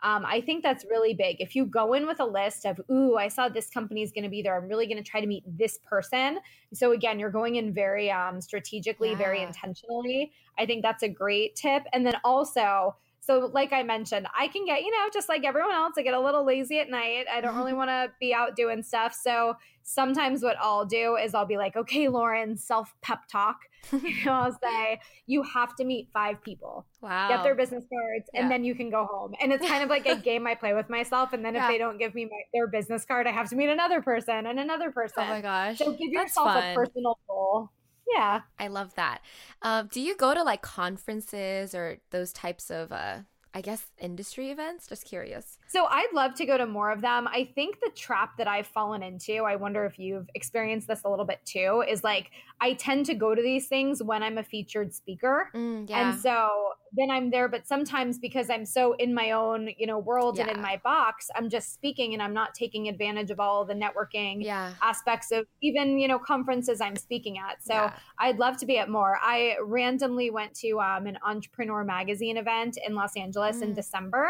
Um, 0.03 0.25
I 0.25 0.41
think 0.41 0.61
that's 0.63 0.85
really 0.89 1.13
big. 1.13 1.37
If 1.39 1.55
you 1.55 1.65
go 1.65 1.93
in 1.93 2.05
with 2.05 2.19
a 2.19 2.25
list 2.25 2.65
of, 2.65 2.79
ooh, 2.91 3.17
I 3.17 3.29
saw 3.29 3.49
this 3.49 3.69
company 3.69 4.03
is 4.03 4.11
going 4.11 4.23
to 4.25 4.29
be 4.29 4.41
there. 4.41 4.55
I'm 4.55 4.67
really 4.67 4.85
going 4.85 5.03
to 5.03 5.09
try 5.09 5.21
to 5.21 5.27
meet 5.27 5.43
this 5.47 5.79
person. 5.79 6.39
So 6.73 6.91
again, 6.91 7.17
you're 7.19 7.31
going 7.31 7.55
in 7.55 7.73
very 7.73 8.11
um, 8.11 8.39
strategically, 8.41 9.11
yeah. 9.11 9.17
very 9.17 9.41
intentionally. 9.41 10.31
I 10.57 10.65
think 10.65 10.83
that's 10.83 11.03
a 11.03 11.09
great 11.09 11.55
tip. 11.55 11.83
And 11.93 12.05
then 12.05 12.15
also 12.23 12.95
So, 13.19 13.49
like 13.53 13.73
I 13.73 13.83
mentioned, 13.83 14.25
I 14.39 14.47
can 14.47 14.65
get, 14.65 14.83
you 14.83 14.91
know, 14.91 15.09
just 15.11 15.27
like 15.27 15.43
everyone 15.43 15.73
else, 15.73 15.95
I 15.97 16.01
get 16.01 16.13
a 16.13 16.19
little 16.19 16.45
lazy 16.45 16.79
at 16.79 16.89
night. 16.89 17.25
I 17.29 17.41
don't 17.41 17.57
really 17.57 17.73
want 17.81 17.89
to 17.89 18.09
be 18.21 18.33
out 18.33 18.55
doing 18.55 18.83
stuff. 18.83 19.13
So, 19.13 19.55
sometimes 19.87 20.43
what 20.43 20.57
I'll 20.59 20.85
do 20.85 21.15
is 21.15 21.33
I'll 21.33 21.45
be 21.45 21.55
like, 21.55 21.77
okay, 21.77 22.09
Lauren, 22.09 22.57
self 22.57 22.93
pep 23.01 23.21
talk. 23.31 23.61
you 23.93 24.25
know, 24.25 24.33
I'll 24.33 24.51
say, 24.51 24.99
you 25.27 25.43
have 25.43 25.75
to 25.77 25.85
meet 25.85 26.09
five 26.11 26.43
people. 26.43 26.85
Wow. 27.01 27.29
Get 27.29 27.43
their 27.43 27.55
business 27.55 27.85
cards, 27.89 28.29
yeah. 28.33 28.41
and 28.41 28.51
then 28.51 28.65
you 28.65 28.75
can 28.75 28.89
go 28.89 29.05
home. 29.05 29.33
And 29.41 29.53
it's 29.53 29.65
kind 29.65 29.81
of 29.83 29.89
like 29.89 30.05
a 30.05 30.15
game 30.29 30.45
I 30.45 30.55
play 30.55 30.73
with 30.73 30.89
myself. 30.89 31.31
And 31.31 31.43
then 31.43 31.55
if 31.55 31.61
yeah. 31.61 31.67
they 31.69 31.77
don't 31.77 31.97
give 31.97 32.13
me 32.13 32.25
my, 32.25 32.41
their 32.53 32.67
business 32.67 33.05
card, 33.05 33.27
I 33.27 33.31
have 33.31 33.49
to 33.49 33.55
meet 33.55 33.69
another 33.69 34.01
person 34.01 34.45
and 34.45 34.59
another 34.59 34.91
person. 34.91 35.23
Oh 35.25 35.27
my 35.27 35.41
gosh. 35.41 35.77
So, 35.77 35.93
give 35.93 36.11
yourself 36.11 36.49
a 36.49 36.75
personal 36.75 37.17
goal. 37.27 37.71
Yeah. 38.13 38.41
I 38.59 38.67
love 38.67 38.93
that. 38.95 39.21
Uh, 39.61 39.83
do 39.83 40.01
you 40.01 40.17
go 40.17 40.33
to 40.33 40.43
like 40.43 40.61
conferences 40.61 41.73
or 41.73 41.97
those 42.11 42.33
types 42.33 42.69
of 42.69 42.91
uh, 42.91 43.19
I 43.57 43.61
guess, 43.61 43.87
industry 43.97 44.51
events? 44.51 44.85
Just 44.85 45.03
curious. 45.03 45.57
So 45.67 45.85
I'd 45.85 46.13
love 46.13 46.35
to 46.35 46.45
go 46.45 46.59
to 46.59 46.67
more 46.67 46.91
of 46.91 47.01
them. 47.01 47.27
I 47.27 47.49
think 47.55 47.79
the 47.79 47.89
trap 47.95 48.37
that 48.37 48.47
I've 48.47 48.67
fallen 48.67 49.01
into, 49.01 49.45
I 49.45 49.55
wonder 49.55 49.83
if 49.83 49.97
you've 49.97 50.29
experienced 50.35 50.87
this 50.87 51.01
a 51.05 51.09
little 51.09 51.25
bit 51.25 51.39
too, 51.43 51.83
is 51.89 52.03
like 52.03 52.29
I 52.61 52.73
tend 52.73 53.07
to 53.07 53.15
go 53.15 53.33
to 53.33 53.41
these 53.41 53.65
things 53.65 54.03
when 54.03 54.21
I'm 54.21 54.37
a 54.37 54.43
featured 54.43 54.93
speaker. 54.93 55.49
Mm, 55.55 55.89
yeah. 55.89 56.11
And 56.11 56.19
so 56.19 56.49
then 56.93 57.09
I'm 57.11 57.29
there. 57.29 57.47
But 57.47 57.67
sometimes 57.67 58.17
because 58.17 58.49
I'm 58.49 58.65
so 58.65 58.93
in 58.93 59.13
my 59.13 59.31
own, 59.31 59.69
you 59.77 59.87
know, 59.87 59.99
world 59.99 60.37
yeah. 60.37 60.43
and 60.43 60.57
in 60.57 60.61
my 60.61 60.79
box, 60.83 61.29
I'm 61.35 61.49
just 61.49 61.73
speaking 61.73 62.13
and 62.13 62.21
I'm 62.21 62.33
not 62.33 62.53
taking 62.53 62.87
advantage 62.87 63.31
of 63.31 63.39
all 63.39 63.65
the 63.65 63.73
networking 63.73 64.43
yeah. 64.43 64.73
aspects 64.81 65.31
of 65.31 65.45
even, 65.61 65.99
you 65.99 66.07
know, 66.07 66.19
conferences 66.19 66.81
I'm 66.81 66.95
speaking 66.95 67.37
at. 67.37 67.63
So 67.63 67.73
yeah. 67.73 67.93
I'd 68.19 68.39
love 68.39 68.57
to 68.57 68.65
be 68.65 68.77
at 68.77 68.89
more. 68.89 69.17
I 69.21 69.55
randomly 69.63 70.29
went 70.29 70.53
to 70.55 70.79
um, 70.79 71.07
an 71.07 71.17
entrepreneur 71.25 71.83
magazine 71.83 72.37
event 72.37 72.77
in 72.85 72.95
Los 72.95 73.15
Angeles 73.15 73.57
mm. 73.57 73.63
in 73.63 73.73
December. 73.73 74.29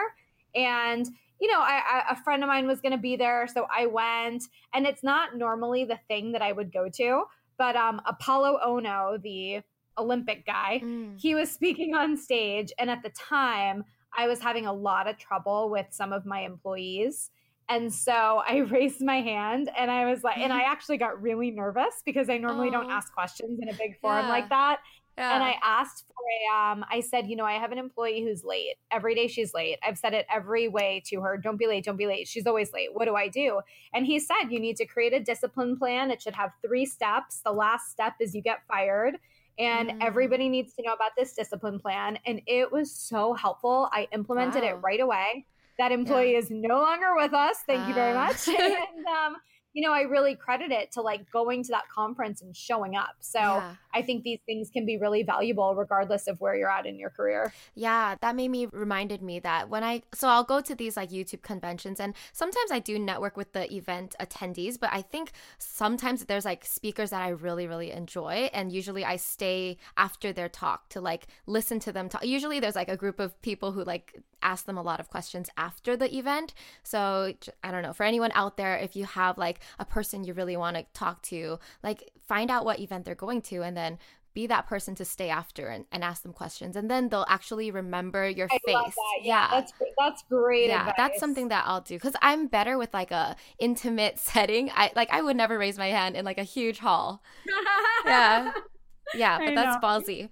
And 0.56 1.08
you 1.40 1.52
know, 1.52 1.60
I, 1.60 1.82
I, 1.88 2.14
a 2.14 2.16
friend 2.24 2.44
of 2.44 2.48
mine 2.48 2.68
was 2.68 2.82
going 2.82 2.94
to 2.94 2.98
be 2.98 3.16
there, 3.16 3.48
so 3.48 3.68
I 3.76 3.86
went. 3.86 4.44
And 4.74 4.88
it's 4.88 5.04
not 5.04 5.36
normally 5.36 5.86
the 5.86 6.00
thing 6.08 6.32
that 6.32 6.42
I 6.42 6.52
would 6.52 6.74
go 6.74 6.90
to, 6.90 7.24
but 7.58 7.76
um, 7.76 8.02
Apolo 8.08 8.58
Ohno, 8.66 9.22
the 9.22 9.62
Olympic 9.98 10.46
guy. 10.46 10.82
Mm. 10.84 11.20
He 11.20 11.36
was 11.36 11.52
speaking 11.52 11.94
on 11.94 12.18
stage. 12.18 12.72
And 12.78 12.90
at 12.90 13.04
the 13.04 13.10
time, 13.10 13.84
I 14.18 14.28
was 14.28 14.40
having 14.40 14.66
a 14.66 14.74
lot 14.74 15.08
of 15.08 15.18
trouble 15.18 15.70
with 15.70 15.88
some 15.92 16.14
of 16.14 16.26
my 16.26 16.42
employees. 16.42 17.30
And 17.70 17.94
so 17.94 18.42
I 18.48 18.58
raised 18.72 19.02
my 19.02 19.22
hand 19.22 19.70
and 19.78 19.92
I 19.92 20.10
was 20.10 20.24
like, 20.24 20.38
and 20.38 20.54
I 20.54 20.62
actually 20.66 20.98
got 20.98 21.22
really 21.22 21.52
nervous 21.52 22.02
because 22.06 22.30
I 22.30 22.38
normally 22.38 22.70
oh. 22.70 22.72
don't 22.72 22.92
ask 22.92 23.14
questions 23.14 23.60
in 23.62 23.70
a 23.70 23.74
big 23.74 24.00
forum 24.02 24.26
yeah. 24.26 24.32
like 24.32 24.50
that. 24.50 24.80
Yeah. 25.18 25.34
And 25.34 25.44
I 25.44 25.56
asked 25.64 26.06
for 26.06 26.14
a, 26.14 26.72
um, 26.72 26.86
I 26.92 27.00
said, 27.00 27.28
you 27.28 27.36
know, 27.36 27.44
I 27.44 27.54
have 27.54 27.72
an 27.72 27.80
employee 27.80 28.22
who's 28.24 28.44
late. 28.44 28.76
Every 28.92 29.16
day 29.16 29.28
she's 29.28 29.52
late. 29.52 29.80
I've 29.84 29.98
said 29.98 30.14
it 30.14 30.28
every 30.32 30.68
way 30.68 31.02
to 31.08 31.22
her. 31.22 31.38
Don't 31.38 31.58
be 31.58 31.66
late. 31.66 31.86
Don't 31.86 31.98
be 31.98 32.06
late. 32.06 32.28
She's 32.28 32.46
always 32.46 32.72
late. 32.72 32.90
What 32.94 33.06
do 33.06 33.16
I 33.16 33.28
do? 33.28 33.62
And 33.96 34.06
he 34.06 34.20
said, 34.20 34.52
you 34.52 34.60
need 34.60 34.76
to 34.78 34.86
create 34.86 35.14
a 35.14 35.20
discipline 35.20 35.76
plan. 35.76 36.12
It 36.12 36.22
should 36.22 36.36
have 36.36 36.52
three 36.64 36.86
steps. 36.86 37.42
The 37.44 37.52
last 37.52 37.90
step 37.90 38.14
is 38.20 38.36
you 38.36 38.44
get 38.44 38.60
fired 38.68 39.18
and 39.60 39.90
mm. 39.90 39.98
everybody 40.02 40.50
needs 40.50 40.74
to 40.76 40.84
know 40.84 40.94
about 40.94 41.12
this 41.18 41.34
discipline 41.34 41.80
plan. 41.80 42.20
And 42.26 42.42
it 42.46 42.72
was 42.72 42.92
so 42.92 43.34
helpful. 43.34 43.90
I 43.92 44.08
implemented 44.12 44.64
wow. 44.64 44.70
it 44.70 44.74
right 44.84 45.00
away. 45.00 45.46
That 45.78 45.92
employee 45.92 46.34
yeah. 46.34 46.40
is 46.40 46.50
no 46.50 46.80
longer 46.80 47.16
with 47.16 47.34
us. 47.34 47.58
Thank 47.66 47.86
uh. 47.86 47.88
you 47.88 47.94
very 47.94 48.14
ah. 48.14 48.26
much. 48.28 48.48
and 48.48 49.06
um, 49.06 49.38
you 49.74 49.88
know, 49.88 49.94
I 49.94 50.02
really 50.02 50.36
credit 50.36 50.72
it 50.72 50.92
to 50.94 51.02
like 51.02 51.30
going 51.32 51.64
to 51.64 51.70
that 51.70 51.84
conference 51.94 52.42
and 52.42 52.56
showing 52.56 52.96
up. 52.96 53.16
So 53.20 53.40
yeah. 53.40 53.76
I 53.94 54.02
think 54.02 54.24
these 54.24 54.40
things 54.46 54.70
can 54.72 54.86
be 54.86 54.98
really 54.98 55.24
valuable 55.24 55.76
regardless 55.76 56.28
of 56.28 56.42
where 56.42 56.56
you're 56.56 56.72
at 56.72 56.86
in 56.86 56.98
your 56.98 57.12
career. 57.12 57.54
Yeah, 57.76 58.16
that 58.22 58.36
made 58.36 58.50
me 58.50 58.66
reminded 58.66 59.22
me 59.22 59.40
that 59.40 59.70
when 59.70 59.84
I 59.84 60.02
so 60.14 60.30
I'll 60.30 60.44
go 60.44 60.62
to 60.62 60.74
these 60.74 60.98
like 60.98 61.12
YouTube 61.12 61.44
conventions 61.44 62.00
and 62.00 62.16
sometimes 62.34 62.72
I 62.72 62.80
do 62.80 62.98
network 62.98 63.38
with 63.38 63.54
the 63.54 63.72
event 63.74 64.16
attendees, 64.20 64.80
but 64.80 64.90
I 64.92 65.02
think 65.02 65.32
sometimes 65.60 66.26
there's 66.26 66.46
like 66.46 66.66
speakers 66.66 67.12
that 67.12 67.22
I 67.22 67.30
really 67.30 67.68
really 67.68 67.92
enjoy 67.92 68.50
and 68.54 68.72
usually 68.72 69.06
I 69.06 69.18
stay 69.18 69.78
after 69.96 70.34
their 70.34 70.50
talk 70.50 70.90
to 70.90 71.02
like 71.02 71.28
listen 71.46 71.80
to 71.82 71.92
them 71.92 72.10
talk. 72.10 72.26
Usually 72.26 72.60
there's 72.60 72.76
like 72.76 72.90
a 72.90 72.98
group 72.98 73.20
of 73.20 73.40
people 73.42 73.74
who 73.74 73.84
like 73.84 74.16
ask 74.48 74.66
them 74.66 74.78
a 74.78 74.82
lot 74.82 75.00
of 75.00 75.10
questions 75.10 75.50
after 75.58 75.98
the 75.98 76.16
event. 76.16 76.54
So 76.84 77.34
I 77.64 77.72
don't 77.72 77.84
know, 77.84 77.94
for 77.94 78.04
anyone 78.04 78.32
out 78.34 78.56
there 78.56 78.78
if 78.78 78.96
you 78.96 79.06
have 79.06 79.38
like 79.38 79.60
a 79.78 79.86
person 79.86 80.24
you 80.24 80.34
really 80.34 80.58
want 80.58 80.78
to 80.78 80.86
talk 80.94 81.22
to, 81.24 81.60
like 81.84 82.12
find 82.28 82.50
out 82.50 82.64
what 82.66 82.80
event 82.80 83.06
they're 83.06 83.16
going 83.16 83.42
to 83.42 83.62
and 83.62 83.76
then 83.76 84.00
be 84.34 84.46
that 84.46 84.68
person 84.68 84.94
to 84.94 85.04
stay 85.04 85.30
after 85.30 85.68
and, 85.68 85.86
and 85.92 86.04
ask 86.04 86.22
them 86.22 86.32
questions 86.32 86.76
and 86.76 86.92
then 86.92 87.10
they'll 87.10 87.26
actually 87.28 87.72
remember 87.72 88.30
your 88.30 88.48
I 88.52 88.60
face 88.64 88.94
yeah. 89.24 89.24
yeah. 89.24 89.48
that's 89.50 89.74
that's 89.98 90.24
great 90.30 90.68
yeah 90.68 90.82
advice. 90.82 90.94
that's 90.96 91.20
something 91.20 91.48
that 91.48 91.64
i'll 91.66 91.82
do 91.82 91.96
because 91.96 92.14
i'm 92.22 92.46
better 92.46 92.78
with 92.78 92.94
like 92.94 93.10
a 93.10 93.36
intimate 93.58 94.20
setting 94.32 94.70
i 94.76 94.92
like 94.96 95.10
i 95.12 95.24
would 95.24 95.38
never 95.38 95.58
raise 95.58 95.80
my 95.80 95.88
hand 95.88 96.16
in 96.16 96.24
like 96.24 96.38
a 96.38 96.44
huge 96.44 96.78
hall 96.78 97.24
yeah 98.06 98.52
yeah 99.16 99.40
but 99.40 99.56
that's 99.56 99.78
ballsy 99.84 100.30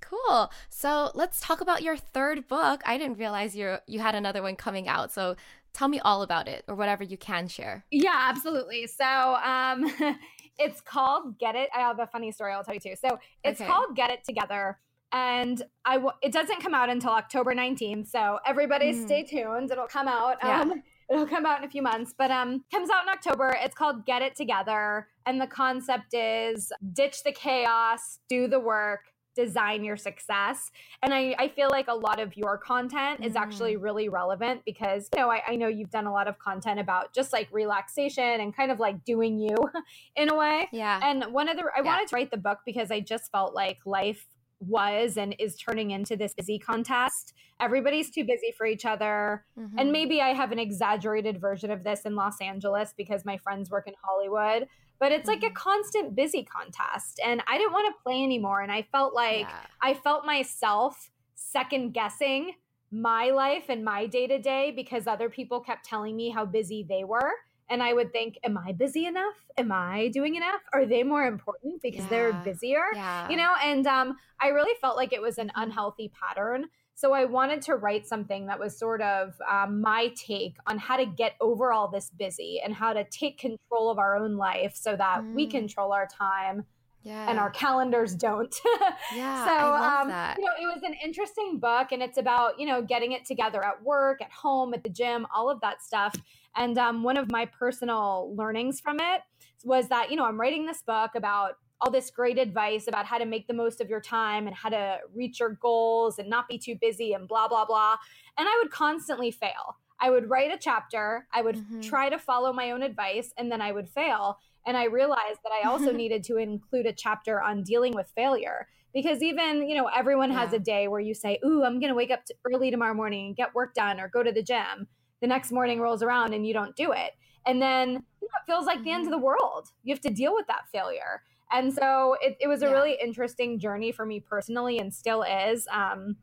cool 0.00 0.50
so 0.70 1.10
let's 1.14 1.40
talk 1.40 1.60
about 1.60 1.82
your 1.82 1.96
third 1.96 2.48
book 2.48 2.80
i 2.86 2.96
didn't 2.96 3.18
realize 3.18 3.54
you 3.54 3.76
you 3.86 4.00
had 4.00 4.14
another 4.14 4.42
one 4.42 4.56
coming 4.56 4.88
out 4.88 5.12
so 5.12 5.36
tell 5.78 5.88
me 5.88 6.00
all 6.00 6.22
about 6.22 6.48
it 6.48 6.64
or 6.68 6.74
whatever 6.74 7.04
you 7.04 7.16
can 7.16 7.48
share. 7.48 7.84
Yeah, 7.90 8.26
absolutely. 8.28 8.86
So, 8.86 9.04
um, 9.04 9.90
it's 10.58 10.80
called 10.80 11.38
Get 11.38 11.54
It. 11.54 11.68
I 11.74 11.80
have 11.80 12.00
a 12.00 12.06
funny 12.06 12.32
story 12.32 12.52
I'll 12.52 12.64
tell 12.64 12.74
you 12.74 12.80
too. 12.80 12.94
So, 12.96 13.18
it's 13.44 13.60
okay. 13.60 13.70
called 13.70 13.94
Get 13.94 14.10
It 14.10 14.24
Together. 14.24 14.78
And 15.12 15.62
I 15.86 15.94
w- 15.94 16.12
it 16.20 16.32
doesn't 16.32 16.60
come 16.60 16.74
out 16.74 16.90
until 16.90 17.10
October 17.10 17.54
19th. 17.54 18.08
So, 18.08 18.38
everybody 18.44 18.92
mm. 18.92 19.04
stay 19.04 19.22
tuned. 19.22 19.70
It'll 19.70 19.86
come 19.86 20.08
out. 20.08 20.36
Yeah. 20.42 20.62
Um, 20.62 20.82
it'll 21.10 21.26
come 21.26 21.46
out 21.46 21.58
in 21.58 21.64
a 21.64 21.70
few 21.70 21.80
months 21.80 22.12
but 22.18 22.30
um 22.30 22.62
comes 22.70 22.90
out 22.90 23.02
in 23.02 23.08
october 23.08 23.56
it's 23.62 23.74
called 23.74 24.04
get 24.04 24.20
it 24.20 24.36
together 24.36 25.08
and 25.24 25.40
the 25.40 25.46
concept 25.46 26.12
is 26.12 26.70
ditch 26.92 27.22
the 27.24 27.32
chaos 27.32 28.18
do 28.28 28.46
the 28.46 28.60
work 28.60 29.00
design 29.38 29.84
your 29.84 29.96
success. 29.96 30.72
And 31.02 31.14
I, 31.14 31.34
I 31.38 31.48
feel 31.48 31.68
like 31.70 31.86
a 31.86 31.94
lot 31.94 32.18
of 32.18 32.36
your 32.36 32.58
content 32.58 33.24
is 33.24 33.36
actually 33.36 33.76
mm. 33.76 33.82
really 33.82 34.08
relevant 34.08 34.62
because, 34.66 35.08
you 35.14 35.20
know, 35.20 35.30
I, 35.30 35.42
I 35.46 35.54
know 35.54 35.68
you've 35.68 35.90
done 35.90 36.06
a 36.06 36.12
lot 36.12 36.26
of 36.26 36.40
content 36.40 36.80
about 36.80 37.14
just 37.14 37.32
like 37.32 37.48
relaxation 37.52 38.40
and 38.40 38.54
kind 38.54 38.72
of 38.72 38.80
like 38.80 39.04
doing 39.04 39.38
you 39.38 39.56
in 40.16 40.28
a 40.28 40.34
way. 40.34 40.68
Yeah. 40.72 40.98
And 41.04 41.32
one 41.32 41.48
of 41.48 41.56
the, 41.56 41.62
I 41.62 41.82
yeah. 41.82 41.84
wanted 41.84 42.08
to 42.08 42.16
write 42.16 42.32
the 42.32 42.36
book 42.36 42.58
because 42.66 42.90
I 42.90 42.98
just 42.98 43.30
felt 43.30 43.54
like 43.54 43.78
life 43.86 44.26
was 44.60 45.16
and 45.16 45.36
is 45.38 45.54
turning 45.54 45.92
into 45.92 46.16
this 46.16 46.34
busy 46.34 46.58
contest. 46.58 47.32
Everybody's 47.60 48.10
too 48.10 48.24
busy 48.24 48.52
for 48.56 48.66
each 48.66 48.84
other. 48.84 49.44
Mm-hmm. 49.56 49.78
And 49.78 49.92
maybe 49.92 50.20
I 50.20 50.30
have 50.30 50.50
an 50.50 50.58
exaggerated 50.58 51.40
version 51.40 51.70
of 51.70 51.84
this 51.84 52.00
in 52.00 52.16
Los 52.16 52.40
Angeles 52.40 52.92
because 52.96 53.24
my 53.24 53.36
friends 53.36 53.70
work 53.70 53.86
in 53.86 53.94
Hollywood 54.02 54.66
but 54.98 55.12
it's 55.12 55.28
like 55.28 55.42
a 55.42 55.46
mm-hmm. 55.46 55.54
constant 55.54 56.14
busy 56.14 56.44
contest 56.44 57.20
and 57.24 57.42
i 57.48 57.58
didn't 57.58 57.72
want 57.72 57.94
to 57.94 58.02
play 58.02 58.22
anymore 58.22 58.60
and 58.60 58.72
i 58.72 58.82
felt 58.92 59.14
like 59.14 59.40
yeah. 59.40 59.60
i 59.82 59.94
felt 59.94 60.24
myself 60.24 61.10
second 61.34 61.92
guessing 61.92 62.52
my 62.90 63.30
life 63.30 63.64
and 63.68 63.84
my 63.84 64.06
day 64.06 64.26
to 64.26 64.38
day 64.38 64.72
because 64.74 65.06
other 65.06 65.28
people 65.28 65.60
kept 65.60 65.84
telling 65.84 66.16
me 66.16 66.30
how 66.30 66.44
busy 66.44 66.84
they 66.88 67.04
were 67.04 67.32
and 67.70 67.82
i 67.82 67.92
would 67.92 68.12
think 68.12 68.38
am 68.44 68.56
i 68.56 68.72
busy 68.72 69.06
enough 69.06 69.34
am 69.56 69.70
i 69.70 70.08
doing 70.08 70.36
enough 70.36 70.62
are 70.72 70.86
they 70.86 71.02
more 71.02 71.26
important 71.26 71.80
because 71.82 72.00
yeah. 72.04 72.08
they're 72.08 72.32
busier 72.44 72.84
yeah. 72.94 73.28
you 73.28 73.36
know 73.36 73.54
and 73.62 73.86
um, 73.86 74.16
i 74.40 74.48
really 74.48 74.74
felt 74.80 74.96
like 74.96 75.12
it 75.12 75.20
was 75.20 75.38
an 75.38 75.48
mm-hmm. 75.48 75.62
unhealthy 75.62 76.10
pattern 76.18 76.66
so 76.98 77.12
I 77.12 77.26
wanted 77.26 77.62
to 77.62 77.76
write 77.76 78.08
something 78.08 78.46
that 78.46 78.58
was 78.58 78.76
sort 78.76 79.00
of 79.02 79.32
um, 79.48 79.80
my 79.80 80.12
take 80.16 80.56
on 80.66 80.78
how 80.78 80.96
to 80.96 81.06
get 81.06 81.36
over 81.40 81.72
all 81.72 81.86
this 81.86 82.10
busy 82.10 82.60
and 82.60 82.74
how 82.74 82.92
to 82.92 83.04
take 83.04 83.38
control 83.38 83.88
of 83.88 84.00
our 84.00 84.16
own 84.16 84.36
life 84.36 84.74
so 84.74 84.96
that 84.96 85.20
mm. 85.20 85.32
we 85.32 85.46
control 85.46 85.92
our 85.92 86.08
time. 86.08 86.64
Yeah. 87.04 87.30
And 87.30 87.38
our 87.38 87.50
calendars 87.50 88.16
don't. 88.16 88.52
yeah. 89.14 89.46
So, 89.46 90.10
um, 90.10 90.36
you 90.38 90.44
know, 90.44 90.52
it 90.60 90.74
was 90.74 90.82
an 90.82 90.96
interesting 91.02 91.60
book, 91.60 91.92
and 91.92 92.02
it's 92.02 92.18
about 92.18 92.58
you 92.58 92.66
know 92.66 92.82
getting 92.82 93.12
it 93.12 93.24
together 93.24 93.64
at 93.64 93.80
work, 93.84 94.20
at 94.20 94.32
home, 94.32 94.74
at 94.74 94.82
the 94.82 94.90
gym, 94.90 95.24
all 95.32 95.48
of 95.48 95.60
that 95.60 95.80
stuff. 95.80 96.16
And 96.56 96.76
um, 96.76 97.04
one 97.04 97.16
of 97.16 97.30
my 97.30 97.46
personal 97.46 98.34
learnings 98.36 98.80
from 98.80 98.98
it 98.98 99.20
was 99.62 99.88
that 99.88 100.10
you 100.10 100.16
know 100.16 100.26
I'm 100.26 100.38
writing 100.38 100.66
this 100.66 100.82
book 100.82 101.12
about 101.14 101.52
all 101.80 101.90
this 101.90 102.10
great 102.10 102.38
advice 102.38 102.88
about 102.88 103.06
how 103.06 103.18
to 103.18 103.26
make 103.26 103.46
the 103.46 103.54
most 103.54 103.80
of 103.80 103.88
your 103.88 104.00
time 104.00 104.46
and 104.46 104.56
how 104.56 104.68
to 104.68 104.98
reach 105.14 105.40
your 105.40 105.50
goals 105.50 106.18
and 106.18 106.28
not 106.28 106.48
be 106.48 106.58
too 106.58 106.74
busy 106.80 107.12
and 107.12 107.28
blah, 107.28 107.46
blah, 107.48 107.64
blah. 107.64 107.96
And 108.36 108.48
I 108.48 108.60
would 108.62 108.72
constantly 108.72 109.30
fail. 109.30 109.76
I 110.00 110.10
would 110.10 110.30
write 110.30 110.52
a 110.52 110.58
chapter, 110.58 111.26
I 111.32 111.42
would 111.42 111.56
mm-hmm. 111.56 111.80
try 111.80 112.08
to 112.08 112.18
follow 112.18 112.52
my 112.52 112.70
own 112.70 112.82
advice, 112.82 113.32
and 113.36 113.50
then 113.50 113.60
I 113.60 113.72
would 113.72 113.88
fail. 113.88 114.38
And 114.66 114.76
I 114.76 114.84
realized 114.84 115.40
that 115.42 115.52
I 115.52 115.68
also 115.68 115.92
needed 115.96 116.22
to 116.24 116.36
include 116.36 116.86
a 116.86 116.92
chapter 116.92 117.40
on 117.40 117.64
dealing 117.64 117.94
with 117.94 118.12
failure 118.14 118.68
because 118.94 119.22
even, 119.22 119.68
you 119.68 119.76
know, 119.76 119.86
everyone 119.86 120.30
yeah. 120.30 120.40
has 120.40 120.52
a 120.52 120.58
day 120.58 120.88
where 120.88 121.00
you 121.00 121.14
say, 121.14 121.38
Ooh, 121.44 121.64
I'm 121.64 121.80
going 121.80 121.90
to 121.90 121.96
wake 121.96 122.10
up 122.10 122.20
early 122.44 122.70
tomorrow 122.70 122.94
morning 122.94 123.26
and 123.26 123.36
get 123.36 123.54
work 123.54 123.74
done 123.74 124.00
or 124.00 124.08
go 124.08 124.22
to 124.22 124.32
the 124.32 124.42
gym. 124.42 124.86
The 125.20 125.26
next 125.26 125.50
morning 125.50 125.80
rolls 125.80 126.02
around 126.02 126.32
and 126.32 126.46
you 126.46 126.54
don't 126.54 126.76
do 126.76 126.92
it. 126.92 127.12
And 127.44 127.60
then 127.60 127.90
you 127.90 127.94
know, 127.94 128.38
it 128.40 128.46
feels 128.46 128.66
like 128.66 128.78
mm-hmm. 128.78 128.84
the 128.84 128.92
end 128.92 129.00
of 129.02 129.12
mm-hmm. 129.12 129.20
the 129.20 129.24
world. 129.24 129.68
You 129.82 129.94
have 129.94 130.02
to 130.02 130.10
deal 130.10 130.34
with 130.34 130.46
that 130.46 130.68
failure. 130.72 131.22
And 131.50 131.72
so 131.72 132.16
it, 132.20 132.36
it 132.40 132.48
was 132.48 132.62
a 132.62 132.66
yeah. 132.66 132.72
really 132.72 132.98
interesting 133.02 133.58
journey 133.58 133.92
for 133.92 134.04
me 134.04 134.20
personally 134.20 134.78
and 134.78 134.92
still 134.92 135.22
is. 135.22 135.66
Um, 135.72 136.16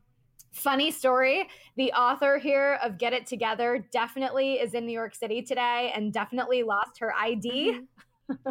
Funny 0.56 0.90
story 0.90 1.50
the 1.76 1.92
author 1.92 2.38
here 2.38 2.78
of 2.82 2.96
Get 2.96 3.12
It 3.12 3.26
Together 3.26 3.84
definitely 3.92 4.54
is 4.54 4.72
in 4.72 4.86
New 4.86 4.92
York 4.92 5.14
City 5.14 5.42
today 5.42 5.92
and 5.94 6.14
definitely 6.14 6.62
lost 6.62 6.98
her 7.00 7.14
ID. 7.14 7.80
Mm-hmm. 8.30 8.50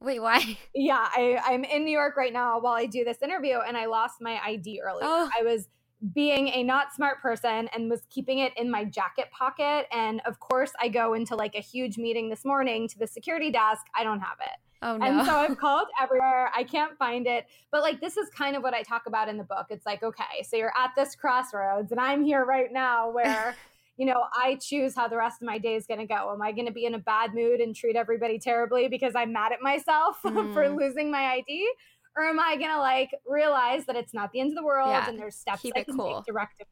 Wait, 0.00 0.20
why? 0.20 0.58
Yeah, 0.74 1.08
I, 1.08 1.38
I'm 1.44 1.62
in 1.62 1.84
New 1.84 1.92
York 1.92 2.16
right 2.16 2.32
now 2.32 2.58
while 2.58 2.72
I 2.72 2.86
do 2.86 3.04
this 3.04 3.18
interview 3.22 3.58
and 3.58 3.76
I 3.76 3.86
lost 3.86 4.20
my 4.20 4.40
ID 4.44 4.80
earlier. 4.84 5.04
Oh. 5.04 5.30
I 5.38 5.44
was 5.44 5.68
being 6.14 6.48
a 6.48 6.64
not 6.64 6.92
smart 6.94 7.22
person 7.22 7.68
and 7.74 7.88
was 7.88 8.00
keeping 8.10 8.40
it 8.40 8.52
in 8.56 8.68
my 8.68 8.84
jacket 8.84 9.30
pocket. 9.30 9.86
And 9.92 10.20
of 10.26 10.40
course, 10.40 10.72
I 10.80 10.88
go 10.88 11.14
into 11.14 11.36
like 11.36 11.54
a 11.54 11.60
huge 11.60 11.96
meeting 11.96 12.28
this 12.28 12.44
morning 12.44 12.88
to 12.88 12.98
the 12.98 13.06
security 13.06 13.52
desk. 13.52 13.86
I 13.94 14.02
don't 14.02 14.20
have 14.20 14.38
it. 14.40 14.58
Oh, 14.82 14.96
no. 14.96 15.04
And 15.04 15.26
so 15.26 15.34
I've 15.36 15.58
called 15.58 15.88
everywhere. 16.00 16.50
I 16.54 16.64
can't 16.64 16.96
find 16.98 17.26
it. 17.26 17.46
But 17.70 17.82
like, 17.82 18.00
this 18.00 18.16
is 18.16 18.28
kind 18.30 18.56
of 18.56 18.62
what 18.62 18.74
I 18.74 18.82
talk 18.82 19.02
about 19.06 19.28
in 19.28 19.36
the 19.36 19.44
book. 19.44 19.66
It's 19.70 19.86
like, 19.86 20.02
okay, 20.02 20.42
so 20.42 20.56
you're 20.56 20.72
at 20.76 20.90
this 20.96 21.14
crossroads, 21.14 21.92
and 21.92 22.00
I'm 22.00 22.24
here 22.24 22.44
right 22.44 22.72
now 22.72 23.10
where. 23.10 23.54
you 23.96 24.06
know, 24.06 24.24
I 24.32 24.56
choose 24.62 24.94
how 24.94 25.08
the 25.08 25.18
rest 25.18 25.42
of 25.42 25.46
my 25.46 25.58
day 25.58 25.74
is 25.74 25.86
going 25.86 26.00
to 26.00 26.06
go. 26.06 26.32
Am 26.32 26.40
I 26.40 26.52
going 26.52 26.64
to 26.64 26.72
be 26.72 26.86
in 26.86 26.94
a 26.94 26.98
bad 26.98 27.34
mood 27.34 27.60
and 27.60 27.76
treat 27.76 27.96
everybody 27.96 28.38
terribly 28.38 28.88
because 28.88 29.12
I'm 29.14 29.30
mad 29.30 29.52
at 29.52 29.60
myself 29.60 30.16
mm. 30.24 30.54
for 30.54 30.70
losing 30.70 31.10
my 31.10 31.34
ID? 31.34 31.70
Or 32.16 32.24
am 32.24 32.40
I 32.40 32.56
going 32.56 32.70
to 32.70 32.78
like 32.78 33.10
realize 33.26 33.84
that 33.84 33.96
it's 33.96 34.14
not 34.14 34.32
the 34.32 34.40
end 34.40 34.52
of 34.52 34.56
the 34.56 34.64
world 34.64 34.88
yeah. 34.88 35.06
and 35.06 35.18
there's 35.18 35.36
steps 35.36 35.60
Keep 35.60 35.74
I 35.76 35.84
can 35.84 35.98
cool. 35.98 36.16
take 36.16 36.24
to 36.24 36.32
rectify 36.32 36.64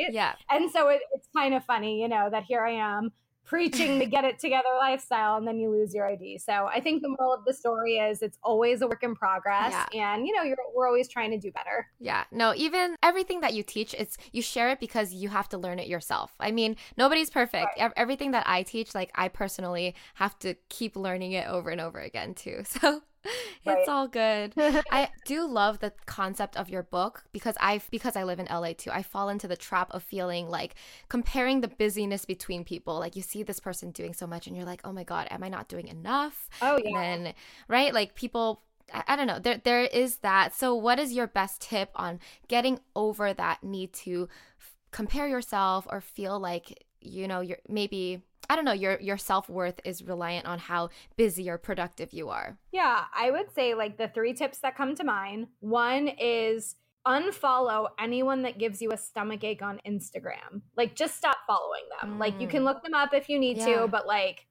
right? 0.00 0.12
Yeah. 0.12 0.34
And 0.48 0.70
so 0.70 0.86
it, 0.88 1.00
it's 1.12 1.28
kind 1.36 1.54
of 1.54 1.64
funny, 1.64 2.00
you 2.00 2.06
know, 2.06 2.28
that 2.30 2.44
here 2.44 2.64
I 2.64 2.74
am 2.74 3.10
preaching 3.46 3.98
the 3.98 4.06
get 4.06 4.24
it 4.24 4.38
together 4.38 4.68
lifestyle 4.78 5.36
and 5.36 5.46
then 5.46 5.58
you 5.58 5.70
lose 5.70 5.94
your 5.94 6.06
ID. 6.06 6.38
So 6.38 6.66
I 6.66 6.80
think 6.80 7.02
the 7.02 7.08
moral 7.08 7.32
of 7.32 7.44
the 7.44 7.54
story 7.54 7.96
is 7.96 8.22
it's 8.22 8.38
always 8.42 8.82
a 8.82 8.86
work 8.86 9.02
in 9.02 9.14
progress 9.14 9.72
yeah. 9.92 10.12
and 10.12 10.26
you 10.26 10.34
know 10.34 10.54
we're 10.74 10.86
always 10.86 11.08
trying 11.08 11.30
to 11.30 11.38
do 11.38 11.50
better. 11.52 11.86
Yeah. 12.00 12.24
No, 12.30 12.52
even 12.54 12.96
everything 13.02 13.40
that 13.40 13.54
you 13.54 13.62
teach 13.62 13.94
it's 13.94 14.18
you 14.32 14.42
share 14.42 14.70
it 14.70 14.80
because 14.80 15.14
you 15.14 15.28
have 15.28 15.48
to 15.50 15.58
learn 15.58 15.78
it 15.78 15.86
yourself. 15.86 16.34
I 16.40 16.50
mean, 16.50 16.76
nobody's 16.96 17.30
perfect. 17.30 17.68
Right. 17.78 17.92
Everything 17.96 18.32
that 18.32 18.44
I 18.46 18.62
teach 18.62 18.94
like 18.94 19.10
I 19.14 19.28
personally 19.28 19.94
have 20.14 20.38
to 20.40 20.54
keep 20.68 20.96
learning 20.96 21.32
it 21.32 21.46
over 21.48 21.70
and 21.70 21.80
over 21.80 21.98
again 22.00 22.34
too. 22.34 22.64
So 22.76 23.00
Right. 23.66 23.78
It's 23.78 23.88
all 23.88 24.06
good. 24.06 24.52
I 24.92 25.08
do 25.24 25.44
love 25.44 25.80
the 25.80 25.92
concept 26.06 26.56
of 26.56 26.68
your 26.68 26.84
book 26.84 27.24
because 27.32 27.56
I 27.60 27.80
because 27.90 28.14
I 28.14 28.22
live 28.22 28.38
in 28.38 28.46
LA 28.46 28.74
too. 28.74 28.90
I 28.92 29.02
fall 29.02 29.28
into 29.28 29.48
the 29.48 29.56
trap 29.56 29.90
of 29.92 30.04
feeling 30.04 30.48
like 30.48 30.76
comparing 31.08 31.60
the 31.60 31.68
busyness 31.68 32.24
between 32.24 32.62
people. 32.64 32.98
Like 32.98 33.16
you 33.16 33.22
see 33.22 33.42
this 33.42 33.58
person 33.58 33.90
doing 33.90 34.14
so 34.14 34.26
much 34.26 34.46
and 34.46 34.56
you're 34.56 34.64
like, 34.64 34.82
"Oh 34.84 34.92
my 34.92 35.02
god, 35.02 35.26
am 35.30 35.42
I 35.42 35.48
not 35.48 35.68
doing 35.68 35.88
enough?" 35.88 36.48
Oh 36.62 36.78
yeah. 36.82 37.00
And 37.02 37.26
then 37.26 37.34
right? 37.68 37.92
Like 37.92 38.14
people 38.14 38.62
I, 38.92 39.02
I 39.08 39.16
don't 39.16 39.26
know. 39.26 39.38
There 39.38 39.60
there 39.62 39.82
is 39.82 40.18
that. 40.18 40.54
So 40.54 40.74
what 40.74 40.98
is 40.98 41.12
your 41.12 41.26
best 41.26 41.60
tip 41.60 41.90
on 41.96 42.20
getting 42.48 42.78
over 42.94 43.32
that 43.34 43.62
need 43.64 43.92
to 43.94 44.28
f- 44.60 44.76
compare 44.92 45.28
yourself 45.28 45.86
or 45.90 46.00
feel 46.00 46.38
like 46.38 46.84
you 47.00 47.28
know 47.28 47.40
you're 47.40 47.58
maybe 47.68 48.22
I 48.48 48.56
don't 48.56 48.64
know, 48.64 48.72
your 48.72 49.00
your 49.00 49.16
self-worth 49.16 49.80
is 49.84 50.02
reliant 50.02 50.46
on 50.46 50.58
how 50.58 50.90
busy 51.16 51.48
or 51.48 51.58
productive 51.58 52.12
you 52.12 52.28
are. 52.28 52.58
Yeah, 52.72 53.04
I 53.14 53.30
would 53.30 53.52
say 53.54 53.74
like 53.74 53.98
the 53.98 54.08
three 54.08 54.34
tips 54.34 54.58
that 54.58 54.76
come 54.76 54.94
to 54.96 55.04
mind. 55.04 55.48
One 55.60 56.08
is 56.08 56.76
unfollow 57.06 57.88
anyone 58.00 58.42
that 58.42 58.58
gives 58.58 58.82
you 58.82 58.90
a 58.90 58.96
stomach 58.96 59.44
ache 59.44 59.62
on 59.62 59.80
Instagram. 59.86 60.62
Like 60.76 60.94
just 60.96 61.16
stop 61.16 61.38
following 61.46 61.82
them. 62.00 62.14
Mm. 62.14 62.20
Like 62.20 62.40
you 62.40 62.48
can 62.48 62.62
mm. 62.62 62.66
look 62.66 62.82
them 62.82 62.94
up 62.94 63.14
if 63.14 63.28
you 63.28 63.38
need 63.38 63.58
yeah. 63.58 63.82
to, 63.82 63.88
but 63.88 64.06
like 64.06 64.46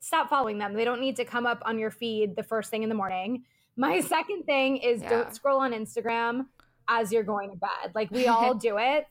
stop 0.00 0.28
following 0.28 0.58
them. 0.58 0.74
They 0.74 0.84
don't 0.84 1.00
need 1.00 1.16
to 1.16 1.24
come 1.24 1.46
up 1.46 1.62
on 1.64 1.78
your 1.78 1.90
feed 1.90 2.36
the 2.36 2.42
first 2.42 2.70
thing 2.70 2.82
in 2.82 2.88
the 2.88 2.94
morning. 2.94 3.44
My 3.76 4.00
second 4.14 4.44
thing 4.44 4.76
is 4.76 5.02
yeah. 5.02 5.08
don't 5.08 5.34
scroll 5.34 5.60
on 5.60 5.72
Instagram 5.72 6.46
as 6.88 7.12
you're 7.12 7.24
going 7.24 7.50
to 7.50 7.56
bed. 7.56 7.94
Like 7.94 8.10
we 8.10 8.26
all 8.28 8.54
do 8.54 8.76
it 8.78 9.06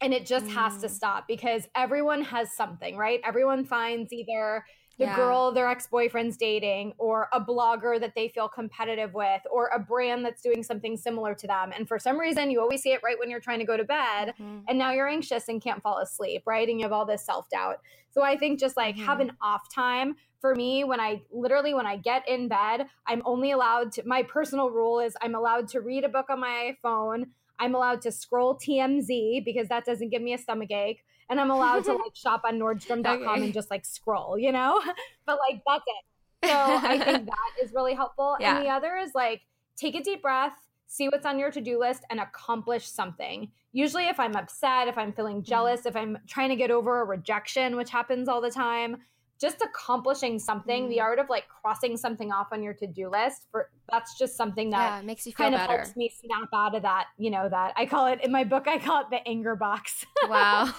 and 0.00 0.14
it 0.14 0.26
just 0.26 0.46
mm. 0.46 0.54
has 0.54 0.78
to 0.78 0.86
mm. 0.86 0.90
stop 0.90 1.26
because 1.28 1.68
everyone 1.74 2.22
has 2.22 2.52
something, 2.52 2.96
right? 2.96 3.20
Everyone 3.24 3.64
finds 3.64 4.12
either 4.12 4.64
the 5.00 5.06
yeah. 5.06 5.16
girl 5.16 5.50
their 5.50 5.66
ex-boyfriend's 5.66 6.36
dating 6.36 6.92
or 6.98 7.28
a 7.32 7.40
blogger 7.40 7.98
that 7.98 8.12
they 8.14 8.28
feel 8.28 8.48
competitive 8.48 9.14
with 9.14 9.40
or 9.50 9.68
a 9.68 9.78
brand 9.78 10.24
that's 10.24 10.42
doing 10.42 10.62
something 10.62 10.96
similar 10.96 11.34
to 11.34 11.46
them 11.46 11.72
and 11.74 11.88
for 11.88 11.98
some 11.98 12.20
reason 12.20 12.50
you 12.50 12.60
always 12.60 12.82
see 12.82 12.92
it 12.92 13.00
right 13.02 13.18
when 13.18 13.30
you're 13.30 13.40
trying 13.40 13.58
to 13.58 13.64
go 13.64 13.78
to 13.78 13.84
bed 13.84 14.34
mm-hmm. 14.38 14.58
and 14.68 14.78
now 14.78 14.92
you're 14.92 15.08
anxious 15.08 15.48
and 15.48 15.62
can't 15.62 15.82
fall 15.82 15.98
asleep 15.98 16.42
right 16.44 16.68
and 16.68 16.78
you 16.78 16.84
have 16.84 16.92
all 16.92 17.06
this 17.06 17.24
self-doubt 17.24 17.76
so 18.10 18.22
i 18.22 18.36
think 18.36 18.60
just 18.60 18.76
like 18.76 18.94
mm-hmm. 18.94 19.06
have 19.06 19.20
an 19.20 19.32
off 19.40 19.72
time 19.74 20.14
for 20.38 20.54
me 20.54 20.84
when 20.84 21.00
i 21.00 21.22
literally 21.32 21.72
when 21.72 21.86
i 21.86 21.96
get 21.96 22.28
in 22.28 22.46
bed 22.46 22.86
i'm 23.06 23.22
only 23.24 23.52
allowed 23.52 23.90
to 23.90 24.02
my 24.06 24.22
personal 24.22 24.68
rule 24.68 25.00
is 25.00 25.16
i'm 25.22 25.34
allowed 25.34 25.66
to 25.66 25.80
read 25.80 26.04
a 26.04 26.08
book 26.10 26.26
on 26.28 26.40
my 26.40 26.76
phone 26.82 27.24
I'm 27.60 27.74
allowed 27.74 28.00
to 28.02 28.10
scroll 28.10 28.56
TMZ 28.56 29.44
because 29.44 29.68
that 29.68 29.84
doesn't 29.84 30.08
give 30.08 30.22
me 30.22 30.32
a 30.32 30.38
stomach 30.38 30.70
ache. 30.70 31.04
And 31.28 31.40
I'm 31.40 31.50
allowed 31.50 31.84
to 31.84 31.92
like 31.92 32.14
shop 32.14 32.42
on 32.44 32.58
Nordstrom.com 32.58 33.28
okay. 33.28 33.44
and 33.44 33.54
just 33.54 33.70
like 33.70 33.84
scroll, 33.84 34.36
you 34.38 34.50
know? 34.50 34.80
but 35.26 35.38
like 35.48 35.62
that's 35.66 35.84
it. 35.86 36.48
So 36.48 36.56
I 36.56 36.98
think 36.98 37.26
that 37.26 37.62
is 37.62 37.72
really 37.72 37.94
helpful. 37.94 38.36
Yeah. 38.40 38.56
And 38.56 38.66
the 38.66 38.70
other 38.70 38.96
is 38.96 39.12
like 39.14 39.42
take 39.76 39.94
a 39.94 40.02
deep 40.02 40.22
breath, 40.22 40.56
see 40.86 41.08
what's 41.08 41.26
on 41.26 41.38
your 41.38 41.50
to-do 41.50 41.78
list 41.78 42.04
and 42.10 42.18
accomplish 42.18 42.86
something. 42.86 43.50
Usually 43.72 44.06
if 44.06 44.18
I'm 44.18 44.34
upset, 44.34 44.88
if 44.88 44.98
I'm 44.98 45.12
feeling 45.12 45.36
mm-hmm. 45.36 45.50
jealous, 45.50 45.80
mm-hmm. 45.80 45.88
if 45.88 45.96
I'm 45.96 46.18
trying 46.26 46.48
to 46.48 46.56
get 46.56 46.70
over 46.70 47.02
a 47.02 47.04
rejection, 47.04 47.76
which 47.76 47.90
happens 47.90 48.28
all 48.28 48.40
the 48.40 48.50
time, 48.50 48.96
just 49.40 49.62
accomplishing 49.62 50.38
something, 50.38 50.86
mm. 50.86 50.88
the 50.90 51.00
art 51.00 51.18
of 51.18 51.28
like 51.30 51.44
crossing 51.48 51.96
something 51.96 52.30
off 52.30 52.48
on 52.52 52.62
your 52.62 52.74
to-do 52.74 53.08
list 53.08 53.46
for 53.50 53.70
that's 53.90 54.18
just 54.18 54.36
something 54.36 54.70
that 54.70 54.98
yeah, 54.98 55.02
makes 55.02 55.26
you 55.26 55.32
feel 55.32 55.46
kind 55.46 55.56
better. 55.56 55.72
of 55.72 55.80
helps 55.80 55.96
me 55.96 56.12
snap 56.20 56.48
out 56.54 56.74
of 56.74 56.82
that, 56.82 57.06
you 57.16 57.30
know, 57.30 57.48
that 57.48 57.72
I 57.76 57.86
call 57.86 58.06
it 58.06 58.22
in 58.22 58.30
my 58.30 58.44
book, 58.44 58.68
I 58.68 58.78
call 58.78 59.00
it 59.00 59.06
the 59.10 59.26
anger 59.26 59.56
box. 59.56 60.04
Wow. 60.28 60.72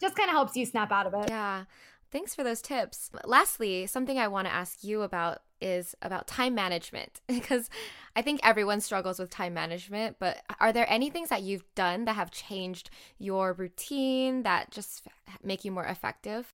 just 0.00 0.16
kind 0.16 0.28
of 0.28 0.34
helps 0.34 0.56
you 0.56 0.66
snap 0.66 0.90
out 0.90 1.06
of 1.06 1.14
it. 1.14 1.30
Yeah. 1.30 1.64
Thanks 2.10 2.34
for 2.34 2.42
those 2.42 2.60
tips. 2.60 3.10
Lastly, 3.24 3.86
something 3.86 4.18
I 4.18 4.26
want 4.26 4.48
to 4.48 4.52
ask 4.52 4.82
you 4.82 5.02
about 5.02 5.42
is 5.60 5.94
about 6.02 6.26
time 6.26 6.54
management 6.54 7.20
because 7.28 7.70
I 8.16 8.22
think 8.22 8.40
everyone 8.42 8.80
struggles 8.80 9.20
with 9.20 9.30
time 9.30 9.54
management, 9.54 10.16
but 10.18 10.38
are 10.58 10.72
there 10.72 10.86
any 10.90 11.08
things 11.08 11.28
that 11.28 11.42
you've 11.42 11.64
done 11.74 12.04
that 12.06 12.16
have 12.16 12.32
changed 12.32 12.90
your 13.18 13.52
routine 13.52 14.42
that 14.42 14.72
just 14.72 15.06
make 15.42 15.64
you 15.64 15.70
more 15.70 15.86
effective? 15.86 16.52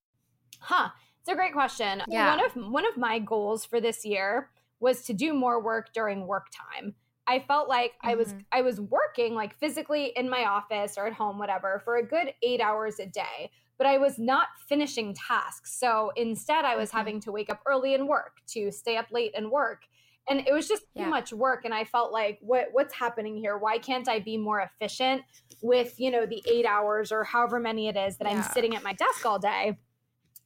Huh. 0.61 0.91
It's 1.27 1.33
a 1.33 1.35
great 1.35 1.55
question. 1.55 2.05
Yeah. 2.07 2.37
One 2.37 2.45
of 2.45 2.71
one 2.71 2.87
of 2.87 2.97
my 2.97 3.19
goals 3.19 3.65
for 3.65 3.81
this 3.81 4.05
year 4.05 4.49
was 4.79 5.03
to 5.07 5.13
do 5.13 5.35
more 5.35 5.61
work 5.61 5.93
during 5.93 6.25
work 6.25 6.47
time. 6.53 6.95
I 7.27 7.41
felt 7.41 7.69
like 7.69 7.95
mm-hmm. 7.95 8.11
I 8.11 8.15
was 8.15 8.29
mm-hmm. 8.29 8.39
I 8.53 8.63
was 8.63 8.81
working 8.81 9.35
like 9.35 9.59
physically 9.59 10.13
in 10.15 10.31
my 10.31 10.45
office 10.45 10.97
or 10.97 11.05
at 11.05 11.15
home 11.15 11.41
whatever 11.41 11.83
for 11.85 11.97
a 11.97 12.07
good 12.07 12.33
8 12.45 12.61
hours 12.61 13.01
a 13.01 13.07
day, 13.07 13.51
but 13.77 13.89
I 13.89 13.99
was 13.99 14.21
not 14.21 14.51
finishing 14.69 15.15
tasks. 15.15 15.77
So 15.77 16.13
instead 16.15 16.65
I 16.65 16.77
was 16.77 16.91
mm-hmm. 16.91 16.99
having 16.99 17.21
to 17.23 17.33
wake 17.33 17.51
up 17.51 17.61
early 17.67 17.97
and 17.97 18.07
work, 18.07 18.37
to 18.51 18.71
stay 18.71 18.97
up 18.97 19.07
late 19.11 19.33
and 19.37 19.51
work. 19.51 19.83
And 20.31 20.47
it 20.47 20.53
was 20.53 20.69
just 20.69 20.83
too 20.83 21.03
yeah. 21.03 21.09
much 21.09 21.33
work 21.33 21.65
and 21.65 21.75
I 21.75 21.83
felt 21.83 22.13
like 22.13 22.39
what 22.41 22.69
what's 22.71 22.95
happening 22.95 23.37
here? 23.37 23.59
Why 23.59 23.79
can't 23.79 24.09
I 24.09 24.21
be 24.21 24.37
more 24.37 24.61
efficient 24.61 25.23
with, 25.61 25.99
you 25.99 26.13
know, 26.13 26.25
the 26.25 26.41
8 26.49 26.67
hours 26.67 27.11
or 27.11 27.25
however 27.25 27.59
many 27.59 27.89
it 27.89 27.97
is 27.97 28.17
that 28.19 28.31
yeah. 28.31 28.37
I'm 28.37 28.43
sitting 28.45 28.77
at 28.77 28.85
my 28.85 28.93
desk 28.93 29.27
all 29.27 29.41
day? 29.41 29.77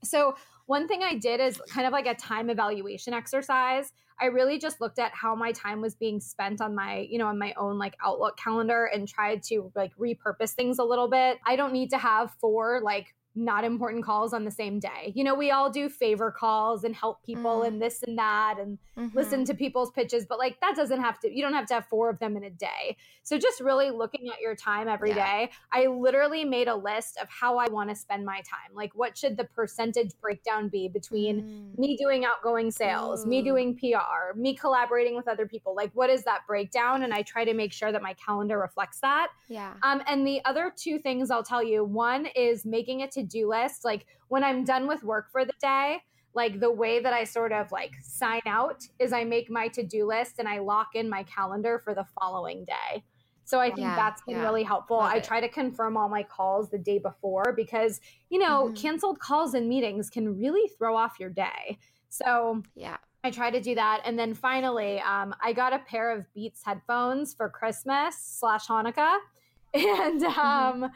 So 0.03 0.35
one 0.67 0.87
thing 0.87 1.03
I 1.03 1.17
did 1.17 1.41
is 1.41 1.61
kind 1.69 1.87
of 1.87 1.93
like 1.93 2.07
a 2.07 2.15
time 2.15 2.49
evaluation 2.51 3.13
exercise. 3.13 3.93
I 4.21 4.27
really 4.27 4.59
just 4.59 4.81
looked 4.81 4.99
at 4.99 5.13
how 5.15 5.35
my 5.35 5.53
time 5.53 5.81
was 5.81 5.95
being 5.95 6.21
spent 6.21 6.61
on 6.61 6.75
my, 6.75 7.09
you 7.11 7.19
know, 7.19 7.27
on 7.27 7.39
my 7.39 7.55
own 7.57 7.79
like 7.79 7.97
Outlook 8.05 8.37
calendar 8.37 8.85
and 8.85 9.09
tried 9.09 9.43
to 9.45 9.73
like 9.75 9.93
repurpose 9.97 10.53
things 10.53 10.79
a 10.79 10.85
little 10.85 11.09
bit. 11.09 11.39
I 11.47 11.57
don't 11.57 11.73
need 11.73 11.91
to 11.91 11.99
have 11.99 12.31
four 12.41 12.81
like 12.83 13.15
not 13.41 13.65
important 13.65 14.05
calls 14.05 14.35
on 14.35 14.45
the 14.45 14.51
same 14.51 14.79
day. 14.79 15.13
You 15.15 15.25
know, 15.25 15.35
we 15.35 15.51
all 15.51 15.71
do 15.71 15.89
favor 15.89 16.31
calls 16.31 16.85
and 16.85 16.95
help 16.95 17.25
people 17.25 17.61
mm. 17.61 17.69
and 17.69 17.81
this 17.83 18.03
and 18.03 18.19
that 18.19 18.57
and 18.61 18.79
mm-hmm. 18.99 19.17
listen 19.17 19.45
to 19.47 19.55
people's 19.55 19.91
pitches, 19.91 20.27
but 20.27 20.39
like 20.39 20.61
that 20.61 20.77
doesn't 20.77 21.01
have 21.01 21.19
to, 21.21 21.35
you 21.35 21.43
don't 21.43 21.55
have 21.55 21.67
to 21.67 21.75
have 21.75 21.87
four 21.87 22.11
of 22.11 22.19
them 22.19 22.37
in 22.37 22.45
a 22.45 22.51
day. 22.51 22.97
So 23.23 23.39
just 23.39 23.61
really 23.61 23.91
looking 23.91 24.29
at 24.29 24.41
your 24.41 24.55
time 24.55 24.89
every 24.89 25.11
yeah. 25.11 25.47
day. 25.47 25.51
I 25.73 25.87
literally 25.87 26.45
made 26.45 26.69
a 26.69 26.75
list 26.75 27.19
of 27.21 27.29
how 27.31 27.57
I 27.57 27.69
want 27.69 27.89
to 27.89 27.97
spend 27.97 28.27
my 28.27 28.37
time. 28.39 28.75
Like, 28.75 28.93
what 28.95 29.17
should 29.17 29.37
the 29.37 29.45
percentage 29.45 30.13
breakdown 30.21 30.69
be 30.69 30.89
between 30.89 31.43
mm. 31.43 31.79
me 31.79 31.97
doing 31.97 32.27
outgoing 32.27 32.71
sales, 32.71 33.25
Ooh. 33.25 33.29
me 33.29 33.43
doing 33.43 33.77
PR, 33.79 34.37
me 34.37 34.55
collaborating 34.55 35.17
with 35.17 35.29
other 35.29 35.47
people? 35.47 35.75
Like, 35.75 35.91
what 35.95 36.11
is 36.11 36.25
that 36.25 36.41
breakdown? 36.47 37.05
And 37.05 37.15
I 37.15 37.23
try 37.23 37.45
to 37.45 37.55
make 37.55 37.73
sure 37.73 37.91
that 37.91 38.03
my 38.03 38.15
calendar 38.15 38.59
reflects 38.59 39.01
that. 39.01 39.29
Yeah. 39.49 39.73
Um, 39.83 40.03
and 40.07 40.27
the 40.27 40.45
other 40.45 40.73
two 40.77 40.99
things 40.99 41.31
I'll 41.31 41.43
tell 41.43 41.63
you 41.63 41.85
one 41.85 42.27
is 42.37 42.67
making 42.67 43.01
it 43.01 43.11
to 43.13 43.23
do 43.31 43.49
list. 43.49 43.85
Like 43.85 44.07
when 44.29 44.45
I'm 44.45 44.65
done 44.65 44.87
with 44.87 45.03
work 45.03 45.31
for 45.31 45.45
the 45.45 45.55
day, 45.61 45.99
like 46.35 46.61
the 46.61 46.71
way 46.71 47.01
that 47.01 47.13
I 47.13 47.25
sort 47.25 47.53
of 47.53 47.73
like 47.73 47.93
sign 48.03 48.43
out 48.47 48.85
is 48.99 49.13
I 49.13 49.25
make 49.25 49.51
my 49.51 49.69
to 49.69 49.83
do 49.83 50.07
list 50.07 50.37
and 50.39 50.49
I 50.49 50.59
lock 50.59 50.89
in 50.95 51.09
my 51.09 51.23
calendar 51.25 51.81
for 51.83 51.95
the 51.95 52.07
following 52.19 52.65
day. 52.65 53.05
So 53.45 53.59
I 53.59 53.67
think 53.67 53.81
yeah, 53.81 53.97
that's 53.97 54.23
been 54.23 54.37
yeah. 54.37 54.43
really 54.43 54.63
helpful. 54.63 54.99
Love 54.99 55.11
I 55.13 55.17
it. 55.17 55.25
try 55.25 55.41
to 55.41 55.49
confirm 55.49 55.97
all 55.97 56.09
my 56.09 56.23
calls 56.23 56.71
the 56.71 56.79
day 56.79 56.99
before 56.99 57.53
because, 57.57 58.01
you 58.29 58.39
know, 58.39 58.67
mm-hmm. 58.67 58.75
canceled 58.75 59.19
calls 59.19 59.55
and 59.55 59.69
meetings 59.69 60.09
can 60.09 60.39
really 60.39 60.69
throw 60.79 60.97
off 60.97 61.19
your 61.19 61.31
day. 61.31 61.79
So, 62.11 62.63
yeah. 62.77 62.99
I 63.25 63.31
try 63.31 63.51
to 63.51 63.61
do 63.61 63.75
that. 63.75 64.03
And 64.05 64.19
then 64.19 64.35
finally, 64.35 65.01
um, 65.01 65.35
I 65.43 65.53
got 65.53 65.73
a 65.73 65.81
pair 65.81 66.17
of 66.17 66.33
Beats 66.33 66.63
headphones 66.65 67.35
for 67.35 67.49
Christmas 67.49 68.17
slash 68.19 68.67
Hanukkah 68.67 69.19
and 69.75 70.23
um 70.25 70.91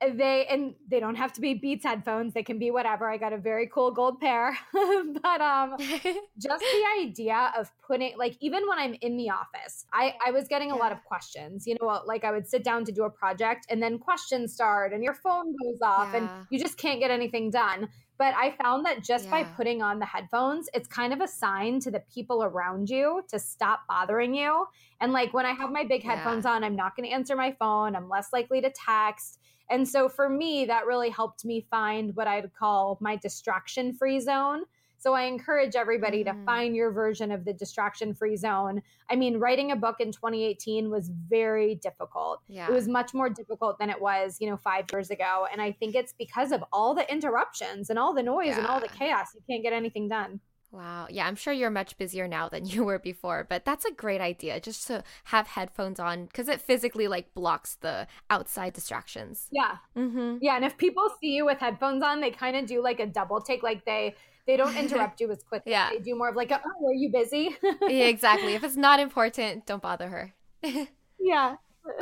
they 0.00 0.46
and 0.46 0.74
they 0.88 1.00
don't 1.00 1.16
have 1.16 1.32
to 1.32 1.40
be 1.40 1.54
beats 1.54 1.84
headphones. 1.84 2.32
They 2.32 2.42
can 2.42 2.58
be 2.58 2.70
whatever. 2.70 3.10
I 3.10 3.16
got 3.16 3.32
a 3.32 3.36
very 3.36 3.66
cool 3.66 3.90
gold 3.90 4.20
pair. 4.20 4.56
But 5.22 5.40
um 5.40 5.76
just 5.78 6.64
the 6.64 6.84
idea 7.00 7.52
of 7.56 7.70
putting 7.86 8.16
like 8.16 8.36
even 8.40 8.68
when 8.68 8.78
i'm 8.78 8.94
in 9.00 9.16
the 9.16 9.30
office 9.30 9.84
i 9.92 10.14
i 10.24 10.30
was 10.30 10.46
getting 10.48 10.70
a 10.70 10.76
lot 10.76 10.92
of 10.92 11.02
questions. 11.04 11.66
You 11.66 11.76
know 11.80 12.02
like 12.06 12.24
i 12.24 12.30
would 12.30 12.46
sit 12.46 12.62
down 12.62 12.84
to 12.84 12.92
do 12.92 13.04
a 13.04 13.10
project 13.10 13.66
and 13.70 13.82
then 13.82 13.98
questions 13.98 14.52
start 14.52 14.92
and 14.92 15.02
your 15.02 15.14
phone 15.14 15.54
goes 15.62 15.80
off 15.82 16.10
yeah. 16.12 16.18
and 16.18 16.46
you 16.50 16.58
just 16.58 16.78
can't 16.78 17.00
get 17.00 17.10
anything 17.10 17.50
done. 17.50 17.88
But 18.18 18.34
i 18.34 18.54
found 18.62 18.86
that 18.86 19.02
just 19.02 19.24
yeah. 19.24 19.30
by 19.30 19.44
putting 19.44 19.82
on 19.82 19.98
the 19.98 20.06
headphones 20.06 20.68
it's 20.74 20.88
kind 20.88 21.12
of 21.12 21.20
a 21.20 21.28
sign 21.28 21.80
to 21.80 21.90
the 21.90 22.02
people 22.12 22.44
around 22.44 22.88
you 22.88 23.22
to 23.28 23.38
stop 23.38 23.80
bothering 23.88 24.34
you. 24.34 24.66
And 25.00 25.12
like 25.12 25.34
when 25.34 25.46
i 25.46 25.52
have 25.52 25.70
my 25.70 25.84
big 25.84 26.02
headphones 26.02 26.44
yeah. 26.44 26.52
on 26.52 26.64
i'm 26.64 26.76
not 26.76 26.96
going 26.96 27.08
to 27.08 27.14
answer 27.14 27.34
my 27.34 27.52
phone. 27.52 27.96
I'm 27.96 28.08
less 28.08 28.28
likely 28.32 28.60
to 28.60 28.70
text 28.70 29.40
and 29.70 29.86
so 29.86 30.08
for 30.08 30.28
me, 30.28 30.64
that 30.66 30.86
really 30.86 31.10
helped 31.10 31.44
me 31.44 31.66
find 31.70 32.14
what 32.16 32.26
I'd 32.26 32.50
call 32.54 32.98
my 33.00 33.16
distraction 33.16 33.92
free 33.92 34.20
zone. 34.20 34.64
So 35.00 35.14
I 35.14 35.22
encourage 35.22 35.76
everybody 35.76 36.24
mm. 36.24 36.32
to 36.32 36.44
find 36.44 36.74
your 36.74 36.90
version 36.90 37.30
of 37.30 37.44
the 37.44 37.52
distraction 37.52 38.14
free 38.14 38.36
zone. 38.36 38.82
I 39.08 39.14
mean, 39.14 39.38
writing 39.38 39.70
a 39.70 39.76
book 39.76 39.96
in 40.00 40.10
2018 40.10 40.90
was 40.90 41.08
very 41.28 41.76
difficult. 41.76 42.40
Yeah. 42.48 42.68
It 42.68 42.72
was 42.72 42.88
much 42.88 43.14
more 43.14 43.30
difficult 43.30 43.78
than 43.78 43.90
it 43.90 44.00
was, 44.00 44.38
you 44.40 44.50
know, 44.50 44.56
5 44.56 44.86
years 44.92 45.10
ago, 45.10 45.46
and 45.52 45.62
I 45.62 45.70
think 45.72 45.94
it's 45.94 46.14
because 46.18 46.50
of 46.50 46.64
all 46.72 46.94
the 46.94 47.10
interruptions 47.10 47.90
and 47.90 47.98
all 47.98 48.12
the 48.12 48.24
noise 48.24 48.48
yeah. 48.48 48.58
and 48.58 48.66
all 48.66 48.80
the 48.80 48.88
chaos. 48.88 49.28
You 49.34 49.40
can't 49.48 49.62
get 49.62 49.72
anything 49.72 50.08
done. 50.08 50.40
Wow. 50.70 51.06
Yeah, 51.10 51.26
I'm 51.26 51.36
sure 51.36 51.52
you're 51.52 51.70
much 51.70 51.96
busier 51.96 52.28
now 52.28 52.48
than 52.48 52.66
you 52.66 52.84
were 52.84 52.98
before, 52.98 53.46
but 53.48 53.64
that's 53.64 53.84
a 53.84 53.92
great 53.92 54.20
idea 54.20 54.60
just 54.60 54.86
to 54.88 55.02
have 55.24 55.46
headphones 55.46 55.98
on 55.98 56.26
because 56.26 56.48
it 56.48 56.60
physically 56.60 57.08
like 57.08 57.32
blocks 57.34 57.76
the 57.76 58.06
outside 58.30 58.72
distractions. 58.72 59.48
Yeah. 59.50 59.76
Mm-hmm. 59.96 60.38
Yeah. 60.40 60.56
And 60.56 60.64
if 60.64 60.76
people 60.76 61.08
see 61.20 61.34
you 61.34 61.46
with 61.46 61.58
headphones 61.58 62.02
on, 62.02 62.20
they 62.20 62.30
kind 62.30 62.56
of 62.56 62.66
do 62.66 62.82
like 62.82 63.00
a 63.00 63.06
double 63.06 63.40
take, 63.40 63.62
like 63.62 63.84
they, 63.84 64.14
they 64.46 64.56
don't 64.56 64.76
interrupt 64.82 65.20
you 65.20 65.30
as 65.30 65.42
quickly. 65.42 65.72
yeah. 65.72 65.90
They 65.90 66.00
do 66.00 66.16
more 66.16 66.28
of 66.28 66.36
like, 66.36 66.50
a, 66.50 66.60
oh, 66.64 66.88
are 66.88 66.92
you 66.92 67.10
busy? 67.10 67.56
yeah, 67.82 68.06
exactly. 68.06 68.54
If 68.54 68.64
it's 68.64 68.76
not 68.76 69.00
important, 69.00 69.66
don't 69.66 69.82
bother 69.82 70.08
her. 70.08 70.34
yeah 71.20 71.56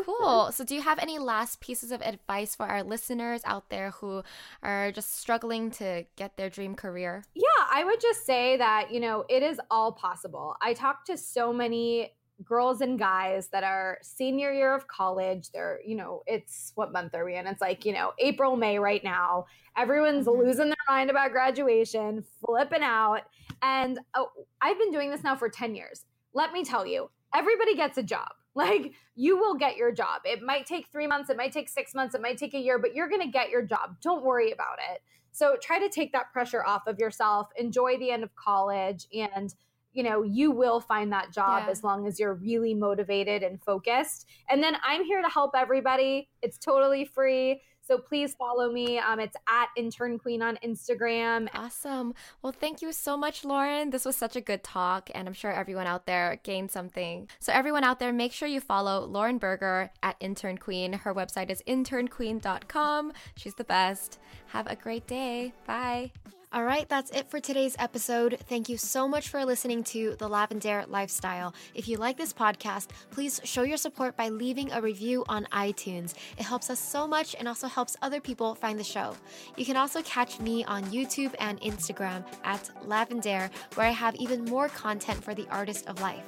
cool. 0.04 0.50
So, 0.52 0.64
do 0.64 0.74
you 0.74 0.82
have 0.82 0.98
any 0.98 1.18
last 1.18 1.60
pieces 1.60 1.92
of 1.92 2.02
advice 2.02 2.54
for 2.54 2.66
our 2.66 2.82
listeners 2.82 3.42
out 3.44 3.70
there 3.70 3.90
who 3.90 4.22
are 4.62 4.92
just 4.92 5.18
struggling 5.18 5.70
to 5.72 6.04
get 6.16 6.36
their 6.36 6.50
dream 6.50 6.74
career? 6.74 7.24
Yeah, 7.34 7.44
I 7.70 7.84
would 7.84 8.00
just 8.00 8.24
say 8.24 8.56
that, 8.56 8.92
you 8.92 9.00
know, 9.00 9.24
it 9.28 9.42
is 9.42 9.60
all 9.70 9.92
possible. 9.92 10.56
I 10.60 10.74
talk 10.74 11.04
to 11.06 11.16
so 11.16 11.52
many 11.52 12.12
girls 12.44 12.80
and 12.80 12.98
guys 12.98 13.48
that 13.48 13.64
are 13.64 13.98
senior 14.02 14.52
year 14.52 14.74
of 14.74 14.86
college. 14.88 15.50
They're, 15.52 15.80
you 15.86 15.96
know, 15.96 16.22
it's 16.26 16.72
what 16.74 16.92
month 16.92 17.14
are 17.14 17.24
we 17.24 17.36
in? 17.36 17.46
It's 17.46 17.60
like, 17.60 17.84
you 17.84 17.92
know, 17.92 18.12
April, 18.18 18.56
May 18.56 18.78
right 18.78 19.02
now. 19.02 19.46
Everyone's 19.76 20.26
mm-hmm. 20.26 20.42
losing 20.46 20.66
their 20.66 20.76
mind 20.88 21.10
about 21.10 21.32
graduation, 21.32 22.24
flipping 22.44 22.82
out. 22.82 23.22
And 23.62 23.98
oh, 24.14 24.28
I've 24.60 24.78
been 24.78 24.92
doing 24.92 25.10
this 25.10 25.24
now 25.24 25.34
for 25.34 25.48
10 25.48 25.74
years. 25.74 26.04
Let 26.34 26.52
me 26.52 26.64
tell 26.64 26.86
you, 26.86 27.10
everybody 27.34 27.74
gets 27.74 27.96
a 27.96 28.02
job 28.02 28.28
like 28.56 28.92
you 29.14 29.38
will 29.38 29.54
get 29.54 29.76
your 29.76 29.92
job. 29.92 30.22
It 30.24 30.42
might 30.42 30.66
take 30.66 30.88
three 30.90 31.06
months, 31.06 31.30
it 31.30 31.36
might 31.36 31.52
take 31.52 31.68
six 31.68 31.94
months, 31.94 32.14
it 32.14 32.22
might 32.22 32.38
take 32.38 32.54
a 32.54 32.58
year, 32.58 32.78
but 32.78 32.94
you're 32.94 33.08
going 33.08 33.20
to 33.20 33.28
get 33.28 33.50
your 33.50 33.62
job. 33.62 33.96
Don't 34.02 34.24
worry 34.24 34.50
about 34.50 34.78
it. 34.92 35.02
So 35.30 35.56
try 35.60 35.78
to 35.78 35.88
take 35.90 36.12
that 36.12 36.32
pressure 36.32 36.64
off 36.64 36.86
of 36.86 36.98
yourself. 36.98 37.48
Enjoy 37.56 37.98
the 37.98 38.10
end 38.10 38.24
of 38.24 38.34
college 38.34 39.06
and 39.12 39.54
you 39.92 40.02
know, 40.02 40.22
you 40.22 40.50
will 40.50 40.78
find 40.78 41.10
that 41.12 41.32
job 41.32 41.62
yeah. 41.64 41.70
as 41.70 41.82
long 41.82 42.06
as 42.06 42.20
you're 42.20 42.34
really 42.34 42.74
motivated 42.74 43.42
and 43.42 43.62
focused. 43.62 44.28
And 44.50 44.62
then 44.62 44.76
I'm 44.84 45.02
here 45.04 45.22
to 45.22 45.28
help 45.28 45.52
everybody. 45.56 46.28
It's 46.42 46.58
totally 46.58 47.06
free. 47.06 47.62
So 47.86 47.98
please 47.98 48.34
follow 48.34 48.72
me. 48.72 48.98
Um, 48.98 49.20
it's 49.20 49.36
at 49.48 49.68
Intern 49.76 50.18
Queen 50.18 50.42
on 50.42 50.58
Instagram. 50.64 51.48
Awesome. 51.54 52.14
Well, 52.42 52.52
thank 52.52 52.82
you 52.82 52.92
so 52.92 53.16
much, 53.16 53.44
Lauren. 53.44 53.90
This 53.90 54.04
was 54.04 54.16
such 54.16 54.34
a 54.34 54.40
good 54.40 54.64
talk, 54.64 55.10
and 55.14 55.28
I'm 55.28 55.34
sure 55.34 55.52
everyone 55.52 55.86
out 55.86 56.06
there 56.06 56.40
gained 56.42 56.70
something. 56.70 57.28
So, 57.38 57.52
everyone 57.52 57.84
out 57.84 58.00
there, 58.00 58.12
make 58.12 58.32
sure 58.32 58.48
you 58.48 58.60
follow 58.60 59.04
Lauren 59.04 59.38
Berger 59.38 59.90
at 60.02 60.16
Intern 60.20 60.58
Queen. 60.58 60.92
Her 60.92 61.14
website 61.14 61.50
is 61.50 61.62
internqueen.com. 61.66 63.12
She's 63.36 63.54
the 63.54 63.64
best. 63.64 64.18
Have 64.48 64.66
a 64.66 64.76
great 64.76 65.06
day. 65.06 65.52
Bye. 65.66 66.12
All 66.56 66.64
right, 66.64 66.88
that's 66.88 67.10
it 67.10 67.28
for 67.28 67.38
today's 67.38 67.76
episode. 67.78 68.38
Thank 68.48 68.70
you 68.70 68.78
so 68.78 69.06
much 69.06 69.28
for 69.28 69.44
listening 69.44 69.84
to 69.84 70.16
The 70.18 70.26
Lavendaire 70.26 70.88
Lifestyle. 70.88 71.52
If 71.74 71.86
you 71.86 71.98
like 71.98 72.16
this 72.16 72.32
podcast, 72.32 72.88
please 73.10 73.42
show 73.44 73.60
your 73.60 73.76
support 73.76 74.16
by 74.16 74.30
leaving 74.30 74.72
a 74.72 74.80
review 74.80 75.22
on 75.28 75.44
iTunes. 75.52 76.14
It 76.38 76.44
helps 76.44 76.70
us 76.70 76.80
so 76.80 77.06
much 77.06 77.36
and 77.38 77.46
also 77.46 77.68
helps 77.68 77.98
other 78.00 78.22
people 78.22 78.54
find 78.54 78.78
the 78.78 78.84
show. 78.84 79.14
You 79.58 79.66
can 79.66 79.76
also 79.76 80.00
catch 80.00 80.40
me 80.40 80.64
on 80.64 80.82
YouTube 80.84 81.34
and 81.40 81.60
Instagram 81.60 82.24
at 82.42 82.70
Lavendaire, 82.86 83.50
where 83.74 83.86
I 83.86 83.90
have 83.90 84.14
even 84.14 84.46
more 84.46 84.70
content 84.70 85.22
for 85.22 85.34
the 85.34 85.46
artist 85.50 85.86
of 85.88 86.00
life. 86.00 86.24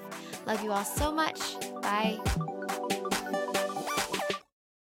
Love 0.46 0.62
you 0.62 0.72
all 0.72 0.84
so 0.84 1.10
much. 1.10 1.58
Bye. 1.80 2.97